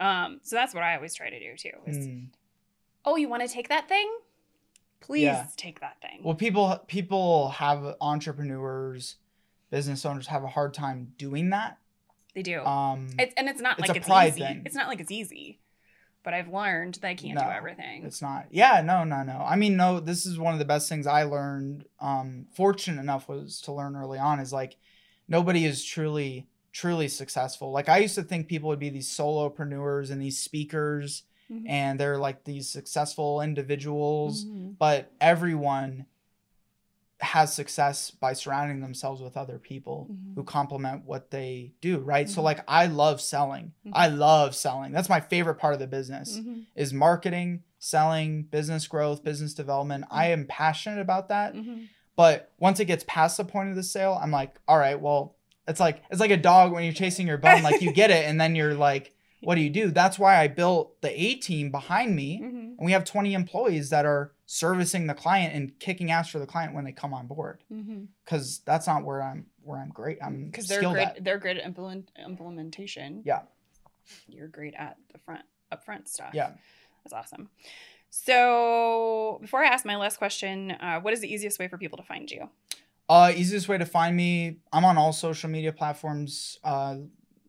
Um, 0.00 0.40
so 0.42 0.56
that's 0.56 0.74
what 0.74 0.82
I 0.82 0.96
always 0.96 1.14
try 1.14 1.30
to 1.30 1.38
do 1.38 1.56
too. 1.56 1.70
Is, 1.86 2.08
Mm. 2.08 2.28
oh, 3.04 3.16
you 3.16 3.28
want 3.28 3.42
to 3.42 3.48
take 3.48 3.68
that 3.68 3.88
thing? 3.88 4.10
Please 5.00 5.22
Yeah. 5.22 5.46
take 5.56 5.80
that 5.80 6.00
thing. 6.00 6.20
Well, 6.24 6.34
people 6.34 6.78
people 6.86 7.50
have 7.50 7.96
entrepreneurs, 8.00 9.16
business 9.70 10.04
owners 10.04 10.26
have 10.28 10.42
a 10.44 10.48
hard 10.48 10.74
time 10.74 11.12
doing 11.18 11.50
that. 11.50 11.78
they 12.34 12.42
do. 12.42 12.64
Um 12.64 13.10
it's, 13.16 13.32
and 13.36 13.48
it's 13.48 13.60
not 13.60 13.78
it's 13.78 13.86
like 13.88 13.96
it's 13.96 14.08
easy. 14.08 14.40
thing. 14.40 14.62
It's 14.66 14.74
not 14.74 14.88
like 14.88 14.98
it's 15.00 15.12
easy. 15.12 15.60
But 16.24 16.34
I've 16.34 16.48
learned 16.48 16.94
that 16.94 17.06
I 17.06 17.14
can't 17.14 17.38
do 17.38 17.44
everything. 17.44 18.02
It's 18.04 18.20
not. 18.22 18.46
Yeah, 18.50 18.80
no, 18.80 19.04
no, 19.04 19.22
no. 19.22 19.44
I 19.46 19.54
mean, 19.56 19.76
no, 19.76 20.00
this 20.00 20.24
is 20.26 20.38
one 20.38 20.52
of 20.54 20.58
the 20.58 20.64
best 20.64 20.88
things 20.88 21.06
I 21.06 21.22
learned. 21.24 21.84
Um, 22.00 22.46
fortunate 22.56 22.98
enough 23.00 23.28
was 23.28 23.60
to 23.62 23.72
learn 23.72 23.94
early 23.94 24.18
on 24.18 24.40
is 24.40 24.52
like 24.52 24.76
nobody 25.28 25.64
is 25.66 25.84
truly, 25.84 26.48
truly 26.74 27.06
successful. 27.08 27.70
Like 27.70 27.88
I 27.88 27.98
used 27.98 28.16
to 28.16 28.22
think 28.24 28.48
people 28.48 28.68
would 28.68 28.80
be 28.80 28.90
these 28.90 29.08
solopreneurs 29.08 30.10
and 30.10 30.20
these 30.20 30.38
speakers 30.38 31.22
Mhm. 31.50 31.64
and 31.68 32.00
they're 32.00 32.18
like 32.18 32.42
these 32.44 32.68
successful 32.68 33.40
individuals, 33.40 34.44
Mhm. 34.44 34.76
but 34.78 35.12
everyone 35.20 36.06
has 37.20 37.54
success 37.54 38.10
by 38.10 38.32
surrounding 38.32 38.80
themselves 38.80 39.22
with 39.22 39.36
other 39.36 39.58
people 39.58 40.08
Mhm. 40.10 40.34
who 40.34 40.42
complement 40.42 41.04
what 41.06 41.30
they 41.30 41.72
do, 41.80 41.98
right? 42.00 42.28
So 42.28 42.40
Mhm. 42.40 42.44
like 42.44 42.64
I 42.66 42.86
love 42.86 43.20
selling. 43.20 43.72
Mhm. 43.86 43.92
I 43.94 44.08
love 44.08 44.54
selling. 44.54 44.90
That's 44.92 45.08
my 45.08 45.20
favorite 45.20 45.54
part 45.54 45.74
of 45.74 45.80
the 45.80 45.86
business 45.86 46.38
Mhm. 46.40 46.66
is 46.74 46.92
marketing, 46.92 47.62
selling, 47.78 48.42
business 48.42 48.88
growth, 48.88 49.22
business 49.22 49.54
development. 49.54 50.06
I 50.10 50.26
am 50.28 50.46
passionate 50.46 51.00
about 51.00 51.28
that. 51.28 51.54
But 52.16 52.52
once 52.58 52.80
it 52.80 52.86
gets 52.86 53.04
past 53.06 53.36
the 53.36 53.44
point 53.44 53.70
of 53.70 53.76
the 53.76 53.82
sale, 53.82 54.18
I'm 54.20 54.30
like, 54.32 54.60
all 54.68 54.78
right, 54.78 55.00
well, 55.00 55.36
it's 55.66 55.80
like 55.80 56.02
it's 56.10 56.20
like 56.20 56.30
a 56.30 56.36
dog 56.36 56.72
when 56.72 56.84
you're 56.84 56.92
chasing 56.92 57.26
your 57.26 57.38
bone, 57.38 57.62
like 57.62 57.80
you 57.82 57.92
get 57.92 58.10
it, 58.10 58.26
and 58.28 58.40
then 58.40 58.54
you're 58.54 58.74
like, 58.74 59.14
what 59.40 59.54
do 59.56 59.60
you 59.60 59.70
do? 59.70 59.90
That's 59.90 60.18
why 60.18 60.36
I 60.40 60.48
built 60.48 61.00
the 61.02 61.10
A 61.22 61.34
team 61.36 61.70
behind 61.70 62.14
me. 62.16 62.40
Mhm. 62.42 62.76
And 62.78 62.80
we 62.86 62.92
have 62.92 63.04
20 63.04 63.34
employees 63.34 63.90
that 63.90 64.06
are 64.06 64.32
servicing 64.46 65.06
the 65.06 65.14
client 65.14 65.54
and 65.54 65.78
kicking 65.78 66.10
ass 66.10 66.28
for 66.28 66.38
the 66.38 66.46
client 66.46 66.74
when 66.74 66.84
they 66.84 66.92
come 66.92 67.12
on 67.14 67.26
board. 67.26 67.62
Mhm. 67.72 68.08
Cause 68.26 68.60
that's 68.64 68.86
not 68.86 69.04
where 69.04 69.22
I'm 69.22 69.46
where 69.62 69.78
I'm 69.78 69.88
great. 69.90 70.18
I'm 70.22 70.46
because 70.46 70.66
they're 70.68 70.80
great. 70.82 71.08
at. 71.08 71.24
They're 71.24 71.38
great 71.38 71.56
at 71.58 71.64
implement, 71.64 72.10
implementation. 72.22 73.22
Yeah. 73.24 73.42
you're 74.28 74.48
great 74.48 74.74
at 74.74 74.98
the 75.12 75.18
front 75.18 75.40
upfront 75.72 76.08
stuff. 76.08 76.30
Yeah. 76.34 76.52
that's 77.04 77.14
awesome. 77.14 77.48
So 78.10 79.38
before 79.40 79.64
I 79.64 79.68
ask 79.68 79.84
my 79.84 79.96
last 79.96 80.18
question, 80.18 80.70
uh, 80.72 81.00
what 81.00 81.12
is 81.12 81.20
the 81.20 81.32
easiest 81.32 81.58
way 81.58 81.68
for 81.68 81.78
people 81.78 81.96
to 81.98 82.02
find 82.04 82.30
you? 82.30 82.48
Uh, 83.08 83.32
easiest 83.34 83.68
way 83.68 83.76
to 83.78 83.84
find 83.86 84.16
me, 84.16 84.56
I'm 84.72 84.84
on 84.84 84.96
all 84.96 85.12
social 85.12 85.50
media 85.50 85.72
platforms. 85.72 86.58
Uh, 86.64 86.96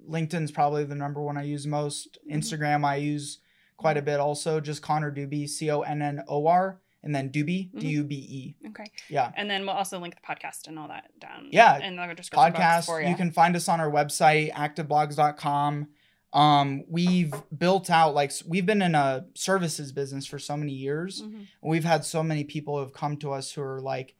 LinkedIn's 0.10 0.52
probably 0.52 0.84
the 0.84 0.96
number 0.96 1.22
one 1.22 1.38
I 1.38 1.44
use 1.44 1.66
most. 1.66 2.18
Mhm. 2.30 2.36
Instagram 2.38 2.86
I 2.86 2.98
use 2.98 3.40
quite 3.78 3.98
a 3.98 4.02
bit 4.02 4.20
also. 4.20 4.60
Just 4.60 4.82
Connor 4.82 5.12
Dube, 5.12 5.48
C 5.48 5.72
O 5.72 5.82
N 5.82 6.02
N 6.02 6.22
O 6.28 6.46
R, 6.48 6.82
and 7.04 7.16
then 7.16 7.30
Dube, 7.30 7.72
Mhm. 7.72 7.80
D 7.80 7.88
U 7.88 8.04
B 8.04 8.16
E. 8.16 8.56
Okay, 8.70 8.86
Yeah. 9.10 9.32
and 9.36 9.50
then 9.50 9.62
we'll 9.66 9.76
also 9.76 9.98
link 10.00 10.16
the 10.16 10.22
podcast 10.22 10.68
and 10.68 10.78
all 10.78 10.90
that 10.90 11.18
down. 11.20 11.48
Yeah, 11.52 11.78
in 11.80 11.96
the 11.96 12.14
description 12.14 12.54
Podcast. 12.54 12.86
for 12.86 13.02
You 13.02 13.16
can 13.16 13.32
find 13.32 13.56
us 13.56 13.68
on 13.70 13.80
our 13.80 13.90
website, 13.90 14.52
activeblogs.com. 14.52 15.88
Um, 16.34 16.84
we've 16.90 17.34
built 17.58 17.90
out 17.90 18.14
like 18.14 18.32
we've 18.46 18.66
been 18.66 18.82
in 18.82 18.94
a 18.94 19.26
services 19.36 19.94
business 19.94 20.26
for 20.26 20.38
so 20.38 20.58
many 20.58 20.74
years. 20.74 21.22
Mhm. 21.22 21.48
We've 21.62 21.86
had 21.86 22.04
so 22.04 22.22
many 22.24 22.44
people 22.44 22.76
who 22.76 22.82
have 22.82 22.94
come 22.94 23.16
to 23.18 23.32
us 23.32 23.54
who 23.54 23.62
are 23.62 23.80
like, 23.80 24.16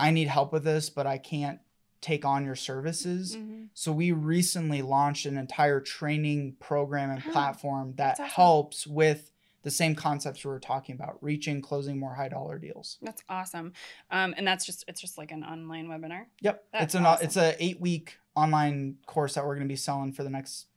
I 0.00 0.10
need 0.10 0.28
help 0.28 0.52
with 0.52 0.64
this, 0.64 0.90
but 0.90 1.06
I 1.06 1.18
can't 1.18 1.60
take 2.00 2.24
on 2.24 2.44
your 2.46 2.56
services. 2.56 3.36
Mhm. 3.36 3.68
So 3.74 3.92
we 3.92 4.10
recently 4.12 4.80
launched 4.80 5.26
an 5.26 5.36
entire 5.36 5.80
training 5.80 6.56
program 6.58 7.10
and 7.10 7.22
platform 7.32 7.94
that 7.96 8.14
awesome. 8.14 8.24
helps 8.26 8.86
with 8.86 9.32
the 9.62 9.70
same 9.70 9.94
concepts 9.94 10.42
we 10.42 10.50
were 10.50 10.58
talking 10.58 10.94
about, 10.94 11.22
reaching, 11.22 11.60
closing 11.60 11.98
more 11.98 12.14
high 12.14 12.28
dollar 12.30 12.58
deals. 12.58 12.96
That's 13.02 13.22
awesome, 13.28 13.74
um, 14.10 14.32
and 14.38 14.46
that's 14.46 14.64
just 14.64 14.84
it's 14.88 15.02
just 15.02 15.18
like 15.18 15.30
an 15.32 15.44
online 15.44 15.88
webinar. 15.88 16.24
Yep. 16.40 16.64
That's 16.72 16.84
it's 16.84 16.94
an 16.94 17.04
awesome. 17.04 17.26
it's 17.26 17.36
a 17.36 17.62
eight 17.62 17.78
week 17.78 18.16
online 18.34 18.96
course 19.04 19.34
that 19.34 19.44
we're 19.44 19.54
gonna 19.56 19.66
be 19.66 19.76
selling 19.76 20.12
for 20.12 20.22
the 20.22 20.30
next 20.30 20.68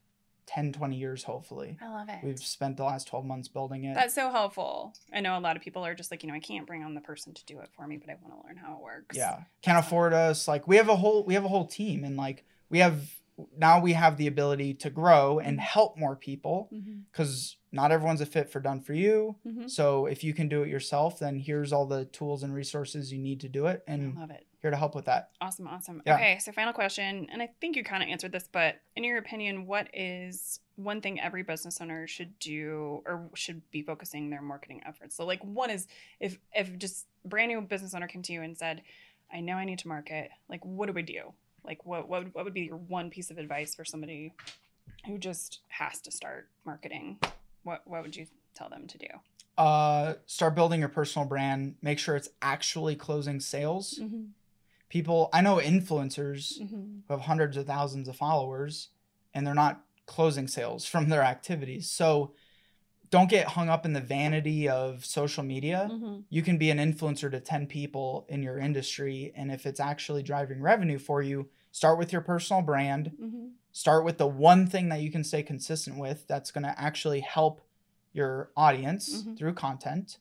10, 0.46 0.74
20 0.74 0.96
years, 0.96 1.24
hopefully. 1.24 1.78
I 1.82 1.90
love 1.90 2.10
it. 2.10 2.20
We've 2.24 2.40
spent 2.40 2.78
the 2.78 2.84
last 2.84 3.08
12 3.08 3.26
months 3.26 3.48
building 3.48 3.84
it. 3.86 3.96
That's 3.96 4.14
so 4.16 4.30
helpful. 4.30 4.94
I 5.14 5.20
know 5.22 5.38
a 5.38 5.40
lot 5.40 5.56
of 5.56 5.62
people 5.64 5.86
are 5.86 5.96
just 5.96 6.12
like, 6.12 6.24
you 6.24 6.30
know, 6.30 6.36
I 6.36 6.40
can't 6.40 6.68
bring 6.68 6.84
on 6.84 6.94
the 6.94 7.02
person 7.02 7.34
to 7.34 7.46
do 7.46 7.60
it 7.60 7.70
for 7.76 7.88
me, 7.88 7.98
but 7.98 8.10
I 8.10 8.18
want 8.22 8.34
to 8.42 8.48
learn 8.48 8.58
how 8.58 8.74
it 8.76 8.82
works. 8.84 9.16
yeah. 9.18 9.44
Can't 9.62 9.80
afford 9.80 10.14
us. 10.14 10.48
Like 10.48 10.68
we 10.68 10.78
have 10.78 10.90
a 10.90 10.96
whole 10.96 11.24
we 11.26 11.34
have 11.34 11.46
a 11.46 11.50
whole 11.50 11.66
team 11.68 12.04
and 12.04 12.18
like 12.18 12.44
we 12.70 12.80
have 12.80 13.02
now 13.58 13.80
we 13.82 13.94
have 13.94 14.18
the 14.18 14.28
ability 14.28 14.76
to 14.76 14.90
grow 14.92 15.40
and 15.40 15.60
help 15.60 15.98
more 15.98 16.16
people 16.16 16.70
Mm-hmm. 16.72 17.00
because 17.12 17.58
not 17.72 17.92
everyone's 17.92 18.22
a 18.22 18.26
fit 18.28 18.50
for 18.52 18.60
done 18.60 18.80
for 18.82 18.94
you. 18.94 19.36
Mm-hmm. 19.48 19.68
So 19.68 20.06
if 20.06 20.24
you 20.24 20.34
can 20.36 20.48
do 20.48 20.62
it 20.62 20.70
yourself, 20.70 21.18
then 21.20 21.40
here's 21.40 21.74
all 21.74 21.88
the 21.88 22.06
tools 22.06 22.44
and 22.44 22.54
resources 22.54 23.12
you 23.12 23.18
need 23.18 23.40
to 23.42 23.50
do 23.50 23.66
it 23.66 23.84
and 23.88 24.16
I 24.18 24.22
love 24.22 24.30
it. 24.32 24.46
Here 24.64 24.72
to 24.72 24.78
help 24.78 24.96
with 24.96 25.06
that. 25.06 25.32
Awesome, 25.42 25.68
awesome. 25.68 26.02
Yeah. 26.06 26.16
Okay, 26.16 26.40
so 26.40 26.54
final 26.54 26.72
question, 26.72 27.28
and 27.32 27.42
I 27.42 27.50
think 27.60 27.76
you 27.76 27.84
kind 27.84 28.02
of 28.02 28.08
answered 28.08 28.32
this, 28.32 28.48
but 28.50 28.80
in 28.96 29.04
your 29.04 29.18
opinion, 29.18 29.68
what 29.68 29.90
is 29.94 30.62
one 30.78 31.02
thing 31.02 31.20
every 31.20 31.44
business 31.44 31.82
owner 31.82 32.08
should 32.08 32.40
do 32.40 33.04
or 33.06 33.30
should 33.36 33.62
be 33.72 33.84
focusing 33.84 34.30
their 34.30 34.42
marketing 34.42 34.82
efforts? 34.88 35.18
So, 35.18 35.26
like, 35.26 35.44
one 35.44 35.70
is 35.70 35.86
if 36.22 36.40
if 36.56 36.80
just 36.80 37.08
brand 37.26 37.52
new 37.52 37.60
business 37.62 37.94
owner 37.94 38.08
came 38.08 38.24
to 38.24 38.34
you 38.34 38.42
and 38.42 38.58
said, 38.58 38.82
"I 39.32 39.42
know 39.42 39.56
I 39.56 39.66
need 39.66 39.80
to 39.80 39.90
market," 39.90 40.32
like, 40.48 40.64
what 40.64 40.88
do 40.88 40.94
we 40.94 41.04
do? 41.04 41.34
Like, 41.66 41.86
what 41.86 42.08
what 42.08 42.24
would, 42.24 42.34
what 42.34 42.46
would 42.46 42.54
be 42.54 42.62
your 42.62 42.78
one 42.78 43.10
piece 43.10 43.30
of 43.32 43.38
advice 43.38 43.76
for 43.76 43.84
somebody 43.84 44.34
who 45.06 45.18
just 45.18 45.60
has 45.68 46.00
to 46.02 46.12
start 46.12 46.48
marketing? 46.66 47.20
What 47.64 47.82
what 47.86 48.02
would 48.02 48.16
you 48.16 48.28
tell 48.56 48.70
them 48.70 48.88
to 48.88 48.98
do? 48.98 49.08
Uh 49.58 50.14
start 50.26 50.56
building 50.56 50.80
your 50.80 50.90
personal 50.90 51.28
brand, 51.28 51.76
make 51.82 52.00
sure 52.00 52.16
it's 52.16 52.30
actually 52.42 52.96
closing 52.96 53.42
sales. 53.42 54.00
Mm-hmm. 54.02 54.24
People 54.94 55.30
I 55.34 55.42
know 55.42 55.56
influencers 55.58 56.60
Mm-hmm. 56.62 56.76
who 57.08 57.14
have 57.14 57.22
hundreds 57.22 57.58
of 57.58 57.66
thousands 57.66 58.08
of 58.08 58.16
followers 58.16 58.90
and 59.34 59.46
they're 59.46 59.56
not 59.66 59.82
closing 60.06 60.48
sales 60.48 60.86
from 60.94 61.10
their 61.10 61.24
activities. 61.24 61.90
So 61.90 62.34
don't 63.10 63.30
get 63.30 63.48
hung 63.56 63.70
up 63.70 63.86
in 63.88 63.94
the 63.94 64.02
vanity 64.02 64.70
of 64.70 65.04
social 65.04 65.44
media. 65.44 65.90
Mm-hmm. 65.92 66.20
You 66.30 66.42
can 66.44 66.58
be 66.60 66.70
an 66.70 66.78
influencer 66.78 67.30
to 67.32 67.40
10 67.40 67.66
people 67.68 68.28
in 68.30 68.44
your 68.44 68.58
industry. 68.60 69.32
And 69.36 69.52
if 69.52 69.66
it's 69.66 69.80
actually 69.80 70.22
driving 70.24 70.62
revenue 70.62 71.00
for 71.00 71.22
you, 71.24 71.50
start 71.72 71.98
with 71.98 72.12
your 72.14 72.22
personal 72.22 72.62
brand. 72.62 73.12
Mm-hmm. 73.20 73.46
Start 73.72 74.06
with 74.06 74.18
the 74.20 74.28
one 74.28 74.68
thing 74.68 74.90
that 74.90 75.02
you 75.02 75.10
can 75.12 75.24
stay 75.24 75.42
consistent 75.42 75.98
with 75.98 76.28
that's 76.28 76.52
going 76.52 76.64
to 76.66 76.80
actually 76.80 77.22
help 77.22 77.62
your 78.14 78.52
audience 78.56 79.24
Mhm. 79.24 79.38
through 79.38 79.54
content 79.56 80.20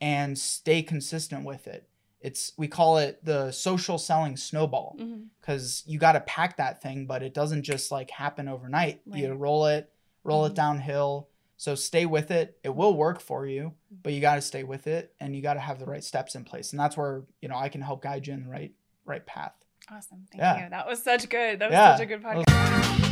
and 0.00 0.38
stay 0.38 0.82
consistent 0.82 1.44
with 1.44 1.66
it. 1.66 1.88
It's 2.24 2.52
we 2.56 2.66
call 2.68 2.96
it 2.98 3.22
the 3.24 3.52
social 3.52 3.98
selling 3.98 4.36
snowball 4.36 4.96
Mm-hmm. 4.98 5.24
because 5.40 5.82
you 5.86 5.98
got 5.98 6.12
to 6.12 6.20
pack 6.20 6.56
that 6.56 6.80
thing, 6.82 7.06
but 7.06 7.22
it 7.22 7.34
doesn't 7.34 7.62
just 7.64 7.92
like 7.92 8.10
happen 8.10 8.48
overnight. 8.48 9.02
You 9.06 9.34
roll 9.34 9.66
it, 9.66 9.92
roll 10.24 10.44
Mhm. 10.44 10.50
it 10.50 10.54
downhill. 10.54 11.28
So 11.58 11.74
stay 11.74 12.06
with 12.06 12.30
it. 12.30 12.58
It 12.64 12.74
will 12.74 12.96
work 12.96 13.20
for 13.20 13.46
you, 13.46 13.74
but 14.02 14.12
you 14.14 14.20
got 14.20 14.36
to 14.36 14.40
stay 14.40 14.64
with 14.64 14.86
it 14.86 15.14
and 15.20 15.36
you 15.36 15.42
got 15.42 15.54
to 15.54 15.60
have 15.60 15.78
the 15.78 15.86
right 15.86 16.02
steps 16.02 16.34
in 16.34 16.44
place. 16.44 16.72
And 16.72 16.80
that's 16.80 16.96
where, 16.96 17.24
you 17.42 17.48
know, 17.48 17.56
I 17.56 17.68
can 17.68 17.80
help 17.82 18.02
guide 18.02 18.26
you 18.26 18.32
in 18.34 18.44
the 18.44 18.50
right 18.50 18.72
right 19.04 19.24
path. 19.26 19.52
Awesome. 19.90 20.26
Thank 20.32 20.40
Yeah. 20.40 20.64
you. 20.64 20.70
That 20.70 20.86
was 20.88 21.02
such 21.02 21.28
good. 21.28 21.58
That 21.58 21.70
was 21.70 21.74
Yeah. 21.74 21.94
such 21.94 22.02
a 22.04 22.06
good 22.06 22.22
podcast. 22.22 23.03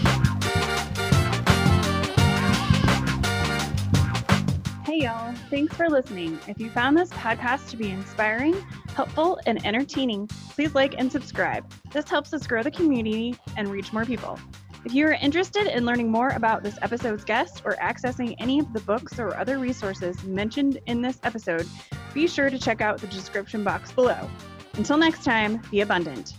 Hey, 4.92 5.04
y'all. 5.04 5.34
Thanks 5.48 5.74
for 5.74 5.88
listening. 5.88 6.38
If 6.46 6.60
you 6.60 6.68
found 6.68 6.98
this 6.98 7.08
podcast 7.08 7.70
to 7.70 7.78
be 7.78 7.88
inspiring, 7.88 8.52
helpful, 8.94 9.40
and 9.46 9.64
entertaining, 9.64 10.26
please 10.26 10.74
like 10.74 10.96
and 10.98 11.10
subscribe. 11.10 11.64
This 11.94 12.10
helps 12.10 12.34
us 12.34 12.46
grow 12.46 12.62
the 12.62 12.70
community 12.70 13.34
and 13.56 13.68
reach 13.68 13.94
more 13.94 14.04
people. 14.04 14.38
If 14.84 14.92
you 14.92 15.06
are 15.06 15.14
interested 15.14 15.66
in 15.74 15.86
learning 15.86 16.10
more 16.10 16.28
about 16.32 16.62
this 16.62 16.76
episode's 16.82 17.24
guest 17.24 17.62
or 17.64 17.76
accessing 17.76 18.36
any 18.38 18.58
of 18.58 18.70
the 18.74 18.80
books 18.80 19.18
or 19.18 19.34
other 19.34 19.58
resources 19.58 20.22
mentioned 20.24 20.78
in 20.84 21.00
this 21.00 21.18
episode, 21.22 21.66
be 22.12 22.28
sure 22.28 22.50
to 22.50 22.58
check 22.58 22.82
out 22.82 22.98
the 22.98 23.06
description 23.06 23.64
box 23.64 23.92
below. 23.92 24.28
Until 24.74 24.98
next 24.98 25.24
time, 25.24 25.62
be 25.70 25.80
abundant. 25.80 26.34